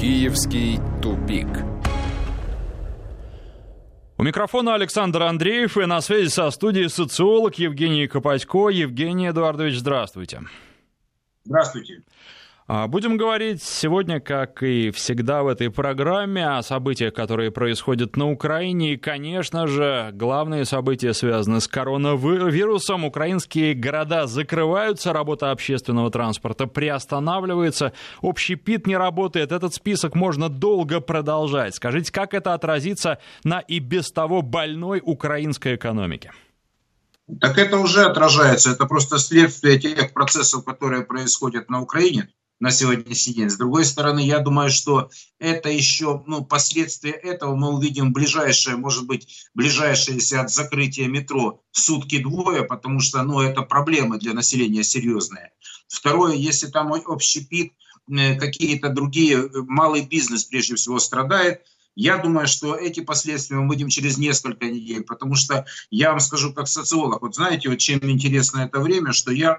Киевский 0.00 0.78
тупик. 1.02 1.46
У 4.16 4.22
микрофона 4.22 4.74
Александр 4.74 5.24
Андреев 5.24 5.76
и 5.76 5.84
на 5.84 6.00
связи 6.00 6.28
со 6.28 6.50
студией 6.50 6.88
социолог 6.88 7.56
Евгений 7.56 8.06
Копатько. 8.06 8.70
Евгений 8.70 9.28
Эдуардович, 9.28 9.76
здравствуйте. 9.76 10.40
Здравствуйте. 11.44 12.02
А, 12.72 12.86
будем 12.86 13.16
говорить 13.16 13.64
сегодня, 13.64 14.20
как 14.20 14.62
и 14.62 14.92
всегда 14.92 15.42
в 15.42 15.48
этой 15.48 15.72
программе, 15.72 16.46
о 16.46 16.62
событиях, 16.62 17.12
которые 17.12 17.50
происходят 17.50 18.16
на 18.16 18.30
Украине. 18.30 18.92
И, 18.92 18.96
конечно 18.96 19.66
же, 19.66 20.10
главные 20.12 20.64
события 20.64 21.12
связаны 21.12 21.60
с 21.60 21.66
коронавирусом. 21.66 23.04
Украинские 23.04 23.74
города 23.74 24.28
закрываются, 24.28 25.12
работа 25.12 25.50
общественного 25.50 26.12
транспорта 26.12 26.68
приостанавливается, 26.68 27.92
общий 28.20 28.54
пит 28.54 28.86
не 28.86 28.96
работает. 28.96 29.50
Этот 29.50 29.74
список 29.74 30.14
можно 30.14 30.48
долго 30.48 31.00
продолжать. 31.00 31.74
Скажите, 31.74 32.12
как 32.12 32.34
это 32.34 32.54
отразится 32.54 33.18
на 33.42 33.58
и 33.58 33.80
без 33.80 34.12
того 34.12 34.42
больной 34.42 35.02
украинской 35.04 35.74
экономике? 35.74 36.30
Так 37.40 37.58
это 37.58 37.78
уже 37.78 38.04
отражается. 38.04 38.70
Это 38.70 38.86
просто 38.86 39.18
следствие 39.18 39.80
тех 39.80 40.12
процессов, 40.12 40.64
которые 40.64 41.02
происходят 41.02 41.68
на 41.68 41.80
Украине 41.80 42.28
на 42.60 42.70
сегодняшний 42.70 43.34
день. 43.34 43.50
С 43.50 43.56
другой 43.56 43.84
стороны, 43.86 44.20
я 44.20 44.38
думаю, 44.38 44.70
что 44.70 45.10
это 45.38 45.70
еще, 45.70 46.22
ну, 46.26 46.44
последствия 46.44 47.12
этого 47.12 47.56
мы 47.56 47.72
увидим 47.72 48.12
ближайшее, 48.12 48.76
может 48.76 49.06
быть, 49.06 49.48
ближайшееся 49.54 50.42
от 50.42 50.50
закрытия 50.50 51.08
метро 51.08 51.62
сутки 51.72 52.22
двое, 52.22 52.62
потому 52.62 53.00
что, 53.00 53.22
ну, 53.22 53.40
это 53.40 53.62
проблемы 53.62 54.18
для 54.18 54.34
населения 54.34 54.84
серьезные. 54.84 55.52
Второе, 55.88 56.34
если 56.34 56.68
там 56.68 56.92
общепит, 56.92 57.72
какие-то 58.38 58.88
другие, 58.88 59.38
э, 59.38 59.48
малый 59.68 60.02
бизнес 60.02 60.44
прежде 60.44 60.74
всего 60.74 60.98
страдает, 60.98 61.62
я 61.94 62.18
думаю, 62.18 62.46
что 62.48 62.74
эти 62.74 63.00
последствия 63.00 63.56
мы 63.56 63.68
будем 63.68 63.88
через 63.88 64.18
несколько 64.18 64.66
недель, 64.66 65.02
потому 65.04 65.34
что 65.34 65.64
я 65.90 66.10
вам 66.10 66.20
скажу 66.20 66.52
как 66.52 66.66
социолог, 66.66 67.22
вот 67.22 67.34
знаете, 67.34 67.68
вот 67.68 67.78
чем 67.78 68.00
интересно 68.10 68.60
это 68.60 68.80
время, 68.80 69.12
что 69.12 69.32
я 69.32 69.58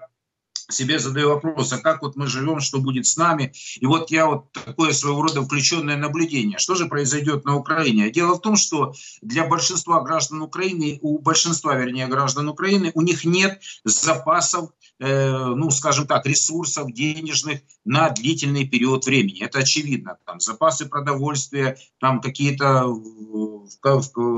себе 0.72 1.00
задаю 1.00 1.30
вопрос, 1.30 1.74
а 1.74 1.78
как 1.78 2.02
вот 2.02 2.16
мы 2.16 2.28
живем, 2.28 2.60
что 2.60 2.80
будет 2.80 3.06
с 3.06 3.18
нами. 3.18 3.54
И 3.80 3.86
вот 3.86 4.12
я 4.12 4.26
вот 4.26 4.52
такое 4.52 4.94
своего 4.94 5.22
рода 5.22 5.42
включенное 5.42 5.98
наблюдение. 5.98 6.58
Что 6.58 6.76
же 6.76 6.88
произойдет 6.88 7.46
на 7.46 7.56
Украине? 7.56 8.10
Дело 8.10 8.36
в 8.36 8.42
том, 8.42 8.56
что 8.56 8.94
для 9.22 9.46
большинства 9.46 10.02
граждан 10.02 10.42
Украины, 10.42 11.00
у 11.02 11.20
большинства, 11.20 11.76
вернее, 11.76 12.08
граждан 12.08 12.50
Украины, 12.50 12.92
у 12.94 13.02
них 13.02 13.26
нет 13.26 13.62
запасов, 13.84 14.70
ну, 15.02 15.72
скажем 15.72 16.06
так, 16.06 16.28
ресурсов 16.28 16.92
денежных 16.94 17.62
на 17.86 18.10
длительный 18.10 18.68
период 18.68 19.06
времени. 19.06 19.44
Это 19.44 19.60
очевидно. 19.60 20.18
Там 20.26 20.40
запасы 20.40 20.88
продовольствия, 20.88 21.78
там 22.00 22.22
какие-то 22.22 22.86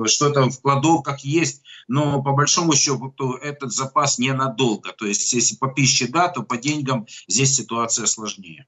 что-то 0.08 0.50
в 0.50 0.62
кладовках 0.62 1.20
есть, 1.20 1.64
но 1.90 2.24
по 2.24 2.32
большому 2.32 2.74
счету 2.76 3.34
этот 3.34 3.74
запас 3.74 4.18
ненадолго. 4.20 4.94
То 4.94 5.06
есть 5.06 5.34
если 5.34 5.58
по 5.58 5.68
пище 5.68 6.08
да, 6.08 6.30
то 6.30 6.44
по 6.44 6.58
деньгам 6.58 7.08
здесь 7.28 7.56
ситуация 7.56 8.06
сложнее. 8.06 8.66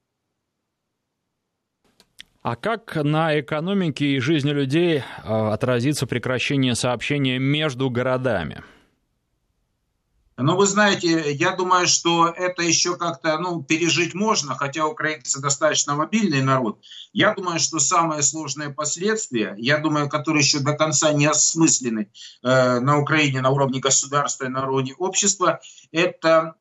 А 2.41 2.55
как 2.55 2.95
на 2.95 3.39
экономике 3.39 4.05
и 4.05 4.19
жизни 4.19 4.51
людей 4.51 5.01
а, 5.23 5.53
отразится 5.53 6.05
прекращение 6.05 6.75
сообщения 6.75 7.39
между 7.39 7.89
городами? 7.89 8.63
Но 10.37 10.57
вы 10.57 10.65
знаете, 10.65 11.31
я 11.31 11.55
думаю, 11.55 11.87
что 11.87 12.27
это 12.27 12.61
еще 12.61 12.97
как-то 12.97 13.37
ну, 13.37 13.63
пережить 13.63 14.13
можно, 14.13 14.55
хотя 14.55 14.85
украинцы 14.85 15.39
достаточно 15.39 15.95
мобильный 15.95 16.41
народ. 16.41 16.79
Я 17.13 17.33
думаю, 17.33 17.59
что 17.59 17.79
самые 17.79 18.21
сложные 18.21 18.69
последствия, 18.69 19.55
я 19.57 19.77
думаю, 19.77 20.09
которые 20.09 20.41
еще 20.41 20.59
до 20.59 20.73
конца 20.73 21.13
не 21.13 21.25
осмыслены 21.25 22.11
э, 22.43 22.79
на 22.79 22.99
Украине 22.99 23.39
на 23.41 23.49
уровне 23.49 23.79
государства 23.79 24.45
и 24.45 24.49
на 24.49 24.67
уровне 24.67 24.93
общества, 24.97 25.61
это 25.91 26.55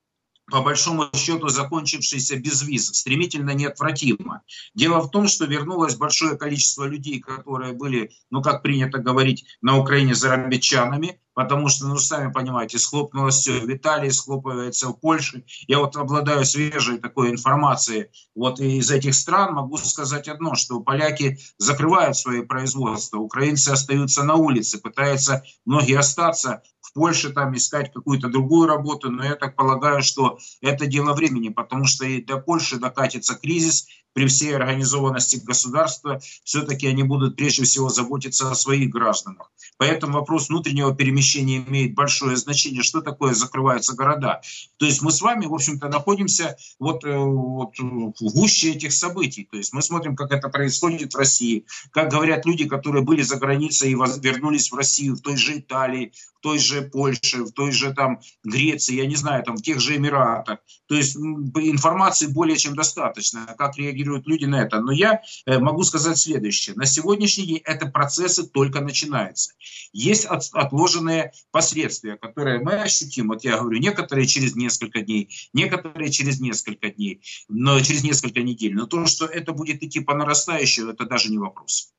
по 0.50 0.60
большому 0.60 1.08
счету 1.14 1.48
закончившийся 1.48 2.36
без 2.36 2.62
виз, 2.62 2.88
стремительно 2.88 3.50
неотвратимо. 3.50 4.42
Дело 4.74 5.00
в 5.00 5.10
том, 5.10 5.28
что 5.28 5.46
вернулось 5.46 5.96
большое 5.96 6.36
количество 6.36 6.84
людей, 6.84 7.20
которые 7.20 7.72
были, 7.72 8.10
ну 8.30 8.42
как 8.42 8.62
принято 8.62 8.98
говорить, 8.98 9.44
на 9.62 9.78
Украине 9.78 10.14
зарабичанами, 10.14 11.20
потому 11.34 11.68
что, 11.68 11.86
ну, 11.86 11.96
сами 11.96 12.32
понимаете, 12.32 12.78
схлопнулось 12.78 13.36
все 13.36 13.60
в 13.60 13.72
Италии, 13.72 14.10
схлопывается 14.10 14.88
в 14.88 15.00
Польше. 15.00 15.44
Я 15.66 15.80
вот 15.80 15.96
обладаю 15.96 16.44
свежей 16.44 16.98
такой 16.98 17.30
информацией 17.30 18.06
вот 18.34 18.60
из 18.60 18.90
этих 18.90 19.14
стран, 19.14 19.54
могу 19.54 19.76
сказать 19.78 20.28
одно, 20.28 20.54
что 20.54 20.80
поляки 20.80 21.38
закрывают 21.58 22.16
свои 22.16 22.42
производства, 22.42 23.18
украинцы 23.18 23.70
остаются 23.70 24.22
на 24.22 24.34
улице, 24.34 24.78
пытаются 24.78 25.42
многие 25.64 25.98
остаться 25.98 26.62
Польше, 26.94 27.30
там 27.30 27.54
искать 27.56 27.92
какую-то 27.92 28.28
другую 28.28 28.68
работу, 28.68 29.10
но 29.10 29.24
я 29.24 29.34
так 29.34 29.56
полагаю, 29.56 30.02
что 30.02 30.38
это 30.60 30.86
дело 30.86 31.12
времени, 31.12 31.48
потому 31.48 31.84
что 31.86 32.06
и 32.06 32.22
до 32.22 32.38
Польши 32.38 32.78
докатится 32.78 33.34
кризис, 33.34 33.86
при 34.14 34.26
всей 34.26 34.56
организованности 34.56 35.36
государства, 35.36 36.20
все-таки 36.44 36.86
они 36.86 37.02
будут 37.02 37.36
прежде 37.36 37.64
всего 37.64 37.90
заботиться 37.90 38.50
о 38.50 38.54
своих 38.54 38.90
гражданах. 38.90 39.50
Поэтому 39.76 40.14
вопрос 40.14 40.48
внутреннего 40.48 40.94
перемещения 40.94 41.64
имеет 41.66 41.94
большое 41.94 42.36
значение. 42.36 42.82
Что 42.82 43.02
такое 43.02 43.34
закрываются 43.34 43.94
города? 43.94 44.40
То 44.78 44.86
есть 44.86 45.02
мы 45.02 45.10
с 45.10 45.20
вами, 45.20 45.46
в 45.46 45.54
общем-то, 45.54 45.88
находимся 45.88 46.56
вот, 46.78 47.04
э, 47.04 47.16
вот 47.16 47.76
в 47.78 48.32
гуще 48.34 48.72
этих 48.72 48.92
событий. 48.92 49.46
То 49.50 49.56
есть 49.56 49.72
мы 49.72 49.82
смотрим, 49.82 50.14
как 50.16 50.32
это 50.32 50.48
происходит 50.48 51.14
в 51.14 51.18
России, 51.18 51.66
как 51.90 52.10
говорят 52.10 52.46
люди, 52.46 52.66
которые 52.66 53.02
были 53.02 53.22
за 53.22 53.36
границей 53.36 53.90
и 53.90 53.94
вернулись 53.94 54.70
в 54.70 54.76
Россию, 54.76 55.16
в 55.16 55.20
той 55.20 55.36
же 55.36 55.58
Италии, 55.58 56.12
в 56.38 56.40
той 56.40 56.58
же 56.58 56.82
Польше, 56.82 57.42
в 57.42 57.52
той 57.52 57.72
же 57.72 57.92
там 57.92 58.20
Греции, 58.44 58.96
я 58.96 59.06
не 59.06 59.16
знаю, 59.16 59.42
там 59.42 59.56
в 59.56 59.62
тех 59.62 59.80
же 59.80 59.96
Эмиратах. 59.96 60.58
То 60.86 60.94
есть 60.94 61.16
информации 61.16 62.26
более 62.26 62.56
чем 62.56 62.76
достаточно, 62.76 63.54
как 63.58 63.76
реагируют 63.76 64.03
реагируют 64.04 64.26
люди 64.26 64.44
на 64.44 64.62
это. 64.62 64.80
Но 64.80 64.92
я 64.92 65.22
э, 65.46 65.58
могу 65.58 65.82
сказать 65.82 66.18
следующее. 66.18 66.76
На 66.76 66.86
сегодняшний 66.86 67.46
день 67.46 67.62
это 67.64 67.86
процессы 67.86 68.46
только 68.46 68.80
начинаются. 68.80 69.52
Есть 69.92 70.26
от, 70.26 70.44
отложенные 70.52 71.32
последствия, 71.50 72.16
которые 72.16 72.60
мы 72.60 72.74
ощутим. 72.74 73.28
Вот 73.28 73.44
я 73.44 73.58
говорю, 73.58 73.78
некоторые 73.78 74.26
через 74.26 74.54
несколько 74.54 75.00
дней, 75.00 75.30
некоторые 75.52 76.10
через 76.10 76.40
несколько 76.40 76.90
дней, 76.90 77.20
но 77.48 77.80
через 77.80 78.04
несколько 78.04 78.42
недель. 78.42 78.74
Но 78.74 78.86
то, 78.86 79.06
что 79.06 79.26
это 79.26 79.52
будет 79.52 79.82
идти 79.82 80.00
по 80.00 80.14
нарастающей, 80.14 80.90
это 80.90 81.06
даже 81.06 81.30
не 81.30 81.38
вопрос. 81.38 81.92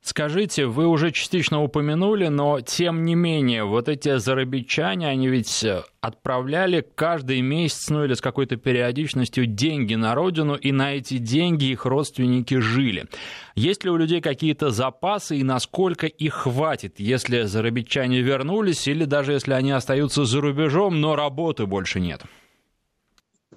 Скажите, 0.00 0.66
вы 0.66 0.86
уже 0.86 1.10
частично 1.10 1.62
упомянули, 1.62 2.28
но 2.28 2.60
тем 2.60 3.04
не 3.04 3.14
менее, 3.14 3.64
вот 3.64 3.88
эти 3.88 4.16
зарабичане, 4.18 5.08
они 5.08 5.28
ведь 5.28 5.66
отправляли 6.00 6.86
каждый 6.94 7.40
месяц, 7.40 7.90
ну 7.90 8.04
или 8.04 8.14
с 8.14 8.20
какой-то 8.20 8.56
периодичностью 8.56 9.46
деньги 9.46 9.96
на 9.96 10.14
родину, 10.14 10.54
и 10.54 10.72
на 10.72 10.94
эти 10.94 11.18
деньги 11.18 11.66
их 11.66 11.84
родственники 11.84 12.58
жили. 12.58 13.06
Есть 13.54 13.84
ли 13.84 13.90
у 13.90 13.96
людей 13.96 14.20
какие-то 14.20 14.70
запасы 14.70 15.36
и 15.36 15.42
насколько 15.42 16.06
их 16.06 16.32
хватит, 16.34 17.00
если 17.00 17.42
зарабичане 17.42 18.20
вернулись, 18.22 18.86
или 18.86 19.04
даже 19.04 19.32
если 19.32 19.52
они 19.52 19.72
остаются 19.72 20.24
за 20.24 20.40
рубежом, 20.40 21.00
но 21.00 21.16
работы 21.16 21.66
больше 21.66 21.98
нет? 22.00 22.22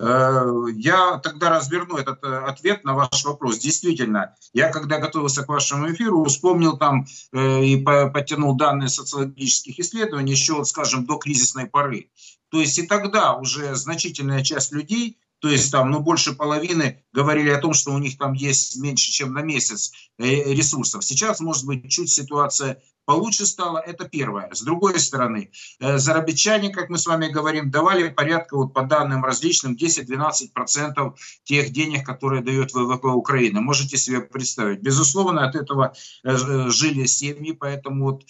Э, 0.01 0.66
я 0.75 1.19
тогда 1.19 1.51
разверну 1.51 1.97
этот 1.97 2.23
э, 2.23 2.28
ответ 2.28 2.84
на 2.84 2.95
ваш 2.95 3.23
вопрос. 3.23 3.59
Действительно, 3.59 4.35
я 4.51 4.72
когда 4.72 4.97
готовился 4.97 5.44
к 5.44 5.50
вашему 5.50 5.91
эфиру, 5.91 6.23
вспомнил 6.25 6.75
там 6.78 7.06
э, 7.31 7.63
и 7.63 7.78
подтянул 7.84 8.56
данные 8.56 8.89
социологических 8.89 9.79
исследований 9.79 10.31
еще, 10.31 10.63
скажем, 10.66 11.06
до 11.06 11.17
кризисной 11.17 11.67
поры. 11.67 12.09
То 12.50 12.59
есть 12.59 12.79
и 12.79 12.88
тогда 12.88 13.35
уже 13.35 13.75
значительная 13.75 14.44
часть 14.44 14.72
людей 14.72 15.19
то 15.41 15.50
есть 15.50 15.72
там, 15.72 15.90
ну, 15.90 16.02
больше 16.02 16.34
половины 16.34 17.03
говорили 17.12 17.50
о 17.50 17.59
том, 17.59 17.74
что 17.74 17.91
у 17.91 17.97
них 17.97 18.18
там 18.18 18.33
есть 18.33 18.77
меньше, 18.77 19.12
чем 19.12 19.33
на 19.33 19.42
месяц 19.42 19.92
ресурсов. 20.19 21.04
Сейчас, 21.04 21.39
может 21.39 21.65
быть, 21.65 21.89
чуть 21.89 22.12
ситуация 22.12 22.80
получше 23.06 23.48
стало, 23.48 23.80
это 23.80 24.07
первое. 24.07 24.50
С 24.54 24.62
другой 24.62 25.00
стороны, 25.00 25.51
э, 25.80 25.98
зарабичане, 25.98 26.69
как 26.69 26.89
мы 26.89 27.00
с 27.00 27.07
вами 27.07 27.27
говорим, 27.27 27.71
давали 27.71 28.10
порядка, 28.10 28.56
вот 28.56 28.74
по 28.74 28.83
данным 28.83 29.25
различным, 29.25 29.75
10-12% 29.75 31.15
тех 31.44 31.71
денег, 31.71 32.06
которые 32.06 32.44
дает 32.44 32.74
ВВП 32.74 33.07
Украины. 33.07 33.62
Можете 33.62 33.98
себе 33.98 34.21
представить. 34.21 34.81
Безусловно, 34.81 35.48
от 35.48 35.56
этого 35.56 35.95
э, 36.24 36.30
э, 36.30 36.69
жили 36.69 37.07
семьи, 37.07 37.51
поэтому 37.51 38.06
вот 38.06 38.25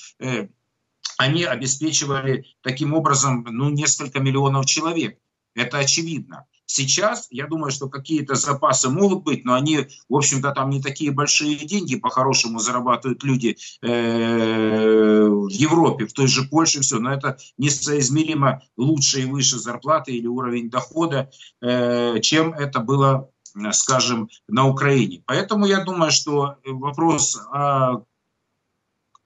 они 1.18 1.44
обеспечивали 1.44 2.46
таким 2.62 2.94
образом 2.94 3.46
ну, 3.50 3.70
несколько 3.70 4.20
миллионов 4.20 4.66
человек. 4.66 5.20
Это 5.56 5.78
очевидно. 5.78 6.48
Сейчас, 6.74 7.28
я 7.32 7.48
думаю, 7.48 7.70
что 7.70 7.90
какие-то 7.90 8.36
запасы 8.36 8.90
могут 8.90 9.24
быть, 9.24 9.44
но 9.44 9.56
они, 9.56 9.88
в 10.08 10.16
общем-то, 10.16 10.52
там 10.52 10.70
не 10.70 10.82
такие 10.82 11.12
большие 11.12 11.58
деньги 11.58 11.98
по-хорошему 11.98 12.60
зарабатывают 12.60 13.24
люди 13.24 13.58
э, 13.82 15.28
в 15.28 15.50
Европе, 15.50 16.06
в 16.06 16.14
той 16.14 16.28
же 16.28 16.44
Польше, 16.44 16.80
все, 16.80 17.00
но 17.00 17.12
это 17.14 17.38
несоизмеримо 17.58 18.62
лучше 18.78 19.22
и 19.22 19.26
выше 19.26 19.60
зарплаты 19.60 20.14
или 20.14 20.28
уровень 20.28 20.70
дохода, 20.70 21.30
э, 21.62 22.22
чем 22.22 22.54
это 22.54 22.80
было 22.80 23.30
скажем, 23.74 24.30
на 24.48 24.66
Украине. 24.66 25.24
Поэтому 25.26 25.66
я 25.66 25.84
думаю, 25.84 26.10
что 26.10 26.56
вопрос 26.64 27.36
о 27.52 28.04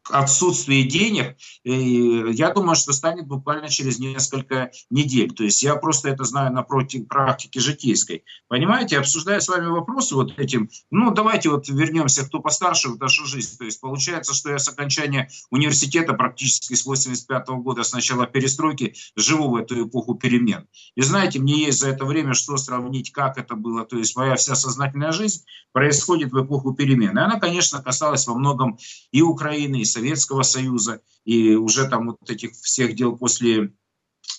отсутствие 0.09 0.83
денег, 0.83 1.35
я 1.63 2.51
думаю, 2.51 2.75
что 2.75 2.93
станет 2.93 3.27
буквально 3.27 3.69
через 3.69 3.99
несколько 3.99 4.71
недель. 4.89 5.31
То 5.33 5.43
есть 5.43 5.63
я 5.63 5.75
просто 5.75 6.09
это 6.09 6.23
знаю 6.23 6.53
на 6.53 6.63
практике 6.63 7.59
житейской. 7.59 8.23
Понимаете, 8.47 8.99
обсуждая 8.99 9.39
с 9.39 9.47
вами 9.47 9.67
вопросы 9.67 10.15
вот 10.15 10.37
этим, 10.37 10.69
ну 10.91 11.11
давайте 11.11 11.49
вот 11.49 11.67
вернемся, 11.69 12.25
кто 12.25 12.39
постарше 12.39 12.89
в 12.89 12.99
нашу 12.99 13.25
жизнь. 13.25 13.57
То 13.57 13.65
есть 13.65 13.81
получается, 13.81 14.33
что 14.33 14.51
я 14.51 14.59
с 14.59 14.67
окончания 14.67 15.29
университета 15.49 16.13
практически 16.13 16.73
с 16.75 16.85
85 16.85 17.49
-го 17.49 17.61
года, 17.61 17.83
с 17.83 17.93
начала 17.93 18.27
перестройки, 18.27 18.95
живу 19.15 19.49
в 19.49 19.55
эту 19.55 19.87
эпоху 19.87 20.15
перемен. 20.15 20.67
И 20.95 21.01
знаете, 21.01 21.39
мне 21.39 21.65
есть 21.65 21.79
за 21.79 21.89
это 21.89 22.05
время 22.05 22.33
что 22.33 22.57
сравнить, 22.57 23.11
как 23.11 23.37
это 23.37 23.55
было. 23.55 23.85
То 23.85 23.97
есть 23.97 24.15
моя 24.15 24.35
вся 24.35 24.55
сознательная 24.55 25.11
жизнь 25.11 25.43
происходит 25.71 26.31
в 26.31 26.43
эпоху 26.43 26.73
перемен. 26.73 27.17
И 27.17 27.21
она, 27.21 27.39
конечно, 27.39 27.81
касалась 27.81 28.27
во 28.27 28.35
многом 28.35 28.77
и 29.11 29.21
Украины, 29.21 29.81
и 29.81 29.85
Советского 29.95 30.43
Союза, 30.43 31.01
и 31.23 31.55
уже 31.55 31.87
там 31.87 32.07
вот 32.07 32.29
этих 32.29 32.51
всех 32.51 32.95
дел 32.95 33.17
после 33.17 33.71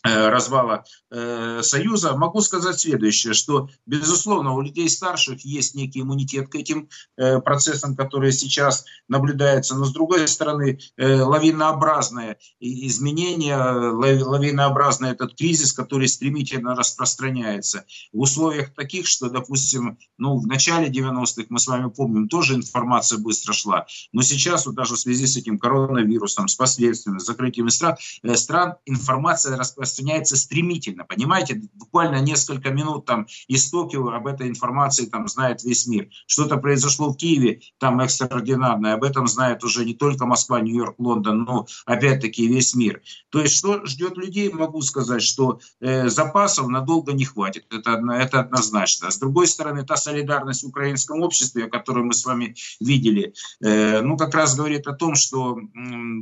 развала 0.06 0.84
э, 1.10 1.62
Союза, 1.62 2.16
могу 2.16 2.40
сказать 2.40 2.78
следующее, 2.78 3.34
что, 3.34 3.68
безусловно, 3.86 4.52
у 4.52 4.60
людей 4.60 4.88
старших 4.88 5.44
есть 5.44 5.74
некий 5.74 6.02
иммунитет 6.02 6.48
к 6.48 6.54
этим 6.54 6.88
э, 7.16 7.40
процессам, 7.40 7.96
которые 7.96 8.32
сейчас 8.32 8.84
наблюдаются, 9.08 9.74
но, 9.74 9.84
с 9.84 9.92
другой 9.92 10.28
стороны, 10.28 10.78
э, 10.96 11.20
лавинообразное 11.20 12.38
изменение, 12.60 13.56
лавинообразный 13.56 15.10
этот 15.10 15.36
кризис, 15.36 15.72
который 15.72 16.08
стремительно 16.08 16.74
распространяется. 16.74 17.84
В 18.12 18.20
условиях 18.20 18.74
таких, 18.74 19.06
что, 19.06 19.30
допустим, 19.30 19.98
ну, 20.18 20.38
в 20.38 20.46
начале 20.46 20.88
90-х, 20.88 21.46
мы 21.48 21.58
с 21.58 21.66
вами 21.66 21.90
помним, 21.90 22.28
тоже 22.28 22.54
информация 22.54 23.18
быстро 23.18 23.52
шла, 23.52 23.86
но 24.12 24.22
сейчас 24.22 24.66
вот 24.66 24.74
даже 24.74 24.94
в 24.94 24.98
связи 24.98 25.26
с 25.26 25.36
этим 25.36 25.58
коронавирусом, 25.58 26.48
с 26.48 26.54
последствиями, 26.54 27.18
с 27.18 27.24
закрытием 27.24 27.70
стран, 27.70 27.96
э, 28.22 28.34
стран 28.36 28.74
информация 28.84 29.56
распространяется 29.56 29.95
распространяется 29.96 30.36
стремительно, 30.36 31.04
понимаете, 31.04 31.62
буквально 31.74 32.20
несколько 32.20 32.70
минут 32.70 33.06
там 33.06 33.26
из 33.48 33.70
Токио 33.70 34.08
об 34.08 34.26
этой 34.26 34.48
информации 34.48 35.06
там 35.06 35.28
знает 35.28 35.64
весь 35.64 35.86
мир. 35.86 36.08
Что-то 36.26 36.56
произошло 36.58 37.10
в 37.10 37.16
Киеве, 37.16 37.60
там 37.78 38.00
экстраординарное, 38.00 38.94
об 38.94 39.04
этом 39.04 39.26
знает 39.26 39.64
уже 39.64 39.84
не 39.84 39.94
только 39.94 40.26
Москва, 40.26 40.60
Нью-Йорк, 40.60 40.96
Лондон, 40.98 41.44
но 41.44 41.66
опять-таки 41.86 42.46
весь 42.46 42.74
мир. 42.74 43.00
То 43.30 43.40
есть 43.40 43.56
что 43.56 43.84
ждет 43.86 44.16
людей, 44.16 44.50
могу 44.50 44.82
сказать, 44.82 45.22
что 45.22 45.60
э, 45.80 46.08
запасов 46.08 46.68
надолго 46.68 47.12
не 47.12 47.24
хватит, 47.24 47.66
это, 47.70 48.02
это 48.12 48.40
однозначно. 48.40 49.10
С 49.10 49.18
другой 49.18 49.46
стороны, 49.46 49.84
та 49.84 49.96
солидарность 49.96 50.62
в 50.62 50.68
украинском 50.68 51.22
обществе, 51.22 51.68
которую 51.68 52.06
мы 52.06 52.14
с 52.14 52.24
вами 52.24 52.54
видели, 52.80 53.32
э, 53.64 54.00
ну 54.02 54.16
как 54.16 54.34
раз 54.34 54.56
говорит 54.56 54.86
о 54.86 54.92
том, 54.92 55.14
что 55.14 55.58
э, 55.58 55.62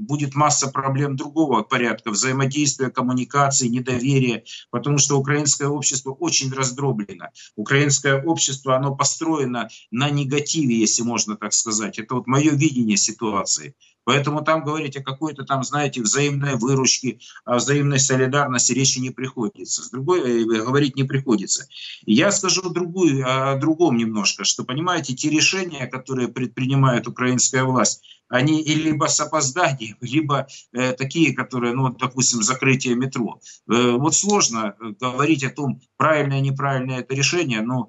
будет 0.01 0.35
масса 0.35 0.69
проблем 0.69 1.17
другого 1.17 1.63
порядка, 1.63 2.11
взаимодействия, 2.11 2.91
коммуникации, 2.91 3.64
фрустрации, 3.65 3.69
недоверия, 3.69 4.45
потому 4.71 4.99
что 4.99 5.19
украинское 5.19 5.69
общество 5.69 6.13
очень 6.13 6.53
раздроблено. 6.53 7.27
Украинское 7.57 8.23
общество, 8.23 8.77
оно 8.77 8.95
построено 8.95 9.69
на 9.91 10.11
негативе, 10.11 10.79
если 10.79 11.03
можно 11.03 11.37
так 11.37 11.53
сказать. 11.53 11.99
Это 11.99 12.15
вот 12.15 12.27
мое 12.27 12.53
видение 12.53 12.97
ситуации. 12.97 13.75
Поэтому 14.05 14.43
там 14.43 14.65
говорить 14.65 14.97
о 14.97 15.03
какой-то 15.03 15.45
там, 15.45 15.65
знаете, 15.65 16.03
взаимной 16.03 16.57
выручке, 16.57 17.19
о 17.45 17.57
взаимной 17.57 17.99
солидарности 17.99 18.73
речи 18.73 18.99
не 18.99 19.11
приходится. 19.11 19.83
С 19.83 19.91
другой, 19.91 20.43
э, 20.43 20.45
говорить 20.45 20.97
не 20.97 21.05
приходится. 21.05 21.67
Я 22.05 22.31
скажу 22.33 22.71
другую, 22.71 23.25
о 23.27 23.57
другом 23.57 23.97
немножко, 23.97 24.45
что, 24.45 24.65
понимаете, 24.65 25.15
те 25.15 25.31
решения, 25.31 25.87
которые 25.87 26.29
предпринимает 26.29 27.09
украинская 27.09 27.65
власть, 27.65 28.03
они 28.29 28.63
либо 28.63 29.07
с 29.07 29.21
опозданием, 29.21 29.97
либо 30.01 30.47
э, 30.73 30.93
такие, 30.93 31.35
которые, 31.35 31.75
ну, 31.75 31.91
допустим, 31.91 32.43
закрытие 32.43 32.95
метро. 32.95 33.41
Э, 33.71 33.93
вот 33.93 34.15
сложно 34.15 34.75
э, 34.81 34.93
говорить 35.01 35.45
о 35.45 35.51
том, 35.51 35.81
правильное, 35.97 36.41
неправильное 36.41 37.01
это 37.01 37.15
решение, 37.15 37.61
но 37.61 37.89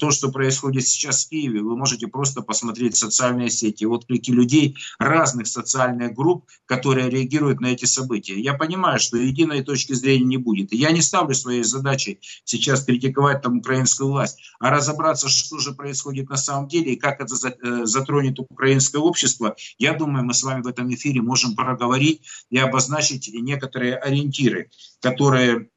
то, 0.00 0.10
что 0.10 0.30
происходит 0.30 0.86
сейчас 0.86 1.24
в 1.24 1.30
Киеве, 1.30 1.60
вы 1.60 1.76
можете 1.76 2.06
просто 2.06 2.42
посмотреть 2.42 2.96
социальные 2.96 3.50
сети, 3.50 3.84
отклики 3.84 4.30
людей 4.30 4.76
разных 4.98 5.46
социальных 5.52 6.14
групп, 6.14 6.46
которые 6.66 7.10
реагируют 7.10 7.60
на 7.60 7.66
эти 7.66 7.84
события. 7.84 8.40
Я 8.40 8.54
понимаю, 8.54 8.98
что 8.98 9.16
единой 9.16 9.62
точки 9.62 9.92
зрения 9.92 10.24
не 10.24 10.36
будет. 10.38 10.72
Я 10.72 10.90
не 10.90 11.02
ставлю 11.02 11.34
своей 11.34 11.62
задачей 11.62 12.18
сейчас 12.44 12.84
критиковать 12.84 13.42
там 13.42 13.58
украинскую 13.58 14.10
власть, 14.10 14.40
а 14.58 14.70
разобраться, 14.70 15.28
что 15.28 15.58
же 15.58 15.72
происходит 15.72 16.30
на 16.30 16.36
самом 16.36 16.68
деле 16.68 16.94
и 16.94 16.96
как 16.96 17.20
это 17.20 17.34
э, 17.34 17.84
затронет 17.84 18.38
украинское 18.38 19.00
общество 19.00 19.56
я 19.78 19.94
думаю, 19.94 20.24
мы 20.24 20.34
с 20.34 20.42
вами 20.42 20.62
в 20.62 20.66
этом 20.66 20.92
эфире 20.94 21.22
можем 21.22 21.54
проговорить 21.54 22.22
и 22.50 22.58
обозначить 22.58 23.28
некоторые 23.32 23.96
ориентиры, 23.96 24.70
которые 25.00 25.68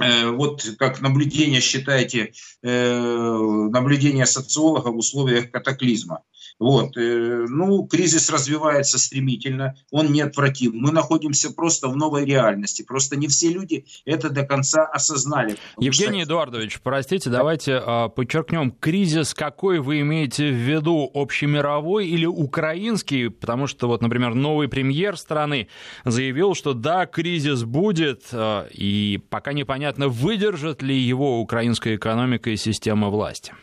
э, 0.00 0.30
вот 0.30 0.64
как 0.78 1.00
наблюдение, 1.00 1.60
считайте, 1.60 2.32
э, 2.62 3.38
наблюдение 3.70 4.26
социолога 4.26 4.88
в 4.88 4.96
условиях 4.96 5.50
катаклизма. 5.50 6.22
Вот. 6.60 6.94
Э, 6.96 7.46
ну, 7.48 7.86
кризис 7.86 8.30
развивается 8.30 8.98
стремительно, 8.98 9.74
он 9.90 10.12
неотвратим. 10.12 10.72
Мы 10.74 10.92
находимся 10.92 11.50
просто 11.52 11.88
в 11.88 11.96
новой 11.96 12.26
реальности. 12.26 12.82
Просто 12.82 13.16
не 13.16 13.28
все 13.28 13.48
люди 13.48 13.86
это 14.04 14.28
до 14.28 14.44
конца 14.44 14.84
осознали. 14.84 15.56
Евгений 15.78 16.22
что... 16.22 16.34
Эдуардович, 16.34 16.80
простите, 16.82 17.30
давайте 17.30 17.82
э, 17.84 18.08
подчеркнем, 18.14 18.72
кризис 18.72 19.32
какой 19.32 19.80
вы 19.80 20.00
имеете 20.00 20.50
в 20.50 20.54
виду, 20.54 21.10
общемировой 21.14 22.06
или 22.06 22.26
украинский? 22.26 23.30
Потому 23.30 23.66
что, 23.66 23.88
вот, 23.88 24.02
например, 24.02 24.34
новый 24.34 24.68
премьер 24.68 25.16
страны 25.16 25.68
заявил, 26.04 26.54
что 26.54 26.74
да, 26.74 27.06
кризис 27.06 27.64
будет, 27.64 28.24
э, 28.32 28.68
и 28.72 29.18
пока 29.30 29.54
непонятно, 29.54 30.08
выдержит 30.08 30.82
ли 30.82 30.94
его 30.94 31.40
украинская 31.40 31.96
экономика 31.96 32.50
и 32.50 32.56
система 32.56 33.08
власти. 33.08 33.54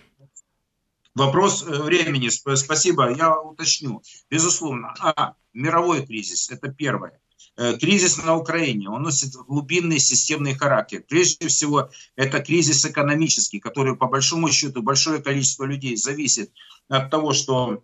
Вопрос 1.17 1.63
э, 1.63 1.81
времени, 1.81 2.29
спасибо, 2.29 3.11
я 3.11 3.35
уточню. 3.41 4.03
Безусловно, 4.29 4.93
а, 4.99 5.33
мировой 5.51 6.05
кризис, 6.05 6.51
это 6.51 6.67
первое. 6.67 7.19
Э, 7.57 7.75
кризис 7.75 8.23
на 8.23 8.35
Украине, 8.35 8.87
он 8.89 9.01
носит 9.01 9.33
глубинный 9.33 9.97
системный 9.97 10.53
характер. 10.53 11.03
Прежде 11.09 11.47
всего, 11.47 11.89
это 12.15 12.39
кризис 12.39 12.85
экономический, 12.85 13.59
который, 13.59 13.95
по 13.95 14.05
большому 14.05 14.51
счету, 14.51 14.83
большое 14.83 15.19
количество 15.19 15.63
людей 15.63 15.95
зависит 15.95 16.51
от 16.87 17.09
того, 17.09 17.33
что 17.33 17.83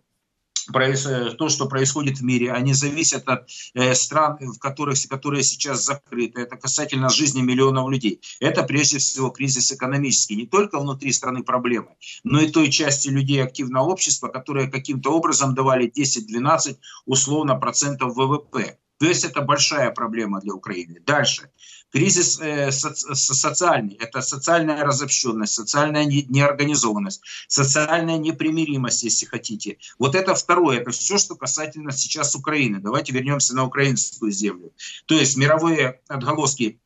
то, 0.72 1.48
что 1.48 1.66
происходит 1.66 2.18
в 2.18 2.24
мире, 2.24 2.52
они 2.52 2.74
зависят 2.74 3.28
от 3.28 3.48
э, 3.74 3.94
стран, 3.94 4.38
в 4.40 4.58
которых, 4.58 4.98
которые 5.08 5.42
сейчас 5.42 5.84
закрыты. 5.84 6.42
Это 6.42 6.56
касательно 6.56 7.08
жизни 7.08 7.42
миллионов 7.42 7.90
людей. 7.90 8.20
Это 8.40 8.62
прежде 8.62 8.98
всего 8.98 9.30
кризис 9.30 9.72
экономический. 9.72 10.36
Не 10.36 10.46
только 10.46 10.78
внутри 10.78 11.12
страны 11.12 11.42
проблемы, 11.42 11.96
но 12.22 12.40
и 12.40 12.50
той 12.50 12.70
части 12.70 13.08
людей 13.08 13.42
активного 13.42 13.84
общества, 13.84 14.28
которые 14.28 14.70
каким-то 14.70 15.10
образом 15.10 15.54
давали 15.54 15.90
10-12 15.90 16.76
условно 17.06 17.56
процентов 17.56 18.14
ВВП. 18.16 18.78
То 18.98 19.06
есть 19.06 19.24
это 19.24 19.42
большая 19.42 19.90
проблема 19.90 20.40
для 20.40 20.54
Украины. 20.54 21.00
Дальше. 21.04 21.50
Кризис 21.94 22.40
э, 22.40 22.72
соци 22.72 23.14
социальный– 23.14 23.94
это 24.00 24.20
социальная 24.20 24.82
разобщенность, 24.82 25.54
социальная 25.54 26.04
неорганизованность, 26.04 27.22
социальная 27.46 28.18
непримиримость, 28.18 29.04
если 29.04 29.26
хотите. 29.26 29.78
Вот 29.96 30.16
это 30.16 30.34
второе, 30.34 30.80
это 30.80 30.90
все, 30.90 31.18
что 31.18 31.36
касательно 31.36 31.92
сейчас 31.92 32.34
Украины. 32.34 32.80
Давайте 32.80 33.12
вернемся 33.12 33.54
на 33.54 33.64
украинскую 33.64 34.32
землю. 34.32 34.72
То 35.06 35.14
есть 35.14 35.36
мировые 35.36 36.00
отголоски 36.08 36.80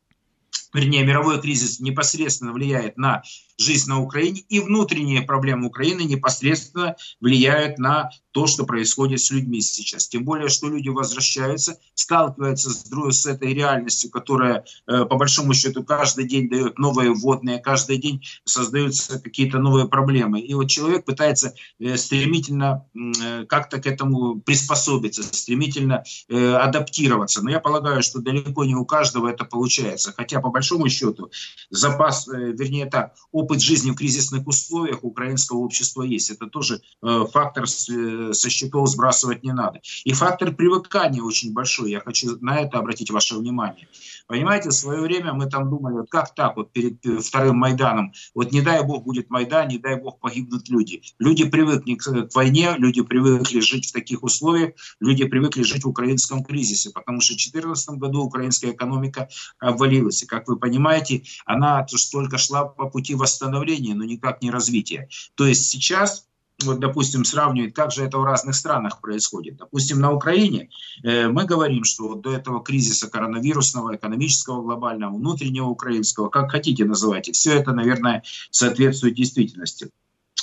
вернее, 0.73 1.03
мировой 1.03 1.41
кризис 1.41 1.79
непосредственно 1.79 2.53
влияет 2.53 2.97
на 2.97 3.23
жизнь 3.59 3.89
на 3.89 4.01
Украине, 4.01 4.41
и 4.47 4.59
внутренние 4.59 5.21
проблемы 5.21 5.67
Украины 5.67 6.01
непосредственно 6.01 6.95
влияют 7.19 7.77
на 7.77 8.09
то, 8.31 8.47
что 8.47 8.65
происходит 8.65 9.21
с 9.21 9.31
людьми 9.31 9.59
сейчас. 9.61 10.07
Тем 10.07 10.23
более, 10.23 10.49
что 10.49 10.69
люди 10.69 10.87
возвращаются, 10.89 11.77
сталкиваются 11.93 12.69
с, 12.69 12.85
с 12.85 13.25
этой 13.25 13.53
реальностью, 13.53 14.11
которая, 14.11 14.63
э, 14.87 15.05
по 15.05 15.17
большому 15.17 15.53
счету, 15.53 15.83
каждый 15.83 16.27
день 16.27 16.47
дает 16.47 16.77
новые 16.77 17.11
вводные, 17.11 17.59
каждый 17.59 17.97
день 17.97 18.23
создаются 18.45 19.19
какие-то 19.19 19.57
новые 19.57 19.87
проблемы. 19.87 20.39
И 20.39 20.53
вот 20.53 20.69
человек 20.69 21.05
пытается 21.05 21.53
э, 21.79 21.97
стремительно 21.97 22.85
э, 22.95 23.45
как-то 23.45 23.81
к 23.81 23.87
этому 23.87 24.39
приспособиться, 24.39 25.23
стремительно 25.23 26.03
адаптироваться. 26.29 27.41
Но 27.43 27.49
я 27.49 27.59
полагаю, 27.59 28.03
что 28.03 28.19
далеко 28.19 28.63
не 28.63 28.75
у 28.75 28.85
каждого 28.85 29.27
это 29.27 29.43
получается. 29.43 30.13
Хотя, 30.15 30.39
по 30.39 30.48
большому 30.51 30.89
счету, 30.89 31.31
запас, 31.69 32.27
вернее 32.27 32.85
так, 32.85 33.15
опыт 33.31 33.61
жизни 33.61 33.91
в 33.91 33.95
кризисных 33.95 34.47
условиях 34.47 35.03
украинского 35.03 35.59
общества 35.59 36.03
есть. 36.03 36.29
Это 36.29 36.47
тоже 36.47 36.81
э, 37.01 37.25
фактор 37.31 37.67
со 37.67 38.49
счетов 38.49 38.89
сбрасывать 38.89 39.43
не 39.43 39.53
надо. 39.53 39.81
И 40.03 40.13
фактор 40.13 40.53
привыкания 40.53 41.21
очень 41.21 41.53
большой. 41.53 41.91
Я 41.91 41.99
хочу 41.99 42.37
на 42.41 42.59
это 42.59 42.79
обратить 42.79 43.11
ваше 43.11 43.35
внимание. 43.35 43.87
Понимаете, 44.27 44.69
в 44.69 44.73
свое 44.73 45.01
время 45.01 45.33
мы 45.33 45.49
там 45.49 45.69
думали, 45.69 45.93
вот 45.93 46.09
как 46.09 46.35
так 46.35 46.55
вот 46.55 46.71
перед 46.71 47.03
вторым 47.23 47.57
Майданом, 47.57 48.13
вот 48.35 48.51
не 48.51 48.61
дай 48.61 48.83
бог 48.83 49.03
будет 49.03 49.29
Майдан, 49.29 49.67
не 49.67 49.77
дай 49.77 49.95
бог 49.95 50.19
погибнут 50.19 50.69
люди. 50.69 51.01
Люди 51.19 51.45
привыкли 51.45 51.95
к 51.95 52.29
войне, 52.33 52.75
люди 52.77 53.01
привыкли 53.01 53.59
жить 53.59 53.89
в 53.89 53.93
таких 53.93 54.23
условиях, 54.23 54.73
люди 54.99 55.25
привыкли 55.25 55.63
жить 55.63 55.83
в 55.83 55.89
украинском 55.89 56.43
кризисе, 56.43 56.91
потому 56.91 57.21
что 57.21 57.33
в 57.33 57.37
2014 57.37 57.89
году 57.97 58.23
украинская 58.23 58.71
экономика 58.71 59.29
обвалилась. 59.59 60.23
Как 60.29 60.47
вы 60.47 60.57
понимаете, 60.57 61.23
она 61.45 61.85
только 62.11 62.37
шла 62.37 62.65
по 62.65 62.89
пути 62.89 63.15
восстановления, 63.15 63.95
но 63.95 64.03
никак 64.03 64.41
не 64.41 64.51
развития. 64.51 65.09
То 65.35 65.45
есть 65.45 65.69
сейчас 65.69 66.25
вот, 66.65 66.79
допустим, 66.79 67.23
сравнивать, 67.23 67.73
как 67.73 67.91
же 67.91 68.03
это 68.03 68.17
в 68.17 68.23
разных 68.23 68.55
странах 68.55 68.99
происходит. 68.99 69.57
Допустим, 69.57 69.99
на 69.99 70.11
Украине 70.11 70.69
э, 71.03 71.27
мы 71.29 71.45
говорим, 71.45 71.83
что 71.83 72.15
до 72.15 72.33
этого 72.33 72.61
кризиса 72.61 73.09
коронавирусного, 73.09 73.95
экономического, 73.95 74.61
глобального, 74.61 75.15
внутреннего 75.15 75.67
украинского, 75.67 76.29
как 76.29 76.51
хотите 76.51 76.85
называйте, 76.85 77.31
все 77.31 77.53
это, 77.53 77.71
наверное, 77.71 78.23
соответствует 78.51 79.15
действительности 79.15 79.89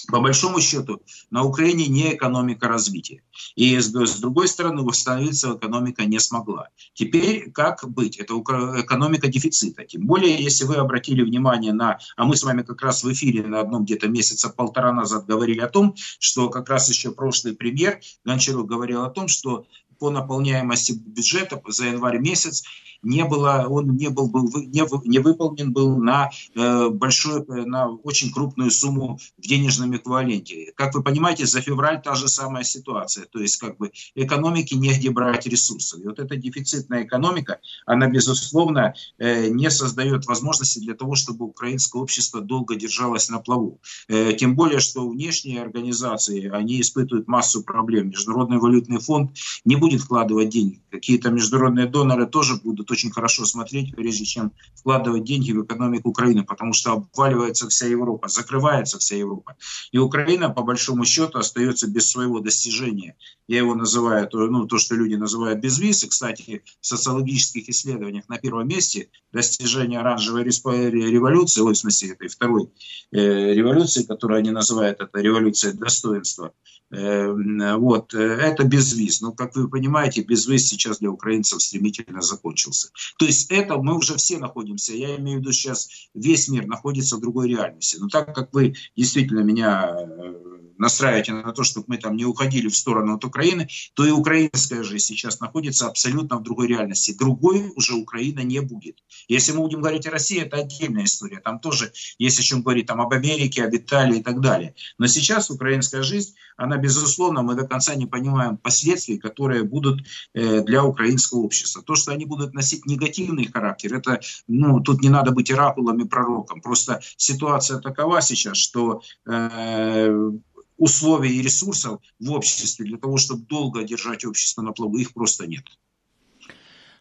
по 0.08 0.20
большому 0.20 0.60
счету, 0.60 1.02
на 1.30 1.42
Украине 1.42 1.86
не 1.86 2.14
экономика 2.14 2.68
развития. 2.68 3.22
И 3.54 3.78
с, 3.78 3.92
с 3.92 4.20
другой 4.20 4.48
стороны, 4.48 4.82
восстановиться 4.82 5.54
экономика 5.54 6.04
не 6.04 6.18
смогла. 6.18 6.68
Теперь 6.94 7.50
как 7.50 7.88
быть? 7.88 8.16
Это 8.18 8.34
экономика 8.34 9.28
дефицита. 9.28 9.84
Тем 9.84 10.06
более, 10.06 10.42
если 10.42 10.64
вы 10.64 10.76
обратили 10.76 11.22
внимание 11.22 11.72
на... 11.72 11.98
А 12.16 12.25
мы 12.25 12.36
с 12.36 12.42
вами 12.42 12.62
как 12.62 12.82
раз 12.82 13.02
в 13.02 13.12
эфире 13.12 13.46
на 13.46 13.60
одном 13.60 13.84
где-то 13.84 14.08
месяца 14.08 14.48
полтора 14.48 14.92
назад 14.92 15.26
говорили 15.26 15.60
о 15.60 15.68
том, 15.68 15.94
что 16.18 16.48
как 16.48 16.68
раз 16.68 16.88
еще 16.88 17.12
прошлый 17.12 17.54
премьер 17.54 18.00
Гончаров 18.25 18.66
говорил 18.66 19.02
о 19.02 19.10
том, 19.10 19.28
что 19.28 19.66
по 19.98 20.10
наполняемости 20.10 20.92
бюджета 20.92 21.60
за 21.68 21.86
январь 21.86 22.18
месяц 22.18 22.64
не 23.06 23.24
было, 23.24 23.66
он 23.68 23.96
не 23.96 24.10
был, 24.10 24.28
был 24.28 24.44
не, 24.44 25.08
не 25.08 25.18
выполнен 25.18 25.72
был 25.72 25.96
на 25.96 26.30
э, 26.54 26.88
большую, 26.88 27.44
э, 27.44 27.64
на 27.64 27.88
очень 27.88 28.32
крупную 28.32 28.70
сумму 28.70 29.18
в 29.38 29.46
денежном 29.46 29.96
эквиваленте. 29.96 30.72
Как 30.74 30.94
вы 30.94 31.02
понимаете, 31.02 31.46
за 31.46 31.60
февраль 31.60 32.02
та 32.02 32.16
же 32.16 32.28
самая 32.28 32.64
ситуация. 32.64 33.26
То 33.26 33.38
есть 33.38 33.58
как 33.58 33.76
бы 33.76 33.92
экономике 34.16 34.76
негде 34.76 35.10
брать 35.10 35.46
ресурсы. 35.46 36.00
И 36.00 36.04
вот 36.04 36.18
эта 36.18 36.36
дефицитная 36.36 37.04
экономика, 37.04 37.60
она 37.86 38.08
безусловно 38.08 38.94
э, 39.18 39.48
не 39.48 39.70
создает 39.70 40.26
возможности 40.26 40.80
для 40.80 40.94
того, 40.94 41.14
чтобы 41.14 41.44
украинское 41.46 42.02
общество 42.02 42.40
долго 42.40 42.74
держалось 42.74 43.28
на 43.28 43.38
плаву. 43.38 43.80
Э, 44.08 44.32
тем 44.32 44.56
более, 44.56 44.80
что 44.80 45.08
внешние 45.08 45.62
организации, 45.62 46.48
они 46.48 46.80
испытывают 46.80 47.28
массу 47.28 47.62
проблем. 47.62 48.08
Международный 48.08 48.58
валютный 48.58 48.98
фонд 48.98 49.30
не 49.64 49.76
будет 49.76 49.86
вкладывать 49.95 50.49
деньги. 50.49 50.83
Какие-то 50.90 51.31
международные 51.31 51.87
доноры 51.87 52.26
тоже 52.26 52.57
будут 52.57 52.90
очень 52.90 53.12
хорошо 53.12 53.45
смотреть, 53.45 53.95
прежде 53.95 54.25
чем 54.25 54.52
вкладывать 54.75 55.23
деньги 55.23 55.52
в 55.52 55.64
экономику 55.64 56.09
Украины, 56.09 56.43
потому 56.43 56.73
что 56.73 56.93
обваливается 56.93 57.69
вся 57.69 57.87
Европа, 57.87 58.26
закрывается 58.28 58.99
вся 58.99 59.16
Европа. 59.16 59.57
И 59.93 59.99
Украина, 59.99 60.50
по 60.50 60.62
большому 60.62 61.05
счету, 61.05 61.38
остается 61.38 61.88
без 61.88 62.11
своего 62.11 62.40
достижения. 62.40 63.14
Я 63.49 63.59
его 63.59 63.76
называю, 63.76 64.28
ну, 64.33 64.66
то, 64.66 64.78
что 64.78 64.97
люди 64.97 65.14
называют 65.14 65.61
безвиз. 65.61 66.02
И, 66.02 66.09
кстати, 66.09 66.62
в 66.81 66.87
социологических 66.87 67.69
исследованиях 67.69 68.28
на 68.28 68.38
первом 68.38 68.66
месте 68.66 69.09
достижение 69.33 70.00
оранжевой 70.00 70.43
революции, 70.45 71.61
в 71.61 71.75
смысле 71.75 72.12
этой 72.12 72.28
второй 72.28 72.71
э, 73.12 73.55
революции, 73.55 74.02
которую 74.02 74.38
они 74.38 74.50
называют 74.50 75.00
это 75.00 75.21
революция 75.21 75.73
достоинства. 75.73 76.52
Э, 76.90 77.33
вот, 77.76 78.14
э, 78.14 78.19
это 78.19 78.64
безвиз. 78.64 79.21
Но, 79.21 79.33
как 79.33 79.57
вы 79.57 79.69
понимаете, 79.69 80.23
безвиз 80.23 80.69
сейчас 80.69 80.99
для 80.99 81.11
украинцев 81.11 81.61
стремительно 81.61 82.23
закончился. 82.23 82.90
То 83.19 83.26
есть 83.26 83.50
это 83.50 83.76
мы 83.76 83.97
уже 83.97 84.16
все 84.16 84.38
находимся, 84.38 84.95
я 84.95 85.16
имею 85.16 85.38
в 85.38 85.40
виду 85.40 85.52
сейчас 85.52 85.88
весь 86.14 86.49
мир 86.49 86.66
находится 86.66 87.16
в 87.16 87.21
другой 87.21 87.49
реальности. 87.49 87.97
Но 87.99 88.09
так 88.09 88.35
как 88.35 88.52
вы 88.52 88.75
действительно 88.95 89.40
меня 89.40 89.97
э, 89.99 90.55
настраиваете 90.78 91.33
на 91.33 91.52
то, 91.52 91.62
чтобы 91.62 91.87
мы 91.88 91.99
там 91.99 92.16
не 92.16 92.25
уходили 92.25 92.68
в 92.68 92.76
сторону 92.76 93.16
от 93.16 93.25
Украины, 93.25 93.68
то 93.95 94.04
и 94.04 94.11
украинская 94.11 94.83
жизнь 94.83 95.04
сейчас 95.04 95.40
находится 95.40 95.87
абсолютно 95.87 96.37
в 96.38 96.42
другой 96.42 96.68
реальности. 96.68 97.16
Другой 97.18 97.73
уже 97.75 97.95
Украина 97.95 98.40
не 98.40 98.61
будет. 98.61 98.99
Если 99.28 99.52
мы 99.52 99.61
будем 99.61 99.80
говорить 99.80 100.06
о 100.06 100.11
России, 100.11 100.40
это 100.40 100.59
отдельная 100.59 101.04
история. 101.04 101.40
Там 101.40 101.59
тоже 101.61 101.92
есть 102.18 102.38
о 102.38 102.42
чем 102.42 102.62
говорить 102.62 102.87
там, 102.87 103.00
об 103.00 103.12
Америке, 103.12 103.64
об 103.64 103.75
Италии 103.75 104.18
и 104.18 104.23
так 104.23 104.40
далее. 104.40 104.75
Но 104.99 105.06
сейчас 105.06 105.50
украинская 105.50 106.02
жизнь, 106.02 106.35
она, 106.56 106.78
безусловно, 106.78 107.42
мы 107.42 107.54
до 107.54 107.66
конца 107.66 107.95
не 107.95 108.06
понимаем 108.06 108.56
последствий, 108.56 109.18
которые 109.18 109.62
будут 109.62 110.00
э, 110.35 110.62
для 110.62 110.85
украинского 110.85 111.40
общества. 111.40 111.83
То, 111.83 111.95
что 111.95 112.12
они 112.12 112.25
будут 112.25 112.54
носить 112.54 112.87
негативный 112.87 113.47
характер, 113.47 113.95
это, 113.95 114.21
ну, 114.49 114.80
тут 114.80 115.02
не 115.02 115.09
надо 115.09 115.33
быть 115.33 115.50
оракулом 115.50 116.02
и 116.02 116.09
пророком. 116.09 116.61
Просто 116.62 117.00
ситуация 117.16 117.78
такова 117.78 118.23
сейчас, 118.23 118.56
что 118.56 119.02
э, 119.26 120.30
условий 120.76 121.37
и 121.37 121.42
ресурсов 121.42 122.00
в 122.18 122.33
обществе 122.33 122.85
для 122.85 122.99
того, 122.99 123.16
чтобы 123.16 123.42
долго 123.42 123.83
держать 123.83 124.25
общество 124.25 124.62
на 124.62 124.73
плаву, 124.73 124.97
их 124.97 125.12
просто 125.12 125.47
нет. 125.47 125.64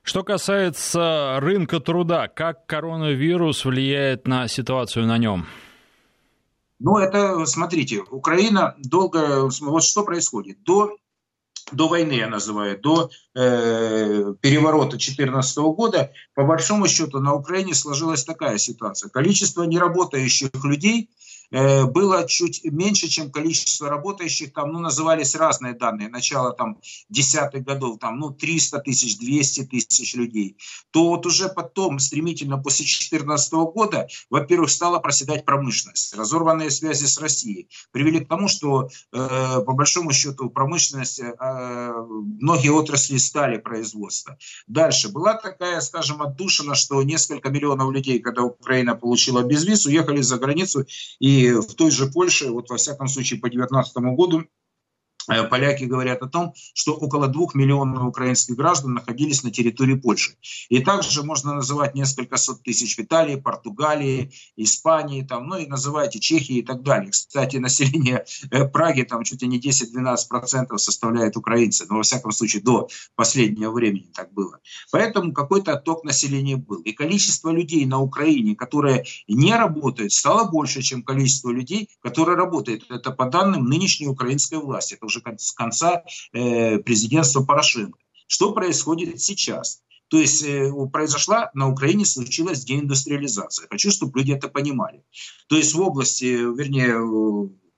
Что 0.03 0.23
касается 0.23 1.39
рынка 1.39 1.79
труда, 1.79 2.27
как 2.27 2.67
коронавирус 2.67 3.65
влияет 3.65 4.27
на 4.27 4.47
ситуацию 4.47 5.07
на 5.07 5.17
нем? 5.17 5.47
Ну, 6.79 6.97
это, 6.97 7.45
смотрите, 7.45 8.03
Украина 8.11 8.75
долго... 8.77 9.49
Вот 9.61 9.83
что 9.83 10.03
происходит. 10.03 10.61
До, 10.63 10.95
до 11.71 11.87
войны, 11.87 12.11
я 12.11 12.27
называю, 12.27 12.79
до 12.79 13.09
э, 13.33 14.35
переворота 14.41 14.91
2014 14.91 15.57
года, 15.57 16.11
по 16.35 16.43
большому 16.43 16.87
счету, 16.87 17.19
на 17.19 17.33
Украине 17.33 17.73
сложилась 17.73 18.23
такая 18.23 18.59
ситуация. 18.59 19.09
Количество 19.09 19.63
неработающих 19.63 20.51
людей– 20.63 21.09
было 21.51 22.27
чуть 22.27 22.63
меньше, 22.63 23.07
чем 23.07 23.31
количество 23.31 23.89
работающих, 23.89 24.53
там, 24.53 24.71
ну, 24.71 24.79
назывались 24.79 25.35
разные 25.35 25.73
данные, 25.73 26.09
начало 26.09 26.53
там 26.53 26.79
десятых 27.09 27.63
годов, 27.63 27.99
там, 27.99 28.19
ну, 28.19 28.31
300 28.31 28.79
тысяч, 28.79 29.17
200 29.17 29.65
тысяч 29.65 30.15
людей, 30.15 30.57
то 30.91 31.09
вот 31.09 31.25
уже 31.25 31.49
потом, 31.49 31.99
стремительно 31.99 32.57
после 32.57 32.85
2014 32.85 33.53
года, 33.53 34.07
во-первых, 34.29 34.69
стала 34.69 34.99
проседать 34.99 35.45
промышленность. 35.45 36.15
Разорванные 36.15 36.71
связи 36.71 37.05
с 37.05 37.19
Россией 37.19 37.69
привели 37.91 38.19
к 38.19 38.27
тому, 38.27 38.47
что, 38.47 38.89
э, 39.11 39.61
по 39.65 39.73
большому 39.73 40.11
счету, 40.11 40.49
промышленность, 40.49 41.19
э, 41.19 41.93
многие 42.41 42.69
отрасли 42.69 43.17
стали 43.17 43.57
производства. 43.57 44.37
Дальше 44.67 45.09
была 45.09 45.35
такая, 45.35 45.81
скажем, 45.81 46.21
отдушина, 46.21 46.75
что 46.75 47.01
несколько 47.03 47.49
миллионов 47.49 47.91
людей, 47.91 48.19
когда 48.19 48.43
Украина 48.43 48.95
получила 48.95 49.43
безвиз, 49.43 49.85
уехали 49.85 50.21
за 50.21 50.37
границу 50.37 50.85
и 51.19 51.34
в 51.43 51.73
той 51.75 51.91
же 51.91 52.07
Польше, 52.07 52.49
вот 52.49 52.69
во 52.69 52.77
всяком 52.77 53.07
случае 53.07 53.39
по 53.39 53.49
2019 53.49 53.97
году, 54.15 54.43
поляки 55.27 55.85
говорят 55.85 56.21
о 56.21 56.27
том, 56.27 56.53
что 56.73 56.93
около 56.93 57.27
двух 57.27 57.55
миллионов 57.55 58.03
украинских 58.03 58.55
граждан 58.55 58.93
находились 58.93 59.43
на 59.43 59.51
территории 59.51 59.95
Польши. 59.95 60.35
И 60.69 60.79
также 60.79 61.23
можно 61.23 61.53
называть 61.53 61.95
несколько 61.95 62.37
сот 62.37 62.63
тысяч 62.63 62.95
в 62.95 62.99
Италии, 62.99 63.35
Португалии, 63.35 64.31
Испании, 64.55 65.23
там, 65.23 65.47
ну 65.47 65.57
и 65.57 65.67
называйте 65.67 66.19
Чехии 66.19 66.57
и 66.57 66.63
так 66.63 66.83
далее. 66.83 67.11
Кстати, 67.11 67.57
население 67.57 68.25
э, 68.51 68.65
Праги 68.65 69.03
там 69.03 69.23
чуть 69.23 69.41
ли 69.41 69.47
не 69.47 69.59
10-12% 69.59 70.77
составляет 70.77 71.37
украинцы, 71.37 71.85
но 71.89 71.97
во 71.97 72.03
всяком 72.03 72.31
случае 72.31 72.61
до 72.61 72.87
последнего 73.15 73.71
времени 73.71 74.09
так 74.13 74.33
было. 74.33 74.59
Поэтому 74.91 75.33
какой-то 75.33 75.73
отток 75.73 76.03
населения 76.03 76.57
был. 76.57 76.81
И 76.81 76.91
количество 76.91 77.49
людей 77.51 77.85
на 77.85 77.99
Украине, 77.99 78.55
которые 78.55 79.05
не 79.27 79.55
работают, 79.55 80.11
стало 80.11 80.49
больше, 80.49 80.81
чем 80.81 81.03
количество 81.03 81.49
людей, 81.49 81.89
которые 82.01 82.37
работают. 82.37 82.85
Это 82.89 83.11
по 83.11 83.25
данным 83.25 83.65
нынешней 83.65 84.07
украинской 84.07 84.59
власти. 84.59 84.95
Это 84.95 85.05
уже 85.05 85.14
уже 85.15 85.37
с 85.37 85.51
конца 85.51 86.03
э, 86.33 86.79
президентства 86.79 87.43
Порошенко. 87.43 87.97
Что 88.27 88.53
происходит 88.53 89.21
сейчас? 89.21 89.81
То 90.07 90.19
есть 90.19 90.43
э, 90.43 90.71
произошла 90.91 91.49
на 91.53 91.69
Украине, 91.69 92.05
случилась 92.05 92.63
деиндустриализация. 92.63 93.67
Хочу, 93.69 93.91
чтобы 93.91 94.19
люди 94.19 94.33
это 94.33 94.47
понимали. 94.47 95.03
То 95.47 95.57
есть 95.57 95.73
в 95.73 95.81
области, 95.81 96.25
вернее, 96.25 96.99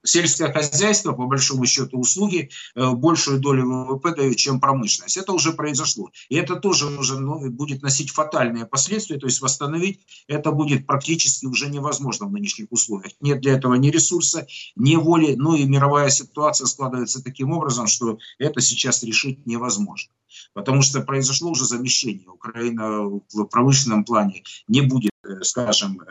сельское 0.08 0.52
хозяйство, 0.52 1.12
по 1.12 1.26
большому 1.26 1.66
счету, 1.66 2.00
услуги 2.00 2.50
э, 2.76 2.92
большую 2.92 3.40
долю 3.40 3.66
ВВП 3.68 4.16
дают, 4.16 4.38
чем 4.38 4.60
промышленность. 4.60 5.18
Это 5.18 5.34
уже 5.34 5.54
произошло. 5.54 6.10
И 6.30 6.36
это 6.36 6.56
тоже 6.56 6.88
уже 6.88 7.20
ну, 7.20 7.50
будет 7.52 7.82
носить 7.82 8.12
фатальные 8.12 8.66
последствия, 8.66 9.18
то 9.18 9.28
есть 9.28 9.42
восстановить 9.42 10.00
это 10.28 10.52
будет 10.52 10.88
практически 10.88 11.46
уже 11.46 11.70
невозможно 11.70 12.28
в 12.28 12.32
нынешних 12.32 12.68
условиях. 12.72 13.14
Нет 13.22 13.42
для 13.42 13.54
этого 13.54 13.76
ни 13.76 13.90
ресурса, 13.90 14.48
ни 14.76 14.96
воли, 14.96 15.36
ну 15.36 15.56
и 15.56 15.66
мировая 15.66 16.10
ситуация 16.10 16.68
складывается 16.68 17.24
таким 17.24 17.52
образом, 17.52 17.88
что 17.88 18.18
это 18.40 18.62
сейчас 18.62 19.04
решить 19.04 19.46
невозможно. 19.46 20.12
Потому 20.54 20.82
что 20.82 21.02
произошло 21.02 21.52
уже 21.52 21.66
замещение. 21.66 22.28
Украина 22.28 23.02
в 23.02 23.46
промышленном 23.46 24.04
плане 24.04 24.44
не 24.68 24.82
будет 24.82 25.12
скажем, 25.42 26.02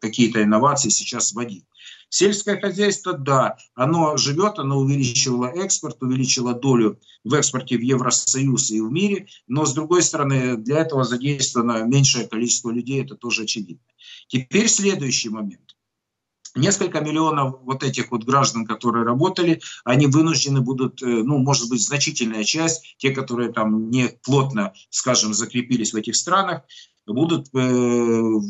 какие-то 0.00 0.42
инновации 0.42 0.88
сейчас 0.88 1.32
вводить. 1.32 1.64
Сельское 2.08 2.60
хозяйство, 2.60 3.14
да, 3.14 3.56
оно 3.74 4.16
живет, 4.18 4.58
оно 4.58 4.78
увеличивало 4.78 5.46
экспорт, 5.46 6.02
увеличило 6.02 6.52
долю 6.52 6.98
в 7.24 7.32
экспорте 7.34 7.78
в 7.78 7.80
Евросоюз 7.80 8.70
и 8.70 8.80
в 8.80 8.90
мире, 8.92 9.28
но, 9.46 9.64
с 9.64 9.72
другой 9.72 10.02
стороны, 10.02 10.56
для 10.56 10.80
этого 10.80 11.04
задействовано 11.04 11.84
меньшее 11.84 12.28
количество 12.28 12.70
людей, 12.70 13.02
это 13.02 13.16
тоже 13.16 13.44
очевидно. 13.44 13.86
Теперь 14.28 14.68
следующий 14.68 15.30
момент. 15.30 15.74
Несколько 16.54 17.00
миллионов 17.00 17.60
вот 17.62 17.82
этих 17.82 18.10
вот 18.10 18.24
граждан, 18.24 18.66
которые 18.66 19.06
работали, 19.06 19.62
они 19.84 20.06
вынуждены 20.06 20.60
будут, 20.60 21.02
э, 21.02 21.06
ну, 21.06 21.38
может 21.38 21.70
быть, 21.70 21.82
значительная 21.82 22.44
часть, 22.44 22.94
те, 22.98 23.10
которые 23.10 23.54
там 23.54 23.88
не 23.88 24.10
плотно, 24.22 24.74
скажем, 24.90 25.32
закрепились 25.32 25.94
в 25.94 25.96
этих 25.96 26.14
странах, 26.14 26.62
будут 27.12 27.48
э, 27.54 27.58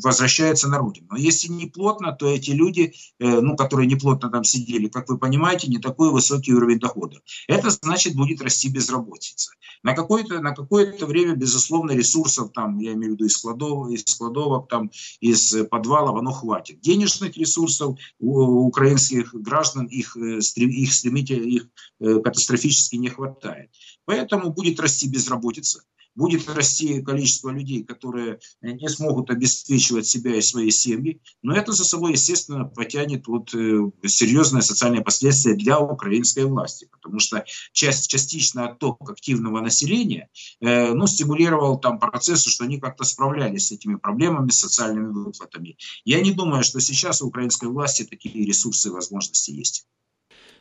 возвращаются 0.03 0.69
на 0.69 0.79
родину. 0.79 1.09
Но 1.11 1.17
если 1.17 1.49
не 1.49 1.67
плотно, 1.67 2.13
то 2.13 2.27
эти 2.27 2.51
люди, 2.51 2.95
э, 3.19 3.41
ну, 3.41 3.57
которые 3.57 3.87
не 3.87 3.97
плотно 3.97 4.31
там 4.31 4.45
сидели, 4.45 4.89
как 4.89 5.09
вы 5.09 5.19
понимаете, 5.19 5.69
не 5.69 5.79
такой 5.79 6.11
высокий 6.11 6.53
уровень 6.53 6.79
дохода. 6.79 7.21
Это 7.49 7.71
значит 7.71 8.15
будет 8.15 8.41
расти 8.43 8.69
безработица. 8.69 9.53
На 9.83 9.95
какое-то 9.95 10.41
на 10.41 10.55
какое-то 10.55 11.07
время, 11.07 11.35
безусловно, 11.35 11.93
ресурсов 11.93 12.53
там, 12.53 12.79
я 12.79 12.93
имею 12.93 13.13
в 13.13 13.15
виду 13.15 13.25
из 13.27 13.33
складов, 13.33 13.91
из 13.91 14.03
складовок, 14.05 14.69
там, 14.69 14.91
из 15.21 15.55
подвалов, 15.71 16.19
оно 16.19 16.33
хватит. 16.33 16.81
Денежных 16.81 17.37
ресурсов 17.37 17.99
у 18.21 18.67
украинских 18.67 19.35
граждан 19.35 19.87
их, 19.87 20.17
э, 20.17 20.39
их 20.39 20.93
стремительно, 20.93 21.45
их 21.45 21.69
э, 22.01 22.21
катастрофически 22.21 22.97
не 22.97 23.09
хватает. 23.09 23.71
Поэтому 24.05 24.53
будет 24.53 24.81
расти 24.81 25.09
безработица 25.09 25.83
будет 26.15 26.49
расти 26.49 27.03
количество 27.03 27.51
людей, 27.51 27.85
которые 27.85 28.39
не 28.61 28.89
смогут 28.89 29.31
обеспечивать 29.31 30.07
себя 30.07 30.37
и 30.37 30.43
свои 30.43 30.71
семьи, 30.71 31.21
но 31.43 31.55
это 31.55 31.73
за 31.73 31.85
собой, 31.85 32.13
естественно, 32.13 32.65
потянет 32.65 33.27
вот 33.27 33.55
э, 33.55 33.91
серьезные 34.07 34.63
социальные 34.63 35.03
последствия 35.03 35.55
для 35.55 35.81
украинской 35.81 36.45
власти, 36.45 36.89
потому 36.91 37.19
что 37.19 37.45
часть, 37.73 38.11
частично 38.11 38.69
отток 38.69 39.11
активного 39.11 39.61
населения 39.61 40.29
э, 40.61 40.93
ну, 40.93 41.07
стимулировал 41.07 41.79
там 41.79 41.99
процессы, 41.99 42.51
что 42.51 42.65
они 42.65 42.79
как-то 42.81 43.05
справлялись 43.05 43.69
с 43.69 43.73
этими 43.73 43.97
проблемами, 43.97 44.51
с 44.51 44.61
социальными 44.61 45.13
выплатами. 45.13 45.77
Я 46.05 46.21
не 46.21 46.33
думаю, 46.33 46.63
что 46.63 46.81
сейчас 46.81 47.23
у 47.23 47.29
украинской 47.29 47.69
власти 47.69 48.05
такие 48.05 48.45
ресурсы 48.45 48.89
и 48.89 48.93
возможности 48.93 49.51
есть. 49.53 49.87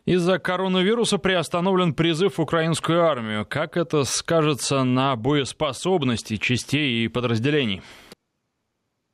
Из-за 0.05 0.39
коронавируса 0.39 1.17
приостановлен 1.17 1.93
призыв 1.93 2.37
в 2.37 2.41
украинскую 2.41 3.03
армию. 3.03 3.45
Как 3.45 3.77
это 3.77 4.03
скажется 4.03 4.83
на 4.83 5.15
боеспособности 5.15 6.37
частей 6.37 7.05
и 7.05 7.07
подразделений? 7.07 7.81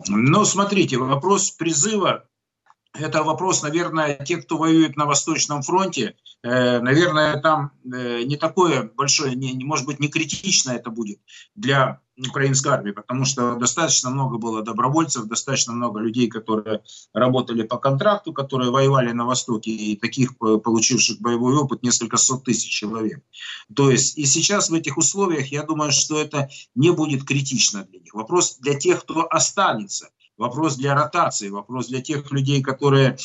Ну, 0.08 0.46
смотрите, 0.46 0.98
вопрос 0.98 1.52
призыва– 1.52 2.30
это 2.94 3.24
вопрос, 3.24 3.64
наверное, 3.64 4.16
тех, 4.16 4.46
кто 4.46 4.58
воюет 4.58 4.96
на 4.96 5.06
Восточном 5.06 5.62
фронте. 5.62 6.16
Э, 6.44 6.80
наверное, 6.80 7.40
там 7.42 7.72
э, 7.84 8.24
не 8.24 8.38
такое 8.38 8.92
большое, 8.96 9.36
не, 9.36 9.54
может 9.64 9.86
быть, 9.86 10.00
не 10.00 10.08
критично 10.08 10.72
это 10.72 10.90
будет 10.90 11.20
для 11.56 12.02
украинской 12.18 12.70
армии, 12.70 12.92
потому 12.92 13.26
что 13.26 13.56
достаточно 13.56 14.10
много 14.10 14.38
было 14.38 14.64
добровольцев, 14.64 15.26
достаточно 15.26 15.74
много 15.74 16.00
людей, 16.00 16.28
которые 16.28 16.82
работали 17.14 17.64
по 17.64 17.78
контракту, 17.78 18.34
которые 18.34 18.72
воевали 18.72 19.12
на 19.12 19.26
Востоке, 19.26 19.72
и 19.72 19.96
таких, 19.96 20.32
э, 20.42 20.58
получивших 20.58 21.20
боевой 21.20 21.56
опыт, 21.56 21.84
несколько 21.84 22.18
сот 22.18 22.44
тысяч 22.44 22.70
человек. 22.70 23.22
То 23.76 23.92
есть 23.92 24.18
и 24.18 24.26
сейчас 24.26 24.70
в 24.70 24.74
этих 24.74 24.98
условиях, 24.98 25.48
я 25.52 25.64
думаю, 25.64 25.92
что 25.92 26.20
это 26.20 26.50
не 26.76 26.92
будет 26.92 27.24
критично 27.24 27.84
для 27.84 28.00
них. 28.00 28.14
Вопрос 28.14 28.58
для 28.58 28.76
тех, 28.76 29.02
кто 29.02 29.28
останется, 29.30 30.10
вопрос 30.38 30.76
для 30.76 30.96
ротации, 30.96 31.50
вопрос 31.50 31.88
для 31.88 32.02
тех 32.02 32.32
людей, 32.32 32.62
которые 32.62 33.18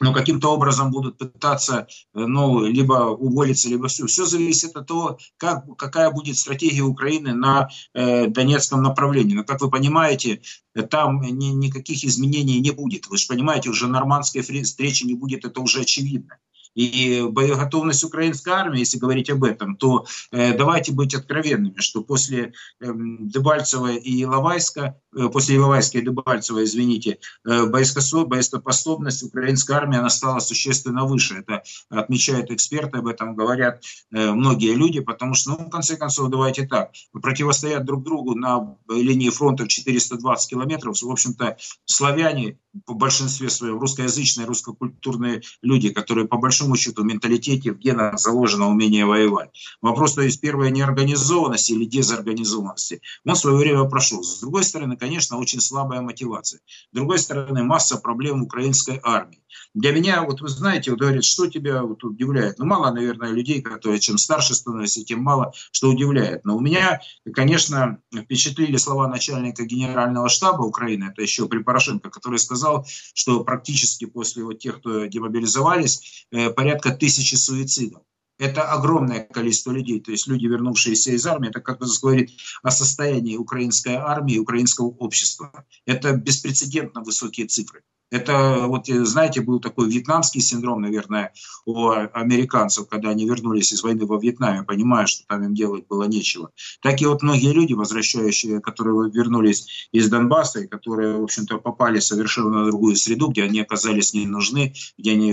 но 0.00 0.12
каким-то 0.12 0.52
образом 0.52 0.90
будут 0.90 1.18
пытаться 1.18 1.86
э, 2.14 2.18
ну, 2.18 2.64
либо 2.64 3.10
уволиться, 3.10 3.68
либо 3.68 3.86
все. 3.86 4.06
Все 4.06 4.26
зависит 4.26 4.76
от 4.76 4.88
того, 4.88 5.18
как, 5.36 5.64
какая 5.76 6.10
будет 6.10 6.36
стратегия 6.36 6.82
Украины 6.82 7.32
на 7.32 7.68
э, 7.94 8.26
Донецком 8.26 8.82
направлении. 8.82 9.36
Но, 9.36 9.44
как 9.44 9.60
вы 9.60 9.70
понимаете, 9.70 10.42
там 10.90 11.22
ни, 11.22 11.46
никаких 11.46 12.04
изменений 12.04 12.58
не 12.58 12.72
будет. 12.72 13.06
Вы 13.06 13.18
же 13.18 13.26
понимаете, 13.28 13.70
уже 13.70 13.86
нормандской 13.86 14.42
встречи 14.42 15.04
не 15.04 15.14
будет, 15.14 15.44
это 15.44 15.60
уже 15.60 15.82
очевидно 15.82 16.38
и 16.74 17.22
боеготовность 17.22 18.04
украинской 18.04 18.50
армии, 18.50 18.80
если 18.80 18.98
говорить 18.98 19.30
об 19.30 19.44
этом, 19.44 19.76
то 19.76 20.06
э, 20.32 20.56
давайте 20.56 20.92
быть 20.92 21.14
откровенными, 21.14 21.78
что 21.78 22.02
после 22.02 22.52
э, 22.80 22.92
Дебальцева 23.20 23.92
и 23.92 24.22
Иловайска, 24.22 25.00
э, 25.16 25.28
после 25.28 25.56
Иловайска 25.56 25.98
и 25.98 26.02
Дебальцева, 26.02 26.64
извините, 26.64 27.18
э, 27.46 27.66
боеспособность 27.66 29.22
украинской 29.22 29.72
армии 29.72 29.98
она 29.98 30.10
стала 30.10 30.40
существенно 30.40 31.04
выше. 31.04 31.44
Это 31.46 31.62
отмечают 31.88 32.50
эксперты, 32.50 32.98
об 32.98 33.06
этом 33.06 33.34
говорят 33.34 33.82
э, 34.12 34.32
многие 34.32 34.74
люди, 34.74 35.00
потому 35.00 35.34
что, 35.34 35.50
ну, 35.50 35.66
в 35.66 35.70
конце 35.70 35.96
концов, 35.96 36.30
давайте 36.30 36.66
так, 36.66 36.90
противостоят 37.12 37.84
друг 37.84 38.02
другу 38.02 38.34
на 38.34 38.76
линии 38.88 39.30
фронта 39.30 39.64
в 39.64 39.68
420 39.68 40.50
километров, 40.50 41.00
в 41.00 41.10
общем-то, 41.10 41.56
славяне 41.84 42.58
по 42.86 42.94
большинстве 42.94 43.50
своем, 43.50 43.78
русскоязычные, 43.78 44.46
русскокультурные 44.46 45.42
люди, 45.62 45.90
которые 45.90 46.26
по 46.26 46.36
большому 46.38 46.76
счету, 46.76 47.02
в 47.02 47.06
менталитете, 47.06 47.72
в 47.72 47.78
генах 47.78 48.18
заложено 48.18 48.68
умение 48.68 49.06
воевать. 49.06 49.50
Вопрос, 49.80 50.14
то 50.14 50.22
есть, 50.22 50.40
первая 50.40 50.70
неорганизованности 50.70 51.72
или 51.72 51.84
дезорганизованности, 51.84 53.00
он 53.24 53.34
в 53.34 53.38
свое 53.38 53.56
время 53.56 53.84
прошел. 53.84 54.22
С 54.22 54.40
другой 54.40 54.64
стороны, 54.64 54.96
конечно, 54.96 55.38
очень 55.38 55.60
слабая 55.60 56.00
мотивация. 56.00 56.60
С 56.90 56.94
другой 56.94 57.18
стороны, 57.18 57.62
масса 57.62 57.96
проблем 57.96 58.42
украинской 58.42 59.00
армии. 59.02 59.43
Для 59.74 59.92
меня, 59.92 60.22
вот 60.22 60.40
вы 60.40 60.48
знаете, 60.48 60.90
вот 60.90 61.00
говорит, 61.00 61.24
что 61.24 61.46
тебя 61.46 61.82
вот 61.82 62.04
удивляет? 62.04 62.58
Ну, 62.58 62.64
мало, 62.64 62.92
наверное, 62.92 63.30
людей, 63.30 63.62
которые 63.62 64.00
чем 64.00 64.18
старше 64.18 64.54
становятся, 64.54 65.04
тем 65.04 65.20
мало 65.22 65.52
что 65.72 65.90
удивляет. 65.90 66.44
Но 66.44 66.56
у 66.56 66.60
меня, 66.60 67.00
конечно, 67.32 67.98
впечатлили 68.14 68.76
слова 68.76 69.08
начальника 69.08 69.64
генерального 69.64 70.28
штаба 70.28 70.62
Украины, 70.62 71.04
это 71.04 71.22
еще 71.22 71.48
при 71.48 71.58
Порошенко, 71.58 72.10
который 72.10 72.38
сказал, 72.38 72.86
что 73.14 73.44
практически 73.44 74.06
после 74.06 74.44
вот 74.44 74.58
тех, 74.58 74.78
кто 74.80 75.06
демобилизовались, 75.06 76.26
э, 76.30 76.50
порядка 76.50 76.90
тысячи 76.90 77.34
суицидов. 77.34 78.02
Это 78.38 78.62
огромное 78.64 79.20
количество 79.20 79.70
людей, 79.70 80.00
то 80.00 80.10
есть 80.10 80.26
люди, 80.26 80.46
вернувшиеся 80.46 81.12
из 81.12 81.24
армии, 81.24 81.50
это 81.50 81.60
как 81.60 81.78
бы 81.78 81.86
говорит 82.02 82.30
о 82.62 82.70
состоянии 82.72 83.36
украинской 83.36 83.94
армии, 83.94 84.38
украинского 84.38 84.88
общества. 84.88 85.64
Это 85.86 86.12
беспрецедентно 86.12 87.02
высокие 87.02 87.46
цифры. 87.46 87.82
Это, 88.10 88.66
вот 88.66 88.86
знаете, 88.86 89.40
был 89.40 89.60
такой 89.60 89.88
вьетнамский 89.88 90.40
синдром, 90.40 90.82
наверное, 90.82 91.32
у 91.64 91.88
американцев, 91.88 92.88
когда 92.88 93.10
они 93.10 93.26
вернулись 93.26 93.72
из 93.72 93.82
войны 93.82 94.06
во 94.06 94.18
Вьетнаме, 94.18 94.62
понимая, 94.62 95.06
что 95.06 95.26
там 95.26 95.42
им 95.44 95.54
делать 95.54 95.86
было 95.88 96.04
нечего. 96.04 96.50
Так 96.80 97.00
и 97.02 97.06
вот 97.06 97.22
многие 97.22 97.52
люди, 97.52 97.72
возвращающие, 97.72 98.60
которые 98.60 99.10
вернулись 99.10 99.88
из 99.90 100.08
Донбасса, 100.08 100.60
и 100.60 100.68
которые, 100.68 101.18
в 101.18 101.24
общем-то, 101.24 101.58
попали 101.58 101.98
совершенно 101.98 102.50
на 102.50 102.66
другую 102.66 102.96
среду, 102.96 103.28
где 103.28 103.42
они 103.42 103.60
оказались 103.60 104.14
не 104.14 104.26
нужны, 104.26 104.74
где 104.96 105.12
они 105.12 105.30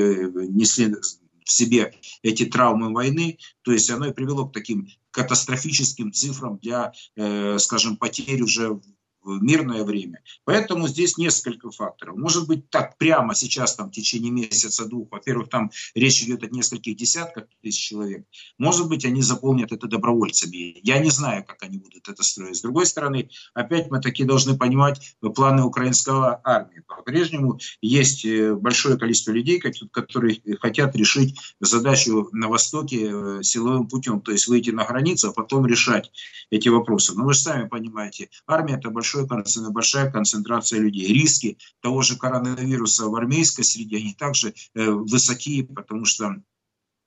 несли 0.50 0.96
в 1.44 1.52
себе 1.52 1.94
эти 2.24 2.46
травмы 2.46 2.94
войны, 2.94 3.38
то 3.62 3.72
есть 3.72 3.90
оно 3.90 4.08
и 4.08 4.14
привело 4.14 4.48
к 4.48 4.54
таким 4.54 4.88
катастрофическим 5.12 6.14
цифрам 6.14 6.58
для, 6.58 6.94
э, 7.16 7.58
скажем, 7.60 7.98
потерь 7.98 8.42
уже 8.42 8.80
в 9.24 9.42
мирное 9.42 9.84
время. 9.84 10.22
Поэтому 10.46 10.88
здесь 10.88 11.18
несколько 11.18 11.72
факторов. 11.72 12.18
Может 12.18 12.48
быть, 12.48 12.70
так 12.70 12.98
прямо 12.98 13.36
сейчас, 13.36 13.76
там, 13.76 13.90
в 13.90 13.92
течение 13.92 14.32
месяца-двух, 14.32 15.12
во-первых, 15.12 15.50
там 15.50 15.72
речь 15.96 16.24
идет 16.24 16.44
о 16.44 16.48
нескольких 16.48 16.96
десятках 16.96 17.46
тысяч 17.62 17.90
человек. 17.90 18.26
Может 18.58 18.88
быть, 18.88 19.06
они 19.06 19.22
заполнят 19.22 19.72
это 19.72 19.88
добровольцами. 19.88 20.80
Я 20.84 21.00
не 21.00 21.10
знаю, 21.10 21.46
как 21.46 21.62
они 21.64 21.78
будут 21.78 22.08
это 22.08 22.24
строить. 22.24 22.58
С 22.58 22.62
другой 22.62 22.86
стороны, 22.86 23.30
опять 23.54 23.92
мы 23.92 24.02
такие 24.02 24.28
должны 24.28 24.58
понимать 24.58 25.16
планы 25.36 25.64
украинского 25.64 26.42
армии. 26.44 26.84
По-прежнему 26.88 27.60
есть 27.82 28.26
э, 28.26 28.56
большое 28.56 28.98
количество 28.98 29.32
людей, 29.32 29.60
которые 29.60 30.42
хотят 30.60 30.96
решить 30.96 31.38
задачу 31.60 32.30
на 32.32 32.48
Востоке 32.48 33.10
э, 33.12 33.40
силовым 33.44 33.88
путем, 33.88 34.22
то 34.22 34.32
есть 34.32 34.48
выйти 34.48 34.72
на 34.72 34.86
границу, 34.86 35.30
а 35.30 35.34
потом 35.34 35.66
решать 35.66 36.12
эти 36.50 36.70
вопросы. 36.70 37.14
Но 37.16 37.26
вы 37.26 37.34
же 37.34 37.40
сами 37.40 37.68
понимаете, 37.68 38.30
армия 38.48 38.76
это 38.76 38.90
большой 38.90 39.11
большой, 39.13 39.71
большая 39.71 40.12
концентрация 40.12 40.80
людей. 40.80 41.08
Риски 41.08 41.58
того 41.82 42.02
же 42.02 42.17
коронавируса 42.17 43.08
в 43.08 43.15
армейской 43.15 43.63
среде, 43.63 43.97
они 43.97 44.13
также 44.13 44.54
э, 44.74 44.89
высокие, 44.89 45.63
потому 45.63 46.06
что 46.06 46.36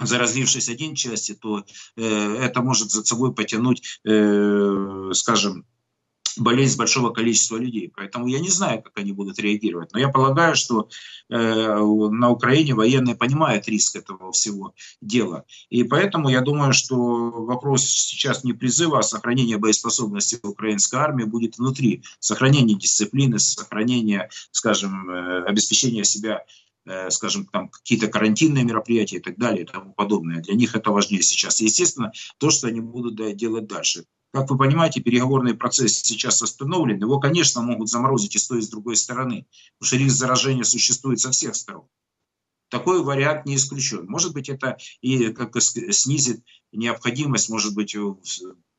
заразившись 0.00 0.68
один 0.68 0.94
части, 0.94 1.34
то 1.34 1.64
э, 1.96 2.36
это 2.36 2.62
может 2.62 2.90
за 2.90 3.04
собой 3.04 3.34
потянуть, 3.34 4.00
э, 4.04 5.10
скажем, 5.12 5.66
болезнь 6.36 6.78
большого 6.78 7.10
количества 7.10 7.56
людей. 7.56 7.90
Поэтому 7.94 8.26
я 8.26 8.40
не 8.40 8.48
знаю, 8.48 8.82
как 8.82 8.98
они 8.98 9.12
будут 9.12 9.38
реагировать. 9.38 9.92
Но 9.92 9.98
я 9.98 10.08
полагаю, 10.08 10.54
что 10.56 10.88
э, 11.28 11.36
на 11.36 12.30
Украине 12.30 12.74
военные 12.74 13.14
понимают 13.14 13.68
риск 13.68 13.96
этого 13.96 14.32
всего 14.32 14.74
дела. 15.00 15.44
И 15.70 15.84
поэтому 15.84 16.28
я 16.28 16.40
думаю, 16.40 16.72
что 16.72 16.96
вопрос 16.96 17.82
сейчас 17.84 18.44
не 18.44 18.52
призыва, 18.52 18.98
а 18.98 19.02
сохранения 19.02 19.58
боеспособности 19.58 20.38
украинской 20.42 20.96
армии 20.96 21.24
будет 21.24 21.58
внутри. 21.58 22.02
Сохранение 22.18 22.76
дисциплины, 22.76 23.38
сохранение, 23.38 24.28
скажем, 24.50 25.10
э, 25.10 25.44
обеспечения 25.44 26.04
себя 26.04 26.44
э, 26.86 27.10
скажем, 27.10 27.46
там 27.46 27.68
какие-то 27.68 28.08
карантинные 28.08 28.64
мероприятия 28.64 29.16
и 29.16 29.20
так 29.20 29.38
далее 29.38 29.62
и 29.62 29.66
тому 29.66 29.92
подобное. 29.94 30.42
Для 30.42 30.54
них 30.54 30.74
это 30.74 30.90
важнее 30.90 31.22
сейчас. 31.22 31.60
Естественно, 31.60 32.12
то, 32.38 32.50
что 32.50 32.68
они 32.68 32.80
будут 32.80 33.36
делать 33.36 33.66
дальше. 33.66 34.04
Как 34.34 34.50
вы 34.50 34.58
понимаете, 34.58 35.00
переговорный 35.00 35.54
процесс 35.54 36.00
сейчас 36.02 36.42
остановлен. 36.42 37.00
Его, 37.00 37.20
конечно, 37.20 37.62
могут 37.62 37.88
заморозить 37.88 38.34
и 38.34 38.40
с 38.40 38.48
той, 38.48 38.58
и 38.58 38.62
с 38.62 38.68
другой 38.68 38.96
стороны, 38.96 39.46
потому 39.78 39.86
что 39.86 39.96
риск 39.96 40.16
заражения 40.16 40.64
существует 40.64 41.20
со 41.20 41.30
всех 41.30 41.54
сторон. 41.54 41.86
Такой 42.68 43.04
вариант 43.04 43.46
не 43.46 43.54
исключен. 43.54 44.06
Может 44.08 44.32
быть, 44.32 44.48
это 44.48 44.76
и 45.00 45.28
как 45.28 45.54
снизит 45.62 46.42
необходимость, 46.72 47.48
может 47.48 47.76
быть, 47.76 47.94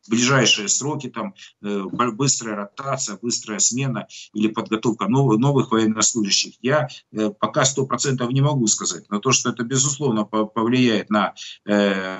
ближайшие 0.07 0.67
сроки, 0.67 1.09
там, 1.09 1.33
э, 1.63 1.83
быстрая 2.13 2.55
ротация, 2.55 3.17
быстрая 3.21 3.59
смена 3.59 4.07
или 4.33 4.47
подготовка 4.47 5.07
новых, 5.07 5.39
новых 5.39 5.71
военнослужащих. 5.71 6.53
Я 6.61 6.87
э, 7.11 7.29
пока 7.31 7.65
сто 7.65 7.85
процентов 7.85 8.31
не 8.31 8.41
могу 8.41 8.67
сказать, 8.67 9.05
но 9.09 9.19
то, 9.19 9.31
что 9.31 9.49
это, 9.49 9.63
безусловно, 9.63 10.25
повлияет 10.25 11.09
на, 11.09 11.33
э, 11.65 12.19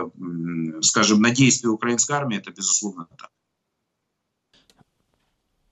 скажем, 0.82 1.22
на 1.22 1.32
действия 1.32 1.70
украинской 1.70 2.14
армии, 2.14 2.38
это, 2.38 2.52
безусловно, 2.52 3.08
так 3.18 3.30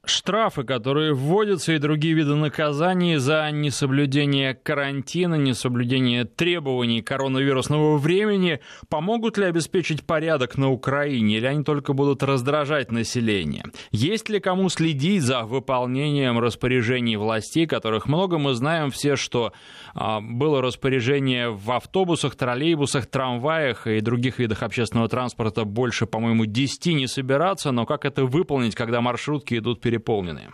штрафы, 0.05 0.63
которые 0.63 1.13
вводятся, 1.13 1.73
и 1.73 1.77
другие 1.77 2.13
виды 2.13 2.35
наказаний 2.35 3.17
за 3.17 3.49
несоблюдение 3.51 4.53
карантина, 4.53 5.35
несоблюдение 5.35 6.25
требований 6.25 7.01
коронавирусного 7.01 7.97
времени, 7.97 8.59
помогут 8.89 9.37
ли 9.37 9.45
обеспечить 9.45 10.05
порядок 10.05 10.57
на 10.57 10.69
Украине, 10.69 11.37
или 11.37 11.45
они 11.45 11.63
только 11.63 11.93
будут 11.93 12.21
раздражать 12.21 12.91
население? 12.91 13.65
Есть 13.91 14.29
ли 14.29 14.39
кому 14.39 14.69
следить 14.69 15.23
за 15.23 15.43
выполнением 15.43 16.37
распоряжений 16.37 17.15
властей, 17.15 17.65
которых 17.65 18.05
много 18.05 18.37
мы 18.37 18.53
знаем 18.53 18.91
все, 18.91 19.15
что 19.15 19.53
а, 19.95 20.19
было 20.19 20.61
распоряжение 20.61 21.49
в 21.49 21.71
автобусах, 21.71 22.35
троллейбусах, 22.35 23.05
трамваях 23.05 23.87
и 23.87 24.01
других 24.01 24.39
видах 24.39 24.63
общественного 24.63 25.07
транспорта 25.07 25.63
больше, 25.63 26.05
по-моему, 26.05 26.45
10 26.45 26.87
не 26.87 27.07
собираться, 27.07 27.71
но 27.71 27.85
как 27.85 28.03
это 28.05 28.25
выполнить, 28.25 28.75
когда 28.75 28.99
маршрутки 29.01 29.57
идут 29.57 29.79
перед 29.79 30.02
переполнены? 30.03 30.51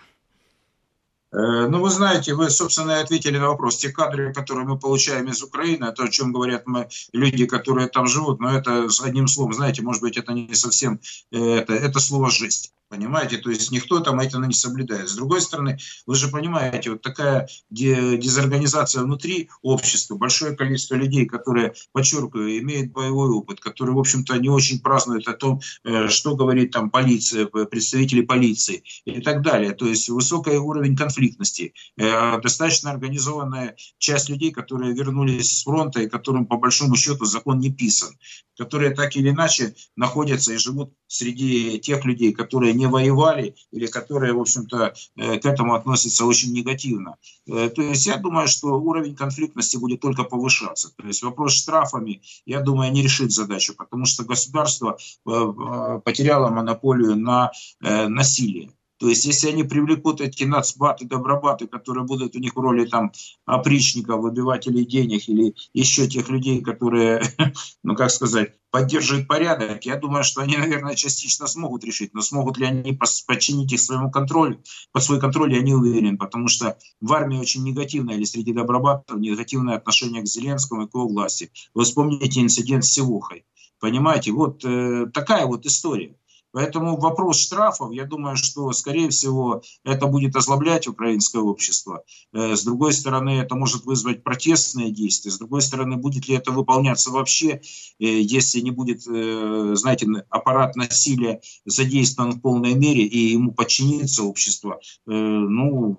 Э, 1.32 1.68
ну, 1.68 1.82
вы 1.82 1.90
знаете, 1.90 2.34
вы, 2.34 2.50
собственно, 2.50 2.92
и 2.92 3.04
ответили 3.04 3.38
на 3.38 3.50
вопрос. 3.50 3.78
Те 3.78 3.90
кадры, 3.90 4.34
которые 4.34 4.66
мы 4.66 4.80
получаем 4.80 5.28
из 5.28 5.44
Украины, 5.44 5.86
это 5.86 6.04
о 6.04 6.10
чем 6.10 6.32
говорят 6.32 6.64
мы, 6.66 6.88
люди, 7.14 7.46
которые 7.46 7.88
там 7.88 8.08
живут, 8.08 8.40
но 8.40 8.58
это 8.58 8.88
одним 9.04 9.28
словом, 9.28 9.54
знаете, 9.54 9.82
может 9.82 10.02
быть, 10.02 10.18
это 10.18 10.34
не 10.34 10.56
совсем, 10.56 11.00
э, 11.32 11.38
это, 11.38 11.74
это 11.74 12.00
слово 12.00 12.30
«жесть». 12.30 12.74
Понимаете, 12.90 13.38
то 13.38 13.52
есть 13.52 13.70
никто 13.70 14.00
там 14.00 14.20
это 14.20 14.40
не 14.40 14.54
соблюдает. 14.54 15.10
С 15.10 15.16
другой 15.16 15.42
стороны, 15.42 15.78
вы 16.08 16.16
же 16.16 16.28
понимаете, 16.28 16.90
вот 16.90 17.04
такая 17.04 17.48
дезорганизация 17.70 19.04
внутри 19.04 19.50
общества, 19.62 20.16
большое 20.16 20.56
количество 20.56 20.96
людей, 20.96 21.28
которые, 21.28 21.76
подчеркиваю, 21.92 22.58
имеют 22.58 22.92
боевой 22.92 23.30
опыт, 23.30 23.60
которые, 23.60 23.96
в 23.96 24.00
общем-то, 24.00 24.36
не 24.38 24.50
очень 24.50 24.80
празднуют 24.80 25.28
о 25.28 25.34
том, 25.34 25.62
э, 25.84 26.08
что 26.08 26.36
говорит 26.36 26.72
там 26.72 26.90
полиция, 26.90 27.46
представители 27.46 28.22
полиции 28.22 28.84
и 29.06 29.22
так 29.22 29.44
далее. 29.44 29.74
То 29.74 29.86
есть 29.86 30.10
высокий 30.10 30.58
уровень 30.58 30.98
конфликтности, 30.98 31.76
э, 31.96 32.42
достаточно 32.42 32.90
организованная 32.90 33.76
часть 34.00 34.30
людей, 34.30 34.50
которые 34.52 34.96
вернулись 34.96 35.60
с 35.60 35.64
фронта 35.64 36.02
и 36.02 36.10
которым, 36.10 36.48
по 36.48 36.58
большому 36.58 36.96
счету, 36.96 37.26
закон 37.26 37.60
не 37.60 37.72
писан, 37.72 38.18
которые 38.58 38.96
так 38.96 39.16
или 39.16 39.30
иначе 39.30 39.76
находятся 39.96 40.54
и 40.54 40.58
живут 40.58 40.92
среди 41.06 41.80
тех 41.80 42.04
людей, 42.06 42.34
которые 42.34 42.74
не 42.80 42.88
воевали 42.88 43.56
или 43.72 43.88
которые, 43.88 44.34
в 44.34 44.40
общем-то, 44.40 44.94
э, 45.18 45.40
к 45.40 45.46
этому 45.46 45.76
относятся 45.76 46.26
очень 46.26 46.54
негативно. 46.54 47.16
Э, 47.48 47.70
то 47.70 47.82
есть 47.82 48.08
я 48.08 48.18
думаю, 48.18 48.48
что 48.48 48.68
уровень 48.68 49.16
конфликтности 49.16 49.78
будет 49.78 50.00
только 50.00 50.24
повышаться. 50.24 50.92
То 50.96 51.08
есть 51.08 51.22
вопрос 51.24 51.54
штрафами, 51.54 52.22
я 52.46 52.62
думаю, 52.62 52.92
не 52.92 53.04
решит 53.04 53.32
задачу, 53.32 53.76
потому 53.76 54.06
что 54.06 54.24
государство 54.24 54.98
э, 54.98 56.02
потеряло 56.04 56.50
монополию 56.50 57.16
на 57.16 57.52
насилие. 57.82 58.72
То 59.00 59.08
есть, 59.08 59.26
если 59.26 59.50
они 59.50 59.64
привлекут 59.64 60.20
эти 60.20 60.44
нацбаты, 60.44 61.06
добробаты, 61.06 61.68
которые 61.68 62.04
будут 62.04 62.36
у 62.36 62.40
них 62.40 62.54
в 62.56 62.60
роли 62.60 62.86
там 62.86 63.14
опричников, 63.46 64.22
выбивателей 64.22 64.86
денег 64.86 65.30
или 65.30 65.56
еще 65.74 66.08
тех 66.08 66.28
людей, 66.30 66.62
которые, 66.62 67.24
ну 67.84 67.96
как 67.96 68.12
сказать, 68.12 68.56
поддерживают 68.72 69.28
порядок, 69.28 69.86
я 69.86 69.96
думаю, 69.96 70.26
что 70.26 70.42
они, 70.42 70.58
наверное, 70.58 70.96
частично 70.96 71.48
смогут 71.48 71.86
решить. 71.86 72.14
Но 72.14 72.22
смогут 72.22 72.58
ли 72.58 72.66
они 72.66 73.00
подчинить 73.26 73.72
их 73.72 73.80
своему 73.80 74.12
контролю, 74.12 74.62
под 74.92 75.04
свой 75.04 75.22
контроль, 75.22 75.54
я 75.54 75.62
не 75.62 75.74
уверен, 75.74 76.18
потому 76.18 76.50
что 76.50 76.78
в 77.00 77.14
армии 77.14 77.40
очень 77.40 77.64
негативное, 77.64 78.16
или 78.16 78.26
среди 78.26 78.52
добробатов, 78.52 79.18
негативное 79.18 79.78
отношение 79.78 80.24
к 80.24 80.28
Зеленскому 80.28 80.84
и 80.84 80.88
к 80.88 80.94
его 80.94 81.08
власти. 81.08 81.52
Вы 81.74 81.86
вспомните 81.86 82.42
инцидент 82.42 82.84
с 82.84 82.92
Севухой. 82.92 83.46
Понимаете, 83.80 84.34
вот 84.34 84.66
э, 84.66 85.06
такая 85.14 85.46
вот 85.46 85.66
история. 85.66 86.19
Поэтому 86.52 86.98
вопрос 86.98 87.40
штрафов, 87.40 87.92
я 87.92 88.06
думаю, 88.06 88.36
что, 88.36 88.72
скорее 88.72 89.10
всего, 89.10 89.62
это 89.84 90.08
будет 90.08 90.36
озлоблять 90.36 90.88
украинское 90.88 91.42
общество. 91.42 92.04
Э, 92.34 92.56
с 92.56 92.64
другой 92.64 92.94
стороны, 92.94 93.32
это 93.32 93.56
может 93.56 93.86
вызвать 93.86 94.24
протестные 94.24 94.92
действия. 94.92 95.32
С 95.32 95.38
другой 95.38 95.62
стороны, 95.62 95.98
будет 95.98 96.28
ли 96.28 96.36
это 96.36 96.52
выполняться 96.52 97.12
вообще, 97.12 97.50
э, 97.52 97.60
если 98.00 98.62
не 98.62 98.72
будет, 98.72 99.08
э, 99.08 99.76
знаете, 99.76 100.08
аппарат 100.30 100.76
насилия 100.76 101.42
задействован 101.66 102.32
в 102.32 102.42
полной 102.42 102.74
мере 102.74 103.04
и 103.04 103.32
ему 103.32 103.52
подчинится 103.52 104.24
общество. 104.24 104.80
Ну, 105.06 105.98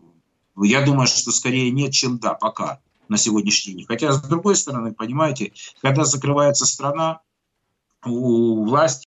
я 0.56 0.84
думаю, 0.84 1.06
что 1.06 1.30
скорее 1.30 1.70
нет, 1.70 1.92
чем 1.92 2.18
да, 2.18 2.34
пока 2.34 2.80
на 3.08 3.16
сегодняшний 3.16 3.74
день. 3.74 3.86
Хотя, 3.86 4.12
с 4.12 4.22
другой 4.22 4.56
стороны, 4.56 4.92
понимаете, 4.92 5.52
когда 5.80 6.04
закрывается 6.04 6.66
страна, 6.66 7.20
у 8.04 8.64
власти 8.64 9.09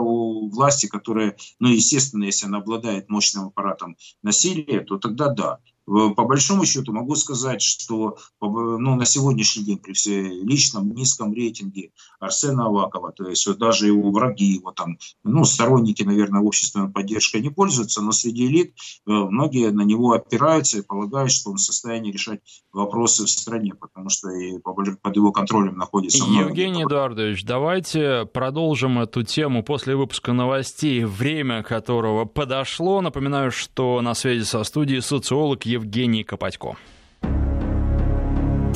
у 0.00 0.48
власти, 0.48 0.86
которая, 0.86 1.36
ну, 1.58 1.68
естественно, 1.68 2.24
если 2.24 2.46
она 2.46 2.58
обладает 2.58 3.08
мощным 3.08 3.46
аппаратом 3.46 3.96
насилия, 4.22 4.80
то 4.80 4.98
тогда 4.98 5.28
да. 5.28 5.58
По 5.86 6.24
большому 6.24 6.64
счету 6.64 6.92
могу 6.92 7.14
сказать, 7.14 7.60
что 7.62 8.16
ну, 8.40 8.96
на 8.96 9.04
сегодняшний 9.04 9.64
день 9.64 9.78
при 9.78 9.92
всем 9.92 10.46
личном 10.46 10.94
низком 10.94 11.34
рейтинге 11.34 11.90
Арсена 12.20 12.66
Авакова, 12.66 13.12
то 13.12 13.28
есть 13.28 13.46
вот 13.46 13.58
даже 13.58 13.86
его 13.86 14.10
враги, 14.10 14.54
его 14.54 14.72
там, 14.72 14.98
ну, 15.24 15.44
сторонники, 15.44 16.02
наверное, 16.02 16.40
общественной 16.40 16.90
поддержкой 16.90 17.42
не 17.42 17.50
пользуются, 17.50 18.00
но 18.00 18.12
среди 18.12 18.46
элит 18.46 18.74
э, 19.06 19.10
многие 19.10 19.70
на 19.70 19.82
него 19.82 20.12
опираются 20.12 20.78
и 20.78 20.82
полагают, 20.82 21.32
что 21.32 21.50
он 21.50 21.56
в 21.56 21.60
состоянии 21.60 22.12
решать 22.12 22.40
вопросы 22.72 23.24
в 23.24 23.30
стране, 23.30 23.74
потому 23.74 24.08
что 24.08 24.30
и 24.30 24.58
под 24.58 25.16
его 25.16 25.32
контролем 25.32 25.76
находится 25.76 26.24
много. 26.24 26.48
Евгений 26.48 26.84
Эдуардович, 26.84 27.44
давайте 27.44 28.26
продолжим 28.26 28.98
эту 28.98 29.22
тему 29.22 29.62
после 29.62 29.96
выпуска 29.96 30.32
новостей, 30.32 31.04
время 31.04 31.62
которого 31.62 32.24
подошло. 32.24 33.00
Напоминаю, 33.00 33.50
что 33.50 34.00
на 34.00 34.14
связи 34.14 34.44
со 34.44 34.64
студией 34.64 35.00
социолог 35.02 35.66
Евгений 35.74 36.22
Копатько. 36.22 36.76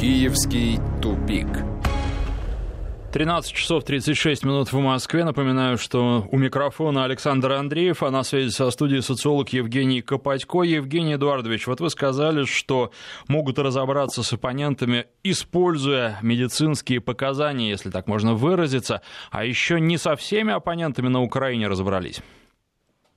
Киевский 0.00 0.80
тупик. 1.00 1.46
13 3.12 3.52
часов 3.52 3.84
36 3.84 4.44
минут 4.44 4.72
в 4.72 4.78
Москве. 4.80 5.22
Напоминаю, 5.24 5.78
что 5.78 6.26
у 6.30 6.36
микрофона 6.36 7.04
Александр 7.04 7.52
Андреев, 7.52 8.02
а 8.02 8.10
на 8.10 8.24
связи 8.24 8.50
со 8.50 8.68
студией 8.72 9.00
социолог 9.00 9.48
Евгений 9.50 10.02
Копатько. 10.02 10.62
Евгений 10.62 11.14
Эдуардович, 11.14 11.68
вот 11.68 11.80
вы 11.80 11.88
сказали, 11.90 12.44
что 12.44 12.90
могут 13.28 13.60
разобраться 13.60 14.24
с 14.24 14.32
оппонентами, 14.32 15.06
используя 15.22 16.18
медицинские 16.20 17.00
показания, 17.00 17.70
если 17.70 17.90
так 17.90 18.08
можно 18.08 18.34
выразиться, 18.34 19.02
а 19.30 19.44
еще 19.44 19.80
не 19.80 19.98
со 19.98 20.16
всеми 20.16 20.52
оппонентами 20.52 21.08
на 21.08 21.22
Украине 21.22 21.68
разобрались. 21.68 22.20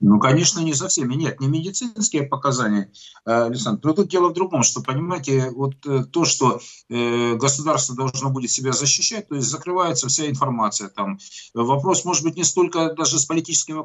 Ну, 0.01 0.19
конечно, 0.19 0.59
не 0.61 0.73
со 0.73 0.87
всеми. 0.87 1.13
Нет, 1.13 1.39
не 1.39 1.47
медицинские 1.47 2.23
показания, 2.23 2.91
э, 3.25 3.45
Александр. 3.45 3.81
Но 3.83 3.93
тут 3.93 4.09
дело 4.09 4.29
в 4.29 4.33
другом, 4.33 4.63
что, 4.63 4.81
понимаете, 4.81 5.51
вот 5.51 5.75
э, 5.85 6.03
то, 6.05 6.25
что 6.25 6.59
э, 6.89 7.35
государство 7.35 7.95
должно 7.95 8.31
будет 8.31 8.49
себя 8.49 8.71
защищать, 8.71 9.27
то 9.27 9.35
есть 9.35 9.47
закрывается 9.47 10.07
вся 10.07 10.27
информация 10.27 10.89
там. 10.89 11.19
Вопрос, 11.53 12.03
может 12.03 12.23
быть, 12.23 12.35
не 12.35 12.43
столько 12.43 12.93
даже 12.95 13.19
с 13.19 13.25
политическими 13.25 13.81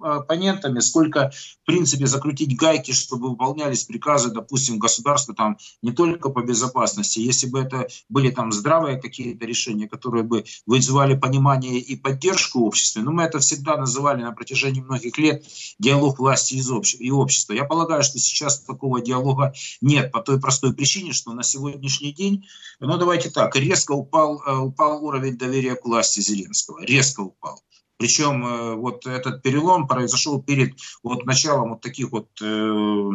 оппонентами, 0.00 0.80
сколько, 0.80 1.30
в 1.62 1.66
принципе, 1.66 2.08
закрутить 2.08 2.58
гайки, 2.58 2.90
чтобы 2.90 3.30
выполнялись 3.30 3.84
приказы, 3.84 4.30
допустим, 4.30 4.80
государства 4.80 5.36
там 5.36 5.56
не 5.82 5.92
только 5.92 6.30
по 6.30 6.42
безопасности. 6.42 7.20
Если 7.20 7.46
бы 7.46 7.60
это 7.60 7.86
были 8.08 8.30
там 8.30 8.50
здравые 8.50 9.00
какие-то 9.00 9.46
решения, 9.46 9.88
которые 9.88 10.24
бы 10.24 10.44
вызывали 10.66 11.14
понимание 11.14 11.78
и 11.78 11.94
поддержку 11.94 12.58
в 12.60 12.64
обществе, 12.64 13.02
но 13.02 13.12
мы 13.12 13.22
это 13.22 13.38
всегда 13.38 13.76
называли 13.76 14.22
на 14.22 14.32
протяжении 14.32 14.80
многих 14.80 15.16
лет 15.16 15.43
диалог 15.78 16.18
власти 16.18 16.54
и 16.98 17.10
общества. 17.10 17.52
Я 17.52 17.64
полагаю, 17.64 18.02
что 18.02 18.18
сейчас 18.18 18.60
такого 18.60 19.00
диалога 19.00 19.52
нет 19.80 20.12
по 20.12 20.20
той 20.20 20.40
простой 20.40 20.74
причине, 20.74 21.12
что 21.12 21.32
на 21.32 21.42
сегодняшний 21.42 22.12
день, 22.12 22.46
ну 22.80 22.96
давайте 22.96 23.30
так, 23.30 23.56
резко 23.56 23.92
упал, 23.92 24.42
э, 24.46 24.56
упал 24.56 25.04
уровень 25.04 25.36
доверия 25.36 25.74
к 25.74 25.84
власти 25.84 26.20
Зеленского, 26.20 26.84
резко 26.84 27.20
упал. 27.20 27.62
Причем 27.96 28.44
э, 28.44 28.74
вот 28.74 29.06
этот 29.06 29.42
перелом 29.42 29.86
произошел 29.86 30.42
перед 30.42 30.74
вот 31.02 31.24
началом 31.24 31.70
вот 31.70 31.80
таких 31.80 32.10
вот 32.10 32.28
э, 32.42 33.10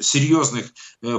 серьезных 0.00 0.72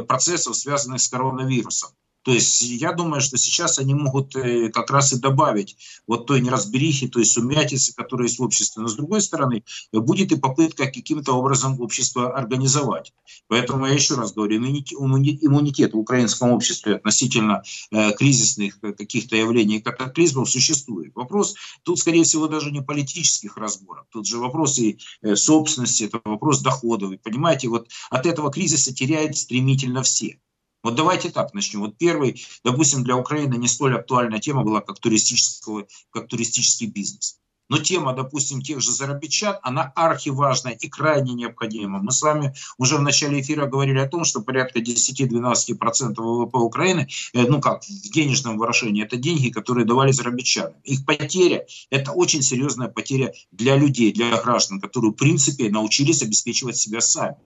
процессов, 0.08 0.56
связанных 0.56 1.00
с 1.00 1.10
коронавирусом. 1.10 1.92
То 2.24 2.34
есть 2.34 2.62
я 2.62 2.94
думаю, 2.94 3.22
что 3.22 3.38
сейчас 3.38 3.80
они 3.80 3.94
могут 3.94 4.36
э, 4.36 4.70
как 4.70 4.92
раз 4.92 5.14
и 5.14 5.20
добавить 5.20 5.78
вот 6.06 6.28
той 6.28 6.42
неразберихи, 6.42 7.08
той 7.08 7.26
сумятицы, 7.26 7.94
которая 7.96 8.28
есть 8.28 8.40
в 8.40 8.44
обществе. 8.44 8.82
Но 8.82 8.90
с 8.90 8.96
другой 8.96 9.22
стороны, 9.22 9.64
будет 9.94 10.32
и 10.32 10.36
попытка 10.38 10.86
каким-то 10.86 11.34
образом 11.34 11.80
общество 11.80 12.36
организовать. 12.36 13.14
Поэтому 13.48 13.86
я 13.86 13.94
еще 13.94 14.16
раз 14.16 14.34
говорю, 14.34 14.58
иммунитет 14.58 15.94
в 15.94 15.98
украинском 15.98 16.52
обществе 16.52 16.96
относительно 16.96 17.64
э, 17.92 18.12
кризисных 18.14 18.80
каких-то 18.80 19.36
явлений 19.36 19.78
и 19.78 19.82
катаклизмов 19.82 20.50
существует. 20.50 21.14
Вопрос 21.16 21.56
тут, 21.84 22.00
скорее 22.00 22.24
всего, 22.24 22.48
даже 22.48 22.72
не 22.72 22.82
политических 22.82 23.58
разборов. 23.58 24.06
Тут 24.12 24.28
же 24.28 24.38
вопрос 24.38 24.78
и 24.80 25.00
э, 25.22 25.36
собственности, 25.36 26.04
это 26.04 26.20
вопрос 26.26 26.62
доходов. 26.62 27.12
И 27.12 27.18
понимаете, 27.18 27.70
вот 27.70 27.88
от 28.10 28.26
этого 28.26 28.52
кризиса 28.52 28.94
теряют 28.94 29.38
стремительно 29.38 30.04
все. 30.04 30.40
Вот 30.84 30.96
давайте 30.96 31.30
так 31.30 31.54
начнем. 31.54 31.82
Вот 31.82 31.98
первый, 31.98 32.42
допустим, 32.64 33.04
для 33.04 33.18
Украины 33.18 33.56
не 33.56 33.68
столь 33.68 33.98
актуальная 33.98 34.40
тема 34.40 34.64
была, 34.64 34.82
как, 34.82 35.00
туристического, 35.00 35.88
как 36.12 36.28
туристический 36.28 36.88
бизнес. 36.88 37.40
Но 37.70 37.78
тема, 37.78 38.14
допустим, 38.14 38.62
тех 38.62 38.82
же 38.82 38.92
зарабичан, 38.92 39.58
она 39.62 39.92
архиважная 39.96 40.74
и 40.74 40.90
крайне 40.90 41.34
необходима. 41.34 42.02
Мы 42.02 42.12
с 42.12 42.22
вами 42.22 42.56
уже 42.80 42.98
в 42.98 43.02
начале 43.02 43.42
эфира 43.42 43.68
говорили 43.68 44.00
о 44.00 44.08
том, 44.08 44.26
что 44.26 44.42
порядка 44.42 44.80
10-12% 44.80 46.16
ВВП 46.18 46.58
Украины, 46.58 47.08
э, 47.34 47.44
ну 47.44 47.62
как, 47.62 47.84
в 47.84 48.12
денежном 48.12 48.58
выражении, 48.58 49.04
это 49.04 49.18
деньги, 49.18 49.50
которые 49.50 49.86
давали 49.86 50.12
зарабичанам. 50.12 50.74
Их 50.84 51.06
потеря– 51.06 51.66
это 51.92 52.12
очень 52.12 52.42
серьезная 52.42 52.88
потеря 52.88 53.34
для 53.52 53.76
людей, 53.76 54.12
для 54.12 54.36
граждан, 54.42 54.82
которые, 54.82 55.12
в 55.12 55.16
принципе, 55.16 55.70
научились 55.70 56.24
обеспечивать 56.24 56.78
себя 56.78 57.02
сами 57.02 57.38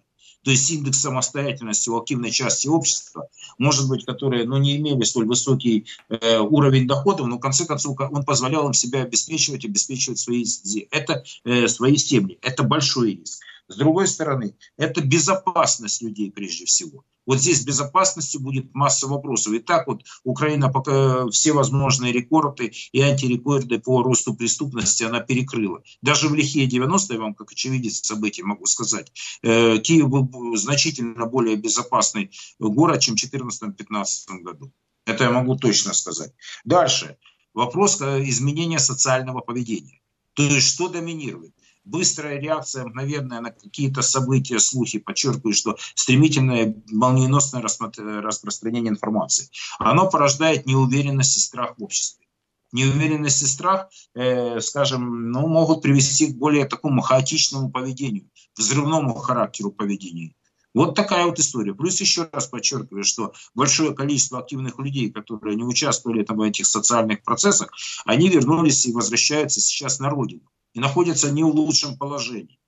то 0.43 0.51
есть 0.51 0.69
индекс 0.69 0.99
самостоятельности 0.99 1.89
у 1.89 1.97
активной 1.97 2.31
части 2.31 2.67
общества, 2.67 3.29
может 3.57 3.87
быть, 3.87 4.05
которые 4.05 4.45
ну, 4.45 4.57
не 4.57 4.77
имели 4.77 5.03
столь 5.03 5.25
высокий 5.25 5.85
э, 6.09 6.39
уровень 6.39 6.87
доходов, 6.87 7.27
но 7.27 7.37
в 7.37 7.39
конце 7.39 7.65
концов 7.65 7.97
он 7.99 8.23
позволял 8.25 8.67
им 8.67 8.73
себя 8.73 9.03
обеспечивать, 9.03 9.65
обеспечивать 9.65 10.19
свои, 10.19 10.45
это, 10.91 11.23
э, 11.45 11.67
свои 11.67 11.95
семьи. 11.95 12.37
Это 12.41 12.63
большой 12.63 13.15
риск. 13.15 13.41
С 13.69 13.77
другой 13.77 14.07
стороны, 14.07 14.55
это 14.77 15.01
безопасность 15.01 16.01
людей 16.01 16.31
прежде 16.31 16.65
всего. 16.65 17.05
Вот 17.25 17.39
здесь 17.39 17.63
безопасности 17.63 18.37
будет 18.37 18.73
масса 18.73 19.07
вопросов. 19.07 19.53
И 19.53 19.59
так 19.59 19.87
вот 19.87 20.03
Украина 20.23 20.69
пока 20.69 21.27
все 21.29 21.53
возможные 21.53 22.11
рекорды 22.11 22.73
и 22.91 23.01
антирекорды 23.01 23.79
по 23.79 24.03
росту 24.03 24.33
преступности 24.33 25.03
она 25.03 25.19
перекрыла. 25.19 25.81
Даже 26.01 26.27
в 26.27 26.35
лихие 26.35 26.67
90-е, 26.67 27.19
вам 27.19 27.33
как 27.33 27.51
очевидец 27.51 28.01
событий 28.03 28.43
могу 28.43 28.65
сказать, 28.65 29.11
э, 29.41 29.77
Киев 29.79 30.09
был 30.09 30.55
значительно 30.57 31.25
более 31.25 31.55
безопасный 31.55 32.31
город, 32.59 33.01
чем 33.01 33.15
в 33.15 33.23
2014-2015 33.23 34.41
году. 34.41 34.71
Это 35.05 35.25
я 35.25 35.31
могу 35.31 35.55
точно 35.55 35.93
сказать. 35.93 36.33
Дальше. 36.63 37.17
Вопрос 37.53 38.01
э, 38.01 38.23
изменения 38.29 38.79
социального 38.79 39.41
поведения. 39.41 40.01
То 40.33 40.43
есть 40.43 40.67
что 40.67 40.89
доминирует? 40.89 41.53
Быстрая 41.85 42.39
реакция, 42.39 42.85
мгновенная 42.85 43.41
на 43.41 43.51
какие-то 43.51 44.01
события, 44.01 44.59
слухи, 44.59 44.99
подчеркиваю, 44.99 45.53
что 45.53 45.77
стремительное, 45.95 46.81
молниеносное 46.91 47.61
распространение 47.61 48.91
информации, 48.91 49.49
оно 49.79 50.09
порождает 50.09 50.65
неуверенность 50.65 51.37
и 51.37 51.39
страх 51.39 51.75
в 51.77 51.83
обществе. 51.83 52.25
Неуверенность 52.71 53.43
и 53.43 53.45
страх, 53.45 53.89
э, 54.15 54.59
скажем, 54.59 55.31
ну, 55.31 55.47
могут 55.47 55.83
привести 55.83 56.33
к 56.33 56.37
более 56.37 56.65
такому 56.65 57.01
хаотичному 57.01 57.69
поведению, 57.69 58.29
взрывному 58.57 59.13
характеру 59.13 59.71
поведения. 59.71 60.33
Вот 60.73 60.95
такая 60.95 61.27
вот 61.27 61.37
история. 61.37 61.75
Плюс 61.75 62.01
еще 62.01 62.27
раз 62.31 62.47
подчеркиваю, 62.47 63.03
что 63.03 63.33
большое 63.53 63.93
количество 63.93 64.39
активных 64.39 64.79
людей, 64.79 65.11
которые 65.11 65.55
не 65.55 65.63
участвовали 65.63 66.23
там, 66.23 66.37
в 66.37 66.41
этих 66.41 66.65
социальных 66.65 67.21
процессах, 67.21 67.71
они 68.05 68.27
вернулись 68.27 68.87
и 68.87 68.91
возвращаются 68.91 69.61
сейчас 69.61 69.99
на 69.99 70.09
родину 70.09 70.49
и 70.73 70.79
находятся 70.79 71.31
не 71.31 71.43
в 71.43 71.47
лучшем 71.47 71.97
положении. 71.97 72.59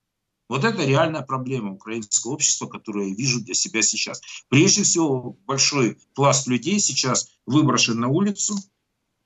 Вот 0.48 0.63
это 0.63 0.86
реальная 0.86 1.24
проблема 1.24 1.74
украинского 1.74 2.34
общества, 2.34 2.68
которую 2.68 3.10
я 3.10 3.15
вижу 3.15 3.41
для 3.44 3.56
себя 3.56 3.82
сейчас. 3.82 4.22
Прежде 4.48 4.84
всего, 4.84 5.38
большой 5.46 5.98
пласт 6.13 6.48
людей 6.48 6.80
сейчас 6.80 7.30
выброшен 7.48 8.00
на 8.00 8.10
улицу. 8.10 8.56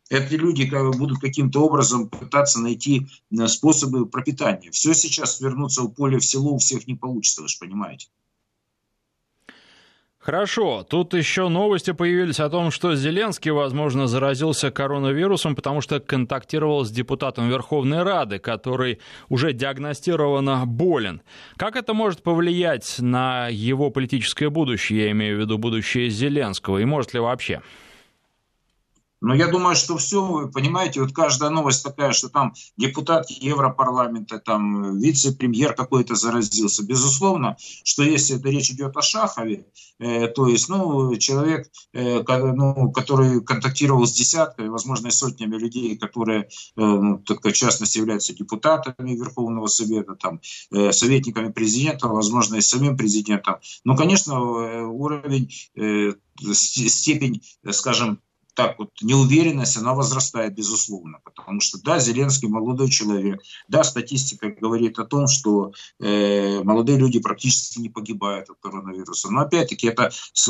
Эти 0.10 0.36
люди 0.36 0.64
будут 0.98 1.20
каким-то 1.20 1.62
образом 1.66 2.10
пытаться 2.10 2.60
найти 2.60 3.08
э, 3.32 3.48
способы 3.48 4.08
пропитания. 4.08 4.72
Все 4.72 4.96
сейчас 4.96 5.40
вернуться 5.40 5.84
в 5.84 5.90
поле 5.90 6.18
в 6.18 6.26
село 6.26 6.54
у 6.54 6.58
всех 6.58 6.88
не 6.88 6.96
получится, 6.96 7.42
вы 7.42 7.48
же 7.48 7.58
понимаете. 7.60 8.08
Хорошо, 10.20 10.84
тут 10.84 11.14
еще 11.14 11.48
новости 11.48 11.92
появились 11.92 12.42
о 12.42 12.50
том, 12.50 12.72
что 12.72 12.94
Зеленский, 12.94 13.52
возможно, 13.52 14.06
заразился 14.06 14.70
коронавирусом, 14.70 15.56
потому 15.56 15.80
что 15.80 16.02
контактировал 16.02 16.84
с 16.84 16.92
депутатом 16.92 17.48
Верховной 17.48 18.04
Рады, 18.04 18.38
который 18.38 19.00
уже 19.30 19.54
диагностированно 19.54 20.66
болен. 20.66 21.22
Как 21.56 21.78
это 21.78 21.94
может 21.94 22.22
повлиять 22.22 22.98
на 23.00 23.48
его 23.48 23.92
политическое 23.92 24.50
будущее, 24.50 25.06
я 25.06 25.12
имею 25.12 25.38
в 25.38 25.40
виду 25.40 25.58
будущее 25.58 26.10
Зеленского, 26.10 26.80
и 26.80 26.86
может 26.86 27.14
ли 27.14 27.22
вообще? 27.22 27.62
Но 29.22 29.36
я 29.36 29.48
думаю, 29.48 29.76
что 29.76 29.98
все, 29.98 30.26
вы 30.26 30.50
понимаете, 30.50 31.02
вот 31.02 31.14
каждая 31.14 31.50
новость 31.50 31.84
такая, 31.84 32.14
что 32.14 32.30
там 32.30 32.54
депутат 32.78 33.30
Европарламента, 33.30 34.40
там 34.40 34.98
вице-премьер 34.98 35.74
какой-то 35.74 36.16
заразился. 36.16 36.86
Безусловно, 36.86 37.58
что 37.84 38.04
если 38.04 38.38
это 38.38 38.50
речь 38.50 38.72
идет 38.72 38.96
о 38.96 39.02
Шахове, 39.02 39.66
э, 40.00 40.28
то 40.28 40.48
есть, 40.48 40.70
ну, 40.70 41.16
человек, 41.18 41.70
э, 41.94 42.22
ну, 42.28 42.92
который 42.92 43.44
контактировал 43.44 44.06
с 44.06 44.14
десятками, 44.14 44.70
возможно, 44.70 45.08
и 45.08 45.12
сотнями 45.12 45.58
людей, 45.58 45.98
которые, 45.98 46.44
э, 46.44 46.48
ну, 46.78 47.18
так, 47.20 47.44
в 47.44 47.52
частности, 47.52 47.98
являются 47.98 48.34
депутатами 48.34 49.16
Верховного 49.16 49.68
Совета, 49.68 50.16
там, 50.16 50.40
э, 50.72 50.92
советниками 50.94 51.52
президента, 51.52 52.08
возможно, 52.08 52.56
и 52.56 52.62
самим 52.62 52.96
президентом. 52.96 53.56
Ну, 53.84 53.98
конечно, 53.98 54.34
э, 54.34 54.84
уровень, 54.84 55.52
э, 55.76 56.14
степень, 56.54 57.42
скажем, 57.72 58.22
так 58.60 58.78
вот 58.78 58.90
неуверенность, 59.02 59.78
она 59.78 59.94
возрастает, 59.94 60.54
безусловно. 60.54 61.20
Потому 61.24 61.62
что, 61.62 61.82
да, 61.82 61.98
Зеленский 61.98 62.50
молодой 62.50 62.90
человек, 62.90 63.40
да, 63.70 63.86
статистика 63.86 64.50
говорит 64.50 65.00
о 65.00 65.06
том, 65.06 65.28
что 65.28 65.72
э, 66.02 66.62
молодые 66.64 66.98
люди 66.98 67.22
практически 67.22 67.80
не 67.80 67.88
погибают 67.88 68.50
от 68.50 68.58
коронавируса. 68.60 69.32
Но 69.32 69.40
опять-таки 69.40 69.88
это 69.88 70.12
с, 70.34 70.44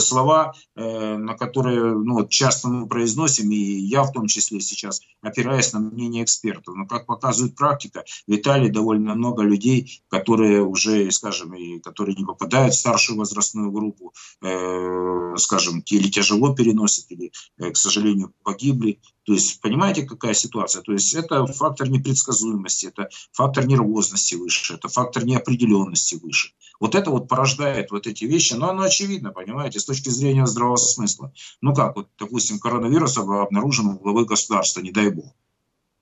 слова, 0.00 0.54
э, 0.74 1.16
на 1.18 1.34
которые 1.34 1.94
ну, 1.94 2.26
часто 2.26 2.66
мы 2.66 2.88
произносим, 2.88 3.48
и 3.52 3.56
я 3.56 4.02
в 4.02 4.10
том 4.10 4.26
числе 4.26 4.58
сейчас, 4.58 5.00
опираясь 5.22 5.72
на 5.72 5.78
мнение 5.78 6.24
экспертов. 6.24 6.74
Но, 6.74 6.86
как 6.86 7.06
показывает 7.06 7.54
практика, 7.54 8.02
в 8.26 8.34
Италии 8.34 8.70
довольно 8.70 9.14
много 9.14 9.44
людей, 9.44 10.02
которые 10.08 10.64
уже, 10.64 11.12
скажем, 11.12 11.54
и 11.54 11.78
которые 11.78 12.16
не 12.16 12.24
попадают 12.24 12.74
в 12.74 12.80
старшую 12.80 13.18
возрастную 13.18 13.70
группу, 13.70 14.12
э, 14.42 15.36
скажем, 15.36 15.84
или 15.86 16.08
тяжело 16.08 16.52
переносят, 16.52 17.04
или 17.10 17.30
Э, 17.35 17.35
к 17.58 17.76
сожалению, 17.76 18.32
погибли. 18.42 19.00
То 19.24 19.32
есть, 19.32 19.60
понимаете, 19.60 20.04
какая 20.04 20.34
ситуация? 20.34 20.82
То 20.82 20.92
есть, 20.92 21.14
это 21.14 21.46
фактор 21.46 21.88
непредсказуемости, 21.88 22.86
это 22.86 23.08
фактор 23.32 23.66
нервозности 23.66 24.34
выше, 24.34 24.74
это 24.74 24.88
фактор 24.88 25.24
неопределенности 25.24 26.14
выше. 26.14 26.52
Вот 26.78 26.94
это 26.94 27.10
вот 27.10 27.28
порождает 27.28 27.90
вот 27.90 28.06
эти 28.06 28.24
вещи, 28.24 28.54
но 28.54 28.70
оно 28.70 28.82
очевидно, 28.82 29.32
понимаете, 29.32 29.80
с 29.80 29.84
точки 29.84 30.10
зрения 30.10 30.46
здравого 30.46 30.76
смысла. 30.76 31.32
Ну 31.60 31.74
как, 31.74 31.96
вот, 31.96 32.08
допустим, 32.18 32.58
коронавирус 32.58 33.16
обнаружен 33.18 33.86
у 33.86 33.98
главы 33.98 34.26
государства, 34.26 34.80
не 34.80 34.92
дай 34.92 35.10
бог. 35.10 35.34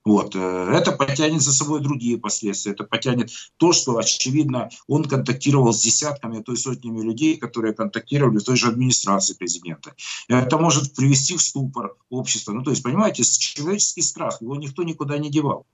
Вот. 0.05 0.37
Э, 0.37 0.71
это 0.75 0.93
потянет 0.93 1.41
за 1.41 1.53
собой 1.53 1.81
другие 1.81 2.19
последствия. 2.19 2.73
Это 2.73 2.85
потянет 2.85 3.31
то, 3.57 3.73
что, 3.73 3.97
очевидно, 3.97 4.69
он 4.87 5.05
контактировал 5.05 5.73
с 5.73 5.81
десятками, 5.81 6.41
а 6.41 6.43
то 6.43 6.53
и 6.53 6.57
сотнями 6.57 7.01
людей, 7.01 7.37
которые 7.37 7.73
контактировали 7.73 8.39
в 8.39 8.45
той 8.45 8.57
же 8.57 8.69
администрации 8.69 9.35
президента. 9.35 9.95
Это 10.29 10.59
может 10.59 10.95
привести 10.95 11.37
в 11.37 11.43
ступор 11.43 11.97
общество. 12.11 12.53
Ну, 12.53 12.63
то 12.63 12.71
есть, 12.71 12.83
понимаете, 12.83 13.23
человеческий 13.25 14.03
страх, 14.03 14.43
его 14.43 14.57
никто 14.57 14.83
никуда 14.83 15.17
не 15.19 15.31
девал. 15.31 15.67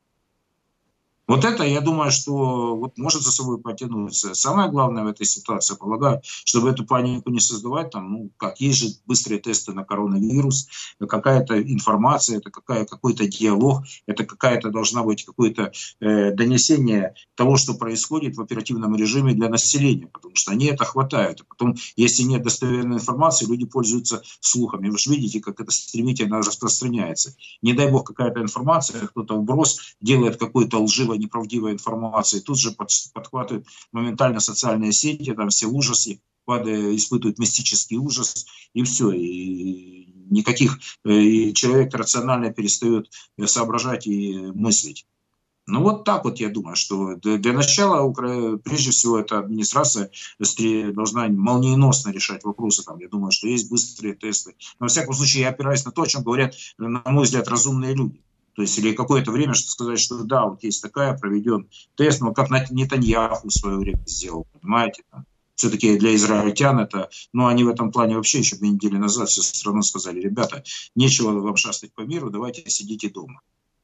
Вот 1.30 1.44
это, 1.44 1.62
я 1.62 1.80
думаю, 1.80 2.10
что 2.10 2.74
вот 2.74 2.98
может 2.98 3.22
за 3.22 3.30
собой 3.30 3.60
потянуться. 3.60 4.34
Самое 4.34 4.68
главное 4.68 5.04
в 5.04 5.06
этой 5.06 5.24
ситуации, 5.24 5.76
полагаю, 5.76 6.20
чтобы 6.24 6.70
эту 6.70 6.84
панику 6.84 7.30
не 7.30 7.38
создавать, 7.38 7.90
там, 7.90 8.12
ну, 8.12 8.30
как 8.36 8.60
есть 8.60 8.80
же 8.80 8.88
быстрые 9.06 9.40
тесты 9.40 9.72
на 9.72 9.84
коронавирус, 9.84 10.66
какая-то 10.98 11.62
информация, 11.62 12.38
это 12.38 12.50
какая, 12.50 12.84
какой-то 12.84 13.28
диалог, 13.28 13.84
это 14.06 14.24
какая-то 14.24 14.70
должна 14.70 15.04
быть 15.04 15.24
какое-то 15.24 15.70
э, 16.00 16.32
донесение 16.32 17.14
того, 17.36 17.56
что 17.56 17.74
происходит 17.74 18.36
в 18.36 18.40
оперативном 18.40 18.96
режиме 18.96 19.32
для 19.32 19.48
населения, 19.48 20.08
потому 20.08 20.34
что 20.34 20.50
они 20.50 20.66
это 20.66 20.84
хватают. 20.84 21.42
А 21.42 21.44
потом, 21.44 21.76
если 21.94 22.24
нет 22.24 22.42
достоверной 22.42 22.96
информации, 22.96 23.46
люди 23.46 23.66
пользуются 23.66 24.20
слухами. 24.40 24.90
Вы 24.90 24.98
же 24.98 25.10
видите, 25.10 25.38
как 25.38 25.60
это 25.60 25.70
стремительно 25.70 26.38
распространяется. 26.38 27.36
Не 27.62 27.72
дай 27.72 27.88
бог 27.88 28.04
какая-то 28.04 28.40
информация, 28.40 29.06
кто-то 29.06 29.36
вброс 29.36 29.94
делает 30.00 30.36
какой-то 30.36 30.82
лживый 30.82 31.19
неправдивой 31.20 31.72
информации, 31.72 32.40
тут 32.40 32.58
же 32.58 32.72
подхватывают 32.72 33.66
моментально 33.92 34.40
социальные 34.40 34.92
сети, 34.92 35.32
там 35.34 35.50
все 35.50 35.66
ужасы, 35.66 36.20
испытывают 36.46 37.38
мистический 37.38 37.96
ужас, 37.96 38.46
и 38.74 38.82
все. 38.82 39.12
И 39.12 40.12
никаких 40.30 40.78
э, 41.04 41.12
и 41.12 41.54
человек 41.54 41.94
рационально 41.94 42.52
перестает 42.52 43.10
соображать 43.44 44.06
и 44.06 44.36
мыслить. 44.54 45.06
Ну 45.66 45.82
вот 45.82 46.04
так 46.04 46.24
вот 46.24 46.40
я 46.40 46.48
думаю, 46.48 46.74
что 46.74 47.14
для 47.14 47.52
начала, 47.52 48.10
прежде 48.64 48.90
всего, 48.90 49.20
эта 49.20 49.38
администрация 49.38 50.10
должна 50.92 51.28
молниеносно 51.28 52.10
решать 52.10 52.42
вопросы. 52.42 52.82
Там, 52.82 52.98
я 52.98 53.08
думаю, 53.08 53.30
что 53.30 53.46
есть 53.46 53.70
быстрые 53.70 54.14
тесты. 54.14 54.56
Но, 54.80 54.86
во 54.86 54.88
всяком 54.88 55.14
случае, 55.14 55.42
я 55.42 55.50
опираюсь 55.50 55.84
на 55.84 55.92
то, 55.92 56.02
о 56.02 56.06
чем 56.08 56.24
говорят, 56.24 56.56
на 56.78 57.02
мой 57.06 57.24
взгляд, 57.24 57.46
разумные 57.46 57.94
люди. 57.94 58.20
То 58.54 58.62
есть 58.62 58.78
или 58.78 58.92
какое-то 58.92 59.30
время 59.30 59.54
что 59.54 59.70
сказать, 59.70 60.00
что 60.00 60.22
да, 60.24 60.46
вот 60.46 60.62
есть 60.62 60.82
такая, 60.82 61.16
проведен 61.16 61.68
тест, 61.96 62.20
но 62.20 62.32
как 62.32 62.50
Нетаньяху 62.70 63.48
в 63.48 63.52
свое 63.52 63.78
время 63.78 64.02
сделал, 64.06 64.46
понимаете? 64.60 65.04
Все-таки 65.54 65.98
для 65.98 66.14
израильтян 66.14 66.78
это, 66.78 67.10
ну 67.32 67.46
они 67.46 67.64
в 67.64 67.68
этом 67.68 67.92
плане 67.92 68.16
вообще 68.16 68.38
еще 68.38 68.56
две 68.56 68.70
недели 68.70 68.96
назад 68.96 69.28
все 69.28 69.42
страну 69.42 69.82
сказали, 69.82 70.20
ребята, 70.20 70.64
нечего 70.94 71.32
вам 71.32 71.56
шастать 71.56 71.92
по 71.92 72.00
миру, 72.00 72.30
давайте 72.30 72.68
сидите 72.70 73.10
дома. 73.10 73.40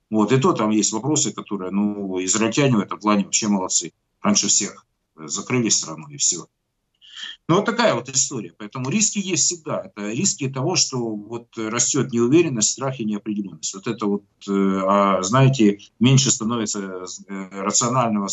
Вот, 0.09 0.33
и 0.33 0.39
то 0.39 0.53
там 0.53 0.71
есть 0.71 0.93
вопросы, 0.93 1.33
которые, 1.33 1.71
ну, 1.71 2.23
израильтяне 2.25 2.77
в 2.77 2.81
этом 2.81 2.99
плане 2.99 3.25
вообще 3.25 3.49
молодцы. 3.49 3.93
Раньше 4.23 4.49
всех 4.49 4.87
закрыли 5.17 5.69
страну 5.69 6.09
и 6.09 6.17
все. 6.17 6.47
Ну, 7.49 7.57
вот 7.57 7.65
такая 7.65 7.95
вот 7.95 8.09
история. 8.09 8.53
Поэтому 8.59 8.91
риски 8.91 9.19
есть 9.19 9.45
всегда. 9.45 9.83
Это 9.85 10.11
риски 10.11 10.49
того, 10.49 10.75
что 10.75 10.99
вот 10.99 11.57
растет 11.57 12.13
неуверенность, 12.13 12.73
страх 12.73 12.99
и 12.99 13.05
неопределенность. 13.05 13.73
Вот 13.75 13.87
это 13.87 14.07
вот, 14.07 14.25
э, 14.49 14.53
а, 14.53 15.23
знаете, 15.23 15.79
меньше 16.01 16.33
становится 16.33 16.81
э, 16.81 17.49
рационального 17.63 18.29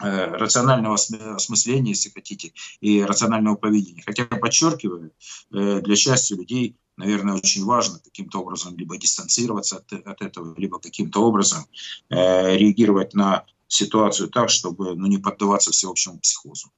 э, 0.00 0.24
рационального 0.36 0.96
осмысления, 0.96 1.90
если 1.90 2.10
хотите, 2.10 2.52
и 2.80 3.04
рационального 3.04 3.54
поведения. 3.54 4.02
Хотя, 4.04 4.24
подчеркиваю, 4.24 5.12
для 5.50 5.94
счастья 5.94 6.34
людей, 6.34 6.76
наверное, 6.96 7.34
очень 7.34 7.64
важно 7.64 8.00
каким-то 8.00 8.40
образом 8.40 8.76
либо 8.76 8.98
дистанцироваться 8.98 9.76
от, 9.76 9.92
от 9.92 10.22
этого, 10.22 10.58
либо 10.58 10.80
каким-то 10.80 11.22
образом 11.22 11.66
реагировать 12.10 13.14
на 13.14 13.44
ситуацию 13.68 14.28
так, 14.28 14.50
чтобы 14.50 14.96
ну, 14.96 15.06
не 15.06 15.18
поддаваться 15.18 15.70
всеобщему 15.70 16.18
психозу. 16.18 16.72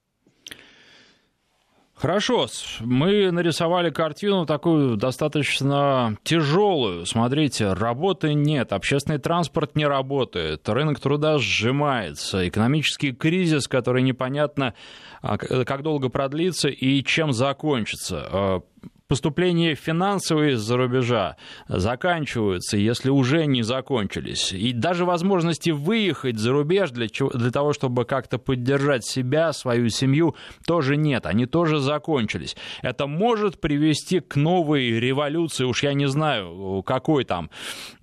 Хорошо, 1.96 2.48
мы 2.80 3.30
нарисовали 3.30 3.90
картину 3.90 4.46
такую 4.46 4.96
достаточно 4.96 6.16
тяжелую. 6.24 7.06
Смотрите, 7.06 7.72
работы 7.72 8.34
нет, 8.34 8.72
общественный 8.72 9.18
транспорт 9.18 9.76
не 9.76 9.86
работает, 9.86 10.68
рынок 10.68 10.98
труда 10.98 11.38
сжимается, 11.38 12.48
экономический 12.48 13.12
кризис, 13.12 13.68
который 13.68 14.02
непонятно, 14.02 14.74
а, 15.22 15.38
как 15.38 15.82
долго 15.82 16.08
продлится 16.08 16.68
и 16.68 17.02
чем 17.04 17.32
закончится. 17.32 18.62
А, 19.04 19.14
поступления 19.14 19.74
финансовые 19.74 20.54
из-за 20.54 20.76
рубежа 20.76 21.36
заканчиваются, 21.68 22.76
если 22.76 23.10
уже 23.10 23.46
не 23.46 23.62
закончились. 23.62 24.52
И 24.52 24.72
даже 24.72 25.04
возможности 25.04 25.70
выехать 25.70 26.38
за 26.38 26.52
рубеж 26.52 26.90
для, 26.90 27.08
чего, 27.08 27.30
для 27.30 27.50
того, 27.50 27.72
чтобы 27.72 28.04
как-то 28.04 28.38
поддержать 28.38 29.04
себя, 29.04 29.52
свою 29.52 29.88
семью, 29.88 30.34
тоже 30.66 30.96
нет. 30.96 31.26
Они 31.26 31.46
тоже 31.46 31.78
закончились. 31.78 32.56
Это 32.82 33.06
может 33.06 33.60
привести 33.60 34.20
к 34.20 34.36
новой 34.36 34.98
революции. 35.00 35.64
Уж 35.64 35.82
я 35.84 35.94
не 35.94 36.08
знаю, 36.08 36.82
какой 36.84 37.24
там. 37.24 37.50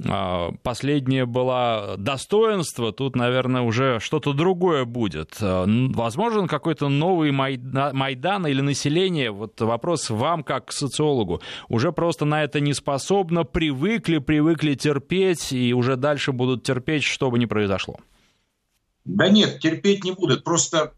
А, 0.08 0.52
последнее 0.64 1.26
было 1.26 1.96
достоинство. 1.98 2.92
Тут, 2.92 3.16
наверное, 3.16 3.62
уже 3.62 4.00
что-то 4.00 4.34
другое 4.34 4.86
будет. 4.86 5.38
Возможен 5.40 6.48
какой-то 6.48 6.90
новый 6.90 7.32
Майдан 7.32 8.48
или 8.48 8.62
население. 8.62 9.32
Вот 9.32 9.60
вопрос 9.62 10.10
вам, 10.10 10.44
как 10.44 10.72
социологу 10.72 10.91
социологу, 10.92 11.42
уже 11.70 11.92
просто 11.92 12.26
на 12.26 12.44
это 12.44 12.60
не 12.60 12.74
способно, 12.74 13.44
привыкли, 13.44 14.20
привыкли 14.20 14.76
терпеть 14.76 15.52
и 15.52 15.74
уже 15.74 15.96
дальше 15.96 16.32
будут 16.32 16.64
терпеть, 16.64 17.04
что 17.04 17.32
бы 17.32 17.40
ни 17.40 17.46
произошло? 17.46 17.98
Да 19.06 19.30
нет, 19.30 19.60
терпеть 19.60 20.04
не 20.04 20.12
будут. 20.12 20.44
Просто 20.44 20.94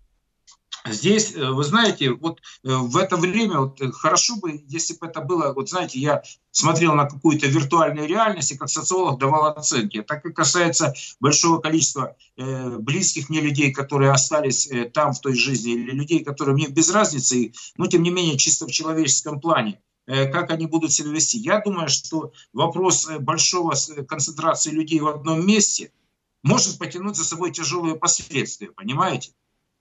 Здесь, 0.86 1.34
э, 1.34 1.50
вы 1.50 1.64
знаете, 1.64 2.12
вот 2.12 2.42
э, 2.64 2.68
в 2.76 2.98
это 2.98 3.16
время 3.16 3.60
вот 3.60 3.82
э, 3.82 3.92
хорошо 3.92 4.36
бы, 4.36 4.64
если 4.68 4.96
бы 4.96 5.08
это 5.08 5.22
было, 5.22 5.54
вот 5.54 5.70
знаете, 5.70 6.00
я 6.00 6.24
смотрел 6.52 6.94
на 6.94 7.06
какую-то 7.06 7.48
виртуальную 7.48 8.08
реальность 8.08 8.52
и 8.52 8.58
как 8.58 8.70
социолог 8.70 9.18
давал 9.18 9.46
оценки. 9.46 10.02
Так 10.02 10.24
как 10.24 10.36
касается 10.36 10.94
большого 11.22 11.60
количества 11.60 12.18
э, 12.36 12.78
близких 12.80 13.30
мне 13.30 13.40
людей, 13.40 13.72
которые 13.72 14.12
остались 14.12 14.70
э, 14.70 14.86
там 14.86 15.14
в 15.14 15.22
той 15.22 15.36
жизни, 15.36 15.74
или 15.74 15.92
людей, 15.92 16.24
которые 16.24 16.56
мне 16.56 16.68
без 16.68 16.92
разницы, 16.92 17.54
но 17.78 17.88
тем 17.88 18.04
не 18.04 18.10
менее 18.10 18.38
чисто 18.38 18.66
в 18.66 18.72
человеческом 18.72 19.40
плане, 19.40 19.80
как 20.06 20.52
они 20.52 20.66
будут 20.66 20.92
себя 20.92 21.12
вести. 21.12 21.38
Я 21.38 21.62
думаю, 21.62 21.88
что 21.88 22.34
вопрос 22.52 23.08
большого 23.20 23.74
концентрации 24.06 24.72
людей 24.72 25.00
в 25.00 25.08
одном 25.08 25.48
месте 25.48 25.94
может 26.44 26.78
потянуть 26.78 27.16
за 27.16 27.24
собой 27.24 27.52
тяжелые 27.52 27.96
последствия, 27.96 28.68
понимаете? 28.68 29.32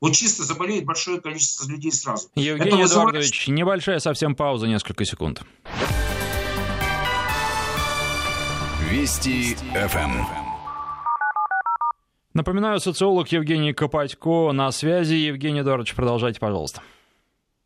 Вот 0.03 0.15
чисто 0.15 0.43
заболеет 0.43 0.85
большое 0.85 1.21
количество 1.21 1.71
людей 1.71 1.93
сразу. 1.93 2.29
Евгений 2.35 2.83
Это 2.83 2.93
Эдуардович, 2.93 3.47
небольшая 3.47 4.01
совсем 4.01 4.35
пауза, 4.35 4.67
несколько 4.67 5.05
секунд. 5.05 5.43
Вести 8.91 9.55
ФМ. 9.73 10.25
Напоминаю, 12.35 12.81
социолог 12.81 13.29
Евгений 13.29 13.73
Копатько 13.73 14.51
на 14.51 14.73
связи. 14.73 15.15
Евгений 15.15 15.61
Эдуардович, 15.61 15.95
продолжайте, 15.95 16.41
пожалуйста. 16.41 16.83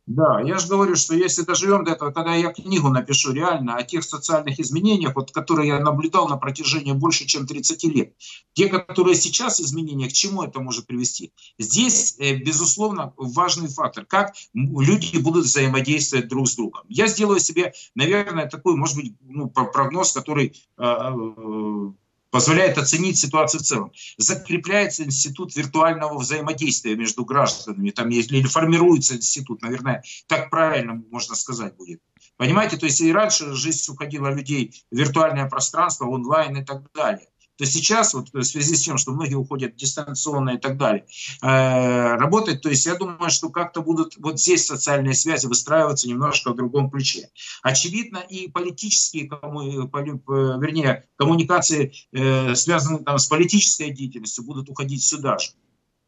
Да, 0.07 0.41
я 0.41 0.59
же 0.59 0.69
говорю, 0.69 0.95
что 0.95 1.17
если 1.17 1.43
доживем 1.43 1.83
до 1.83 1.91
этого, 1.91 2.13
тогда 2.13 2.33
я 2.37 2.53
книгу 2.53 2.89
напишу 2.91 3.33
реально 3.33 3.75
о 3.75 3.83
тех 3.83 4.05
социальных 4.05 4.61
изменениях, 4.61 5.17
вот, 5.17 5.33
которые 5.33 5.67
я 5.69 5.81
наблюдал 5.81 6.29
на 6.29 6.37
протяжении 6.37 6.93
больше, 6.93 7.27
чем 7.27 7.45
30 7.45 7.85
лет. 7.85 8.15
Те, 8.53 8.69
которые 8.69 9.17
сейчас 9.17 9.61
изменения, 9.61 10.09
к 10.09 10.13
чему 10.13 10.45
это 10.45 10.61
может 10.61 10.87
привести? 10.87 11.33
Здесь, 11.59 12.17
э, 12.21 12.37
безусловно, 12.37 13.15
важный 13.17 13.69
фактор, 13.69 14.05
как 14.05 14.33
люди 14.55 15.19
будут 15.19 15.47
взаимодействовать 15.47 16.29
друг 16.29 16.49
с 16.49 16.55
другом. 16.55 16.83
Я 16.89 17.09
сделаю 17.09 17.41
себе, 17.41 17.73
наверное, 17.97 18.49
такой, 18.49 18.77
может 18.77 18.95
быть, 18.95 19.13
ну, 19.23 19.51
прогноз, 19.51 20.13
который 20.13 20.55
э, 20.79 20.85
э, 20.85 21.93
позволяет 22.37 22.77
оценить 22.77 23.17
ситуацию 23.17 23.61
в 23.61 23.63
целом. 23.63 23.93
Закрепляется 24.19 25.05
институт 25.05 25.57
виртуального 25.57 26.19
взаимодействия 26.19 26.95
между 26.95 27.25
гражданами, 27.25 27.89
там, 27.89 28.11
или 28.11 28.47
формируется 28.47 29.17
институт, 29.17 29.63
наверное, 29.63 30.03
так 30.27 30.51
правильно 30.51 31.03
можно 31.11 31.35
сказать 31.35 31.75
будет. 31.77 32.03
Понимаете, 32.37 32.77
то 32.77 32.85
есть 32.85 33.01
и 33.01 33.11
раньше 33.11 33.55
жизнь 33.55 33.91
уходила 33.91 34.29
людей 34.29 34.75
в 34.91 34.97
виртуальное 34.99 35.49
пространство, 35.49 36.05
онлайн 36.05 36.59
и 36.59 36.63
так 36.63 36.83
далее 36.93 37.29
то 37.57 37.65
сейчас, 37.65 38.15
вот 38.15 38.29
в 38.33 38.43
связи 38.43 38.75
с 38.75 38.83
тем, 38.83 38.99
что 38.99 39.13
многие 39.13 39.35
уходят 39.35 39.77
дистанционно 39.77 40.51
и 40.51 40.59
так 40.59 40.77
далее, 40.77 41.07
э, 41.43 42.17
работать, 42.17 42.61
то 42.61 42.69
есть 42.69 42.87
я 42.87 42.97
думаю, 42.97 43.31
что 43.31 43.49
как-то 43.49 43.81
будут 43.81 44.17
вот 44.19 44.39
здесь 44.41 44.67
социальные 44.67 45.15
связи 45.15 45.47
выстраиваться 45.47 46.09
немножко 46.09 46.53
в 46.53 46.57
другом 46.57 46.91
ключе. 46.91 47.31
Очевидно, 47.63 48.19
и 48.19 48.49
политические, 48.49 49.29
кому, 49.29 49.63
э, 49.63 49.89
вернее, 50.29 51.05
коммуникации, 51.17 51.93
э, 52.13 52.55
связанные 52.55 53.05
там, 53.05 53.19
с 53.19 53.27
политической 53.27 53.91
деятельностью, 53.91 54.45
будут 54.45 54.69
уходить 54.69 55.03
сюда 55.03 55.39
же. 55.39 55.51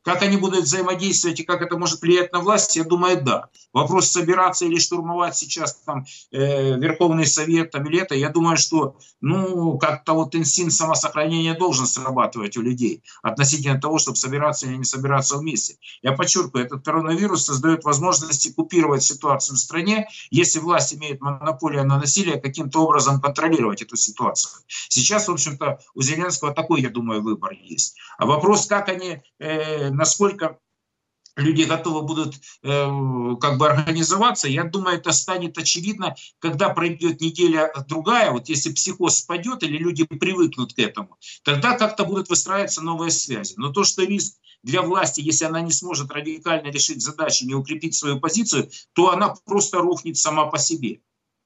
Как 0.09 0.23
они 0.23 0.39
будут 0.39 0.65
взаимодействовать 0.65 1.39
и 1.39 1.45
как 1.45 1.61
это 1.61 1.77
может 1.77 2.01
влиять 2.01 2.33
на 2.33 2.41
власть, 2.41 2.77
я 2.77 2.85
думаю, 2.85 3.23
да. 3.23 3.49
Вопрос 3.75 4.09
собираться 4.09 4.65
или 4.65 4.79
штурмовать 4.79 5.37
сейчас 5.37 5.83
там 5.85 6.07
э, 6.33 6.79
Верховный 6.79 7.27
Совет 7.27 7.73
там, 7.73 7.85
или 7.87 8.01
это, 8.01 8.15
я 8.15 8.31
думаю, 8.31 8.57
что 8.57 8.97
ну 9.21 9.77
как-то 9.77 10.15
вот 10.15 10.35
инстинкт 10.35 10.73
самосохранения 10.73 11.55
должен 11.55 11.87
срабатывать 11.87 12.57
у 12.57 12.63
людей 12.63 13.03
относительно 13.23 13.79
того, 13.79 13.99
чтобы 13.99 14.17
собираться 14.17 14.65
или 14.65 14.77
не 14.77 14.85
собираться 14.85 15.37
вместе. 15.37 15.77
Я 16.01 16.13
подчеркиваю, 16.13 16.65
этот 16.65 16.87
коронавирус 16.87 17.45
создает 17.45 17.85
возможности 17.85 18.51
купировать 18.51 19.03
ситуацию 19.03 19.57
в 19.57 19.59
стране, 19.59 20.09
если 20.31 20.59
власть 20.59 20.95
имеет 20.95 21.21
монополию 21.21 21.85
на 21.85 21.99
насилие, 21.99 22.41
каким-то 22.41 22.83
образом 22.83 23.21
контролировать 23.21 23.83
эту 23.83 23.97
ситуацию. 23.97 24.63
Сейчас, 24.89 25.29
в 25.29 25.33
общем-то, 25.33 25.81
у 25.95 26.01
Зеленского 26.01 26.55
такой, 26.55 26.81
я 26.81 26.89
думаю, 26.89 27.23
выбор 27.23 27.53
есть. 27.53 27.99
А 28.17 28.25
вопрос, 28.25 28.67
как 28.67 28.89
они 28.89 29.21
э, 29.39 29.91
насколько 29.99 30.59
люди 31.37 31.63
готовы 31.63 32.03
будут 32.03 32.35
э, 32.63 33.37
как 33.41 33.59
бы 33.59 33.69
организоваться, 33.69 34.49
я 34.49 34.65
думаю, 34.65 34.99
это 34.99 35.13
станет 35.13 35.59
очевидно, 35.59 36.15
когда 36.39 36.69
пройдет 36.71 37.21
неделя 37.21 37.73
другая, 37.89 38.31
вот 38.31 38.49
если 38.49 38.73
психоз 38.73 39.19
спадет 39.19 39.63
или 39.63 39.77
люди 39.77 40.05
привыкнут 40.05 40.75
к 40.75 40.79
этому, 40.79 41.17
тогда 41.43 41.77
как-то 41.77 42.05
будут 42.05 42.29
выстраиваться 42.29 42.81
новые 42.81 43.11
связи. 43.11 43.55
Но 43.57 43.73
то, 43.73 43.85
что 43.85 44.05
риск 44.05 44.37
для 44.63 44.83
власти, 44.83 45.21
если 45.21 45.45
она 45.45 45.61
не 45.61 45.73
сможет 45.73 46.11
радикально 46.11 46.69
решить 46.69 47.03
задачи, 47.03 47.45
не 47.45 47.55
укрепить 47.55 47.95
свою 47.95 48.21
позицию, 48.21 48.71
то 48.93 49.11
она 49.11 49.35
просто 49.45 49.79
рухнет 49.79 50.17
сама 50.17 50.47
по 50.47 50.59
себе. 50.59 51.01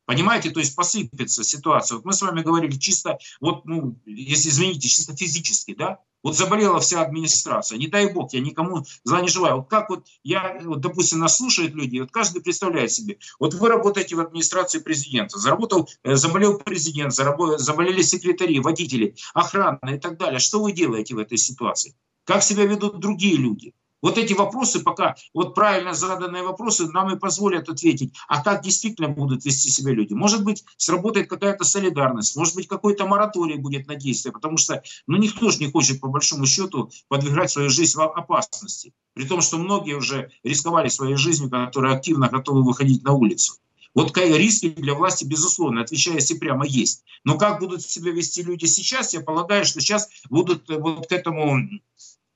Понимаете, 0.07 0.51
то 0.51 0.61
есть 0.61 0.75
посыпется 0.75 1.45
ситуация. 1.45 1.97
Вот 1.97 2.05
мы 2.05 2.13
с 2.13 2.23
вами 2.23 2.43
говорили 2.43 2.77
чисто, 2.77 3.19
вот, 3.41 3.65
ну, 3.65 3.97
если 4.05 4.49
извините, 4.51 4.89
чисто 4.89 5.17
физически, 5.17 5.75
да, 5.75 5.99
вот 6.23 6.37
заболела 6.37 6.81
вся 6.81 7.03
администрация. 7.03 7.79
Не 7.79 7.89
дай 7.89 8.13
бог, 8.13 8.33
я 8.33 8.41
никому 8.41 8.85
зла 9.05 9.21
не 9.21 9.29
желаю. 9.29 9.57
Вот 9.57 9.69
как 9.69 9.91
вот 9.91 10.07
я, 10.23 10.61
вот, 10.63 10.81
допустим, 10.81 11.19
нас 11.19 11.37
слушают 11.37 11.75
люди, 11.75 11.99
вот 11.99 12.11
каждый 12.11 12.43
представляет 12.43 12.93
себе. 12.93 13.19
Вот 13.39 13.55
вы 13.55 13.69
работаете 13.69 14.17
в 14.17 14.21
администрации 14.21 14.79
президента, 14.79 15.39
заработал, 15.39 15.89
э, 16.05 16.15
заболел 16.17 16.59
президент, 16.59 17.13
заболели 17.13 18.03
секретари, 18.03 18.61
водители, 18.61 19.17
охрана 19.35 19.79
и 19.89 19.99
так 19.99 20.17
далее. 20.17 20.39
Что 20.39 20.63
вы 20.63 20.73
делаете 20.73 21.15
в 21.15 21.19
этой 21.19 21.39
ситуации? 21.39 21.97
Как 22.25 22.43
себя 22.43 22.65
ведут 22.67 23.01
другие 23.01 23.37
люди? 23.37 23.75
Вот 24.03 24.19
эти 24.19 24.33
вопросы 24.33 24.81
пока, 24.81 25.15
вот 25.33 25.55
правильно 25.55 25.95
заданные 25.95 26.43
вопросы 26.43 26.89
нам 26.89 27.15
и 27.15 27.19
позволят 27.19 27.69
ответить, 27.69 28.13
а 28.27 28.43
как 28.43 28.63
действительно 28.63 29.09
будут 29.09 29.45
вести 29.45 29.71
себя 29.71 29.93
люди. 29.93 30.13
Может 30.13 30.45
быть, 30.45 30.65
сработает 30.77 31.31
какая-то 31.31 31.65
солидарность, 31.65 32.37
может 32.37 32.57
быть, 32.57 32.67
какой-то 32.67 33.07
мораторий 33.07 33.57
будет 33.57 33.87
на 33.87 33.95
действие, 33.95 34.33
потому 34.33 34.57
что 34.57 34.83
ну, 35.07 35.17
никто 35.17 35.51
же 35.51 35.59
не 35.59 35.71
хочет, 35.71 36.01
по 36.01 36.09
большому 36.09 36.47
счету, 36.47 36.91
подвергать 37.07 37.51
свою 37.51 37.71
жизнь 37.71 37.99
опасности. 38.01 38.93
При 39.15 39.25
том, 39.25 39.41
что 39.41 39.57
многие 39.59 39.95
уже 39.95 40.31
рисковали 40.43 40.89
своей 40.89 41.17
жизнью, 41.17 41.49
которые 41.49 41.95
активно 41.95 42.29
готовы 42.29 42.65
выходить 42.65 43.05
на 43.05 43.13
улицу. 43.13 43.55
Вот 43.95 44.17
риски 44.17 44.71
для 44.71 44.95
власти, 44.95 45.25
безусловно, 45.25 45.83
отвечая 45.83 46.15
если 46.15 46.39
прямо, 46.39 46.67
есть. 46.67 47.05
Но 47.25 47.37
как 47.37 47.61
будут 47.61 47.83
себя 47.83 48.11
вести 48.11 48.43
люди 48.43 48.65
сейчас, 48.65 49.13
я 49.13 49.21
полагаю, 49.21 49.65
что 49.65 49.81
сейчас 49.81 50.09
будут 50.31 50.69
вот 50.69 51.07
к 51.07 51.13
этому 51.13 51.69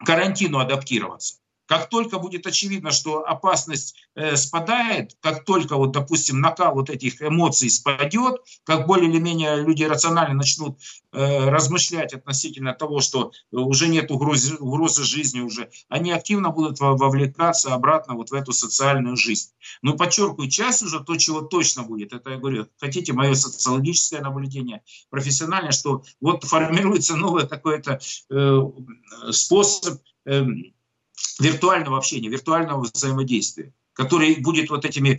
карантину 0.04 0.58
адаптироваться. 0.58 1.38
Как 1.66 1.88
только 1.88 2.18
будет 2.18 2.46
очевидно, 2.46 2.92
что 2.92 3.26
опасность 3.26 3.96
э, 4.14 4.36
спадает, 4.36 5.16
как 5.20 5.44
только, 5.44 5.76
вот, 5.76 5.92
допустим, 5.92 6.40
накал 6.40 6.74
вот 6.74 6.90
этих 6.90 7.20
эмоций 7.20 7.68
спадет, 7.70 8.40
как 8.64 8.86
более 8.86 9.10
или 9.10 9.18
менее 9.18 9.56
люди 9.56 9.82
рационально 9.82 10.34
начнут 10.34 10.78
э, 11.12 11.48
размышлять 11.48 12.14
относительно 12.14 12.72
того, 12.72 13.00
что 13.00 13.32
уже 13.50 13.88
нет 13.88 14.10
угрозы, 14.10 14.56
угрозы 14.56 15.04
жизни 15.04 15.40
уже, 15.40 15.70
они 15.88 16.12
активно 16.12 16.50
будут 16.50 16.78
вовлекаться 16.78 17.74
обратно 17.74 18.14
вот 18.14 18.30
в 18.30 18.34
эту 18.34 18.52
социальную 18.52 19.16
жизнь. 19.16 19.50
Но 19.82 19.96
подчеркиваю, 19.96 20.48
часть 20.48 20.82
уже 20.82 21.02
то, 21.02 21.16
чего 21.16 21.40
точно 21.40 21.82
будет, 21.82 22.12
это 22.12 22.30
я 22.30 22.36
говорю, 22.36 22.68
хотите 22.78 23.12
мое 23.12 23.34
социологическое 23.34 24.20
наблюдение, 24.20 24.82
профессиональное, 25.10 25.72
что 25.72 26.02
вот 26.20 26.44
формируется 26.44 27.16
новый 27.16 27.48
какой-то 27.48 27.98
э, 28.30 28.60
способ 29.30 30.00
э, 30.26 30.44
виртуального 31.38 31.98
общения, 31.98 32.28
виртуального 32.28 32.82
взаимодействия, 32.82 33.72
который 33.96 34.36
будет 34.36 34.68
вот 34.68 34.84
этими, 34.84 35.18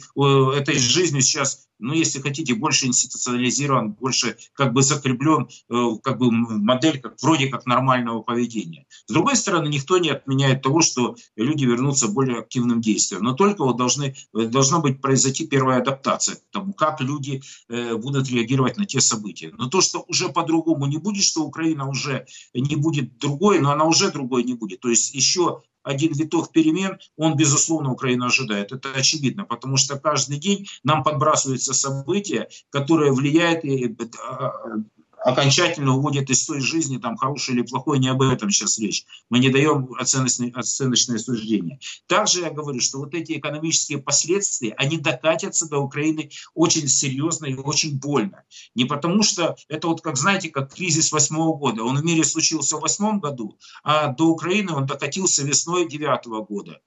этой 0.55 0.77
жизнью 0.77 1.21
сейчас, 1.21 1.67
ну, 1.79 1.93
если 1.93 2.21
хотите, 2.21 2.53
больше 2.53 2.85
институционализирован, 2.85 3.93
больше 3.93 4.37
как 4.53 4.73
бы 4.73 4.83
закреплен, 4.83 5.49
э, 5.69 5.89
как 6.03 6.19
бы 6.19 6.31
модель 6.31 6.99
как, 7.01 7.15
вроде 7.21 7.47
как 7.47 7.65
нормального 7.65 8.21
поведения. 8.21 8.85
С 9.07 9.11
другой 9.11 9.35
стороны, 9.35 9.67
никто 9.67 9.97
не 9.97 10.09
отменяет 10.09 10.61
того, 10.61 10.81
что 10.81 11.15
люди 11.35 11.65
вернутся 11.65 12.07
более 12.07 12.39
активным 12.39 12.79
действием, 12.79 13.23
но 13.23 13.33
только 13.33 13.63
вот 13.63 13.77
должны, 13.77 14.15
должна 14.33 14.79
быть 14.79 15.01
произойти 15.01 15.47
первая 15.47 15.81
адаптация 15.81 16.35
к 16.35 16.41
тому, 16.51 16.73
как 16.73 17.01
люди 17.01 17.41
э, 17.69 17.95
будут 17.95 18.29
реагировать 18.29 18.77
на 18.77 18.85
те 18.85 19.01
события. 19.01 19.51
Но 19.57 19.69
то, 19.69 19.81
что 19.81 20.05
уже 20.07 20.29
по-другому 20.29 20.85
не 20.85 20.97
будет, 20.97 21.23
что 21.23 21.43
Украина 21.43 21.89
уже 21.89 22.27
не 22.53 22.75
будет 22.75 23.17
другой, 23.17 23.59
но 23.59 23.71
она 23.71 23.85
уже 23.85 24.11
другой 24.11 24.43
не 24.43 24.53
будет. 24.53 24.81
То 24.81 24.89
есть 24.89 25.15
еще 25.15 25.61
один 25.87 26.11
виток 26.13 26.51
перемен, 26.51 26.99
он, 27.15 27.35
безусловно, 27.35 27.91
Украина 27.91 28.27
ожидает. 28.27 28.71
Это 28.71 28.91
очевидно, 28.91 29.45
потому 29.45 29.77
что 29.77 29.97
каждый 29.97 30.37
день 30.37 30.67
нам 30.83 31.03
подбрасываются 31.03 31.73
события, 31.73 32.49
которые 32.69 33.13
влияют 33.13 33.63
и 33.63 33.95
а, 34.29 34.51
окончательно 35.27 35.97
уводят 35.97 36.29
из 36.29 36.45
той 36.45 36.61
жизни, 36.61 36.99
там, 36.99 37.17
хорошей 37.17 37.55
или 37.55 37.61
плохой, 37.61 37.99
не 37.99 38.07
об 38.07 38.21
этом 38.21 38.49
сейчас 38.49 38.79
речь. 38.79 39.05
Мы 39.29 39.39
не 39.39 39.49
даем 39.49 39.93
оценочные, 39.99 40.53
оценочные 40.53 41.19
суждения. 41.19 41.79
Также 42.07 42.39
я 42.39 42.49
говорю, 42.49 42.79
что 42.79 42.99
вот 42.99 43.13
эти 43.13 43.37
экономические 43.37 43.97
последствия, 43.97 44.73
они 44.77 44.97
докатятся 44.97 45.67
до 45.67 45.79
Украины 45.79 46.29
очень 46.53 46.87
серьезно 46.87 47.45
и 47.47 47.55
очень 47.55 47.99
больно. 47.99 48.45
Не 48.73 48.85
потому 48.85 49.21
что 49.21 49.57
это 49.67 49.89
вот, 49.89 49.99
как 49.99 50.15
знаете, 50.15 50.49
как 50.49 50.73
кризис 50.73 51.11
восьмого 51.11 51.57
года. 51.57 51.83
Он 51.83 51.97
в 51.97 52.05
мире 52.05 52.23
случился 52.23 52.77
в 52.77 52.81
восьмом 52.81 53.19
году, 53.19 53.59
а 53.83 54.13
до 54.13 54.29
Украины 54.29 54.71
он 54.71 54.85
докатился 54.85 55.43
весной 55.43 55.89
девятого 55.89 56.45
года. 56.45 56.79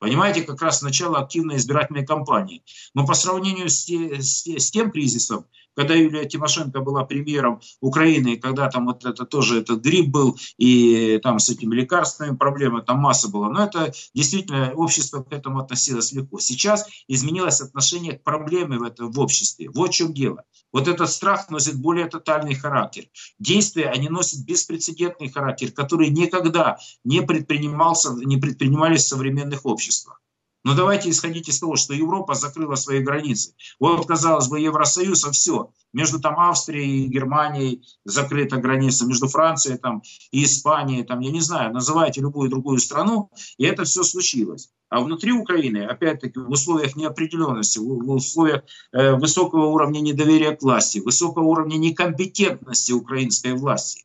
Понимаете, 0.00 0.42
как 0.42 0.60
раз 0.60 0.82
начало 0.82 1.18
активной 1.18 1.56
избирательной 1.56 2.04
кампании. 2.04 2.62
Но 2.92 3.06
по 3.06 3.14
сравнению 3.14 3.70
с, 3.70 3.86
с, 3.88 4.46
с 4.46 4.70
тем 4.70 4.90
кризисом, 4.90 5.46
когда 5.74 5.94
Юлия 5.94 6.24
Тимошенко 6.24 6.80
была 6.80 7.04
премьером 7.04 7.60
Украины, 7.80 8.34
и 8.34 8.36
когда 8.36 8.68
там 8.68 8.86
вот 8.86 9.04
это 9.04 9.24
тоже 9.24 9.60
этот 9.60 9.82
грипп 9.82 10.08
был, 10.08 10.38
и 10.58 11.18
там 11.22 11.38
с 11.38 11.48
этими 11.48 11.74
лекарственными 11.74 12.36
проблемами, 12.36 12.82
там 12.82 12.98
масса 12.98 13.28
была. 13.28 13.48
Но 13.48 13.64
это 13.64 13.92
действительно 14.14 14.72
общество 14.74 15.22
к 15.22 15.32
этому 15.32 15.60
относилось 15.60 16.12
легко. 16.12 16.38
Сейчас 16.38 16.86
изменилось 17.08 17.60
отношение 17.60 18.18
к 18.18 18.22
проблеме 18.22 18.78
в, 18.78 18.82
этом, 18.82 19.10
в 19.10 19.20
обществе. 19.20 19.70
Вот 19.70 19.90
в 19.90 19.94
чем 19.94 20.12
дело. 20.12 20.44
Вот 20.72 20.88
этот 20.88 21.08
страх 21.10 21.50
носит 21.50 21.76
более 21.76 22.06
тотальный 22.06 22.54
характер. 22.54 23.04
Действия, 23.38 23.86
они 23.86 24.08
носят 24.08 24.44
беспрецедентный 24.44 25.30
характер, 25.30 25.70
который 25.70 26.08
никогда 26.10 26.78
не, 27.04 27.22
предпринимался, 27.22 28.12
не 28.12 28.36
предпринимались 28.38 29.04
в 29.04 29.08
современных 29.08 29.66
обществах. 29.66 30.20
Но 30.64 30.74
давайте 30.74 31.10
исходить 31.10 31.48
из 31.48 31.60
того, 31.60 31.76
что 31.76 31.92
Европа 31.92 32.34
закрыла 32.34 32.74
свои 32.74 33.00
границы. 33.00 33.54
Вот, 33.78 34.06
казалось 34.06 34.48
бы, 34.48 34.58
Евросоюз, 34.58 35.24
а 35.24 35.30
все. 35.30 35.70
Между 35.92 36.20
там 36.20 36.40
Австрией 36.40 37.04
и 37.04 37.08
Германией 37.08 37.82
закрыта 38.04 38.56
граница, 38.56 39.06
между 39.06 39.28
Францией 39.28 39.78
там, 39.78 40.02
и 40.32 40.44
Испанией, 40.44 41.04
там, 41.04 41.20
я 41.20 41.30
не 41.30 41.40
знаю, 41.40 41.72
называйте 41.72 42.22
любую 42.22 42.48
другую 42.48 42.78
страну, 42.78 43.30
и 43.58 43.64
это 43.64 43.84
все 43.84 44.02
случилось. 44.02 44.70
А 44.88 45.00
внутри 45.00 45.32
Украины, 45.32 45.84
опять-таки, 45.84 46.38
в 46.38 46.50
условиях 46.50 46.96
неопределенности, 46.96 47.78
в 47.78 48.10
условиях 48.10 48.62
э, 48.92 49.14
высокого 49.14 49.66
уровня 49.66 50.00
недоверия 50.00 50.56
к 50.56 50.62
власти, 50.62 50.98
высокого 50.98 51.44
уровня 51.44 51.76
некомпетентности 51.76 52.92
украинской 52.92 53.52
власти, 53.52 54.04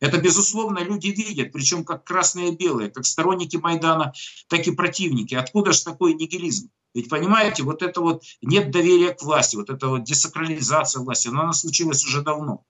это, 0.00 0.18
безусловно, 0.18 0.78
люди 0.78 1.08
видят, 1.08 1.52
причем 1.52 1.84
как 1.84 2.04
красные 2.04 2.48
и 2.48 2.56
белые, 2.56 2.90
как 2.90 3.04
сторонники 3.04 3.56
Майдана, 3.56 4.12
так 4.48 4.66
и 4.66 4.72
противники. 4.72 5.34
Откуда 5.34 5.72
же 5.72 5.84
такой 5.84 6.14
нигилизм? 6.14 6.70
Ведь, 6.94 7.08
понимаете, 7.08 7.62
вот 7.62 7.82
это 7.82 8.00
вот 8.00 8.24
нет 8.42 8.70
доверия 8.70 9.12
к 9.12 9.22
власти, 9.22 9.56
вот 9.56 9.70
эта 9.70 9.88
вот 9.88 10.02
десакрализация 10.04 11.02
власти, 11.02 11.28
она 11.28 11.52
случилась 11.52 12.04
уже 12.04 12.22
давно. 12.22 12.64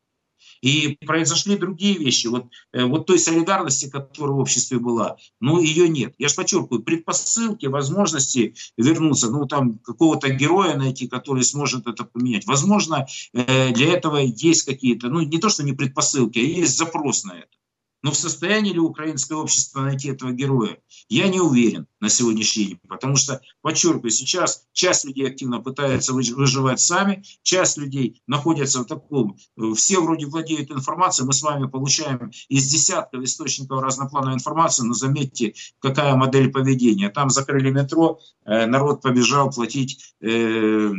И 0.63 0.99
произошли 1.07 1.57
другие 1.57 1.97
вещи. 1.99 2.27
Вот, 2.27 2.47
э, 2.73 2.85
вот 2.85 3.07
той 3.07 3.19
солидарности, 3.19 3.89
которая 3.89 4.37
в 4.37 4.41
обществе 4.41 4.79
была, 4.79 5.17
ну, 5.41 5.61
ее 5.61 5.89
нет. 5.89 6.15
Я 6.19 6.29
же 6.29 6.35
подчеркиваю, 6.35 6.83
предпосылки, 6.83 7.67
возможности 7.67 8.55
вернуться, 8.77 9.31
ну, 9.31 9.47
там, 9.47 9.79
какого-то 9.79 10.29
героя 10.31 10.77
найти, 10.77 11.09
который 11.09 11.45
сможет 11.45 11.87
это 11.87 12.05
поменять. 12.05 12.47
Возможно, 12.47 13.07
э, 13.33 13.73
для 13.73 13.93
этого 13.93 14.19
есть 14.19 14.63
какие-то, 14.63 15.09
ну, 15.09 15.21
не 15.21 15.39
то, 15.39 15.49
что 15.49 15.63
не 15.63 15.73
предпосылки, 15.73 16.39
а 16.39 16.43
есть 16.43 16.77
запрос 16.77 17.25
на 17.25 17.33
это. 17.33 17.60
Но 18.03 18.13
в 18.13 18.17
состоянии 18.17 18.73
ли 18.73 18.79
украинское 18.79 19.37
общество 19.37 19.81
найти 19.81 20.09
этого 20.09 20.33
героя, 20.33 20.79
я 21.09 21.29
не 21.29 21.41
уверен 21.41 21.87
на 22.01 22.09
сегодняшний 22.09 22.65
день. 22.65 22.81
Потому 22.89 23.17
что, 23.17 23.41
подчеркиваю, 23.61 24.11
сейчас 24.11 24.67
часть 24.73 25.05
людей 25.05 25.29
активно 25.29 25.61
пытается 25.61 26.15
выживать 26.15 26.81
сами, 26.81 27.23
часть 27.43 27.77
людей 27.77 28.23
находятся 28.27 28.81
в 28.81 28.87
таком... 28.87 29.37
Все 29.77 30.01
вроде 30.01 30.27
владеют 30.27 30.71
информацией, 30.71 31.27
мы 31.27 31.33
с 31.35 31.43
вами 31.43 31.69
получаем 31.69 32.31
из 32.49 32.67
десятков 32.67 33.23
источников 33.23 33.83
разноплановой 33.83 34.35
информации, 34.35 34.85
но 34.85 34.95
заметьте, 34.95 35.55
какая 35.79 36.15
модель 36.17 36.51
поведения. 36.51 37.11
Там 37.11 37.29
закрыли 37.29 37.71
метро, 37.71 38.19
э, 38.45 38.67
народ 38.67 39.03
побежал 39.03 39.51
платить 39.51 40.15
э, 40.21 40.91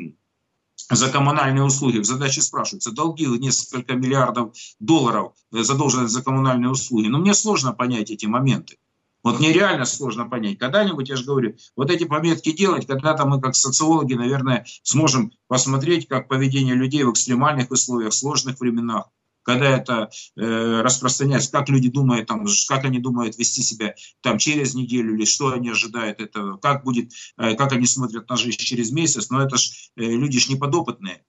за 0.92 1.10
коммунальные 1.10 1.64
услуги. 1.64 2.00
В 2.00 2.06
задаче 2.06 2.42
спрашивается, 2.42 2.92
долги 2.92 3.26
несколько 3.26 3.94
миллиардов 3.94 4.54
долларов 4.80 5.34
задолженность 5.52 6.14
за 6.14 6.24
коммунальные 6.24 6.70
услуги. 6.70 7.08
Но 7.08 7.20
мне 7.20 7.34
сложно 7.34 7.74
понять 7.74 8.12
эти 8.12 8.26
моменты. 8.26 8.78
Вот 9.24 9.40
мне 9.40 9.54
реально 9.54 9.86
сложно 9.86 10.28
понять. 10.28 10.58
Когда-нибудь, 10.58 11.10
я 11.10 11.16
же 11.16 11.26
говорю, 11.26 11.56
вот 11.76 11.92
эти 11.92 12.06
пометки 12.06 12.52
делать, 12.52 12.88
когда-то 12.88 13.26
мы 13.26 13.40
как 13.40 13.56
социологи, 13.56 14.16
наверное, 14.16 14.66
сможем 14.82 15.32
посмотреть, 15.48 16.08
как 16.08 16.28
поведение 16.28 16.74
людей 16.74 17.04
в 17.04 17.12
экстремальных 17.12 17.70
условиях, 17.70 18.14
в 18.14 18.18
сложных 18.18 18.60
временах, 18.60 19.10
когда 19.44 19.70
это 19.78 20.10
э, 20.36 20.82
распространяется, 20.82 21.52
как 21.52 21.70
люди 21.70 21.90
думают, 21.90 22.28
там, 22.28 22.46
как 22.68 22.86
они 22.86 23.00
думают 23.00 23.38
вести 23.38 23.62
себя 23.62 23.96
там 24.22 24.38
через 24.38 24.74
неделю 24.74 25.16
или 25.16 25.26
что 25.26 25.54
они 25.54 25.70
ожидают 25.70 26.20
этого, 26.20 26.58
как 26.58 26.84
будет, 26.84 27.12
э, 27.38 27.56
как 27.56 27.72
они 27.72 27.86
смотрят 27.86 28.30
на 28.30 28.38
жизнь 28.38 28.58
через 28.58 28.92
месяц, 28.92 29.30
но 29.30 29.42
это 29.42 29.58
ж 29.58 29.92
э, 29.96 30.04
люди 30.04 30.40
ж 30.40 30.50
неподопытные. 30.50 31.24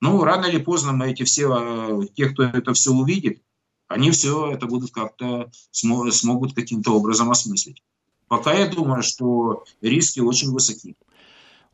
Ну, 0.00 0.22
рано 0.22 0.46
или 0.46 0.58
поздно 0.58 0.92
мы 0.92 1.10
эти 1.10 1.24
все, 1.24 2.02
э, 2.02 2.06
те, 2.14 2.28
кто 2.28 2.44
это 2.44 2.72
все 2.72 2.90
увидит, 2.92 3.42
они 3.88 4.10
все 4.10 4.52
это 4.52 4.66
будут 4.66 4.92
как-то 4.92 5.50
смогут 5.70 6.54
каким-то 6.54 6.92
образом 6.92 7.30
осмыслить. 7.30 7.82
Пока 8.28 8.52
я 8.52 8.68
думаю, 8.68 9.02
что 9.02 9.64
риски 9.80 10.20
очень 10.20 10.50
высоки. 10.50 10.94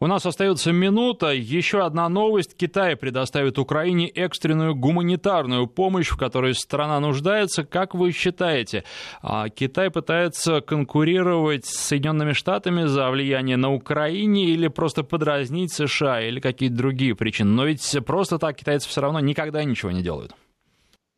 У 0.05 0.07
нас 0.07 0.27
остается 0.27 0.71
минута. 0.71 1.29
Еще 1.29 1.83
одна 1.83 2.11
новость. 2.11 2.55
Китай 2.59 2.95
предоставит 2.95 3.59
Украине 3.59 4.07
экстренную 4.07 4.75
гуманитарную 4.75 5.67
помощь, 5.67 6.11
в 6.11 6.19
которой 6.19 6.55
страна 6.55 7.01
нуждается. 7.01 7.65
Как 7.65 7.95
вы 7.95 8.13
считаете, 8.13 8.85
а, 9.23 9.49
Китай 9.49 9.89
пытается 9.89 10.61
конкурировать 10.61 11.65
с 11.65 11.79
Соединенными 11.79 12.35
Штатами 12.35 12.85
за 12.85 13.09
влияние 13.09 13.57
на 13.57 13.73
Украине 13.73 14.45
или 14.51 14.69
просто 14.69 15.05
подразнить 15.05 15.73
США 15.73 16.21
или 16.21 16.39
какие-то 16.39 16.77
другие 16.77 17.15
причины? 17.15 17.53
Но 17.53 17.65
ведь 17.65 17.97
просто 18.05 18.39
так 18.39 18.57
китайцы 18.57 18.87
все 18.87 19.01
равно 19.01 19.21
никогда 19.21 19.65
ничего 19.65 19.91
не 19.91 20.03
делают. 20.03 20.35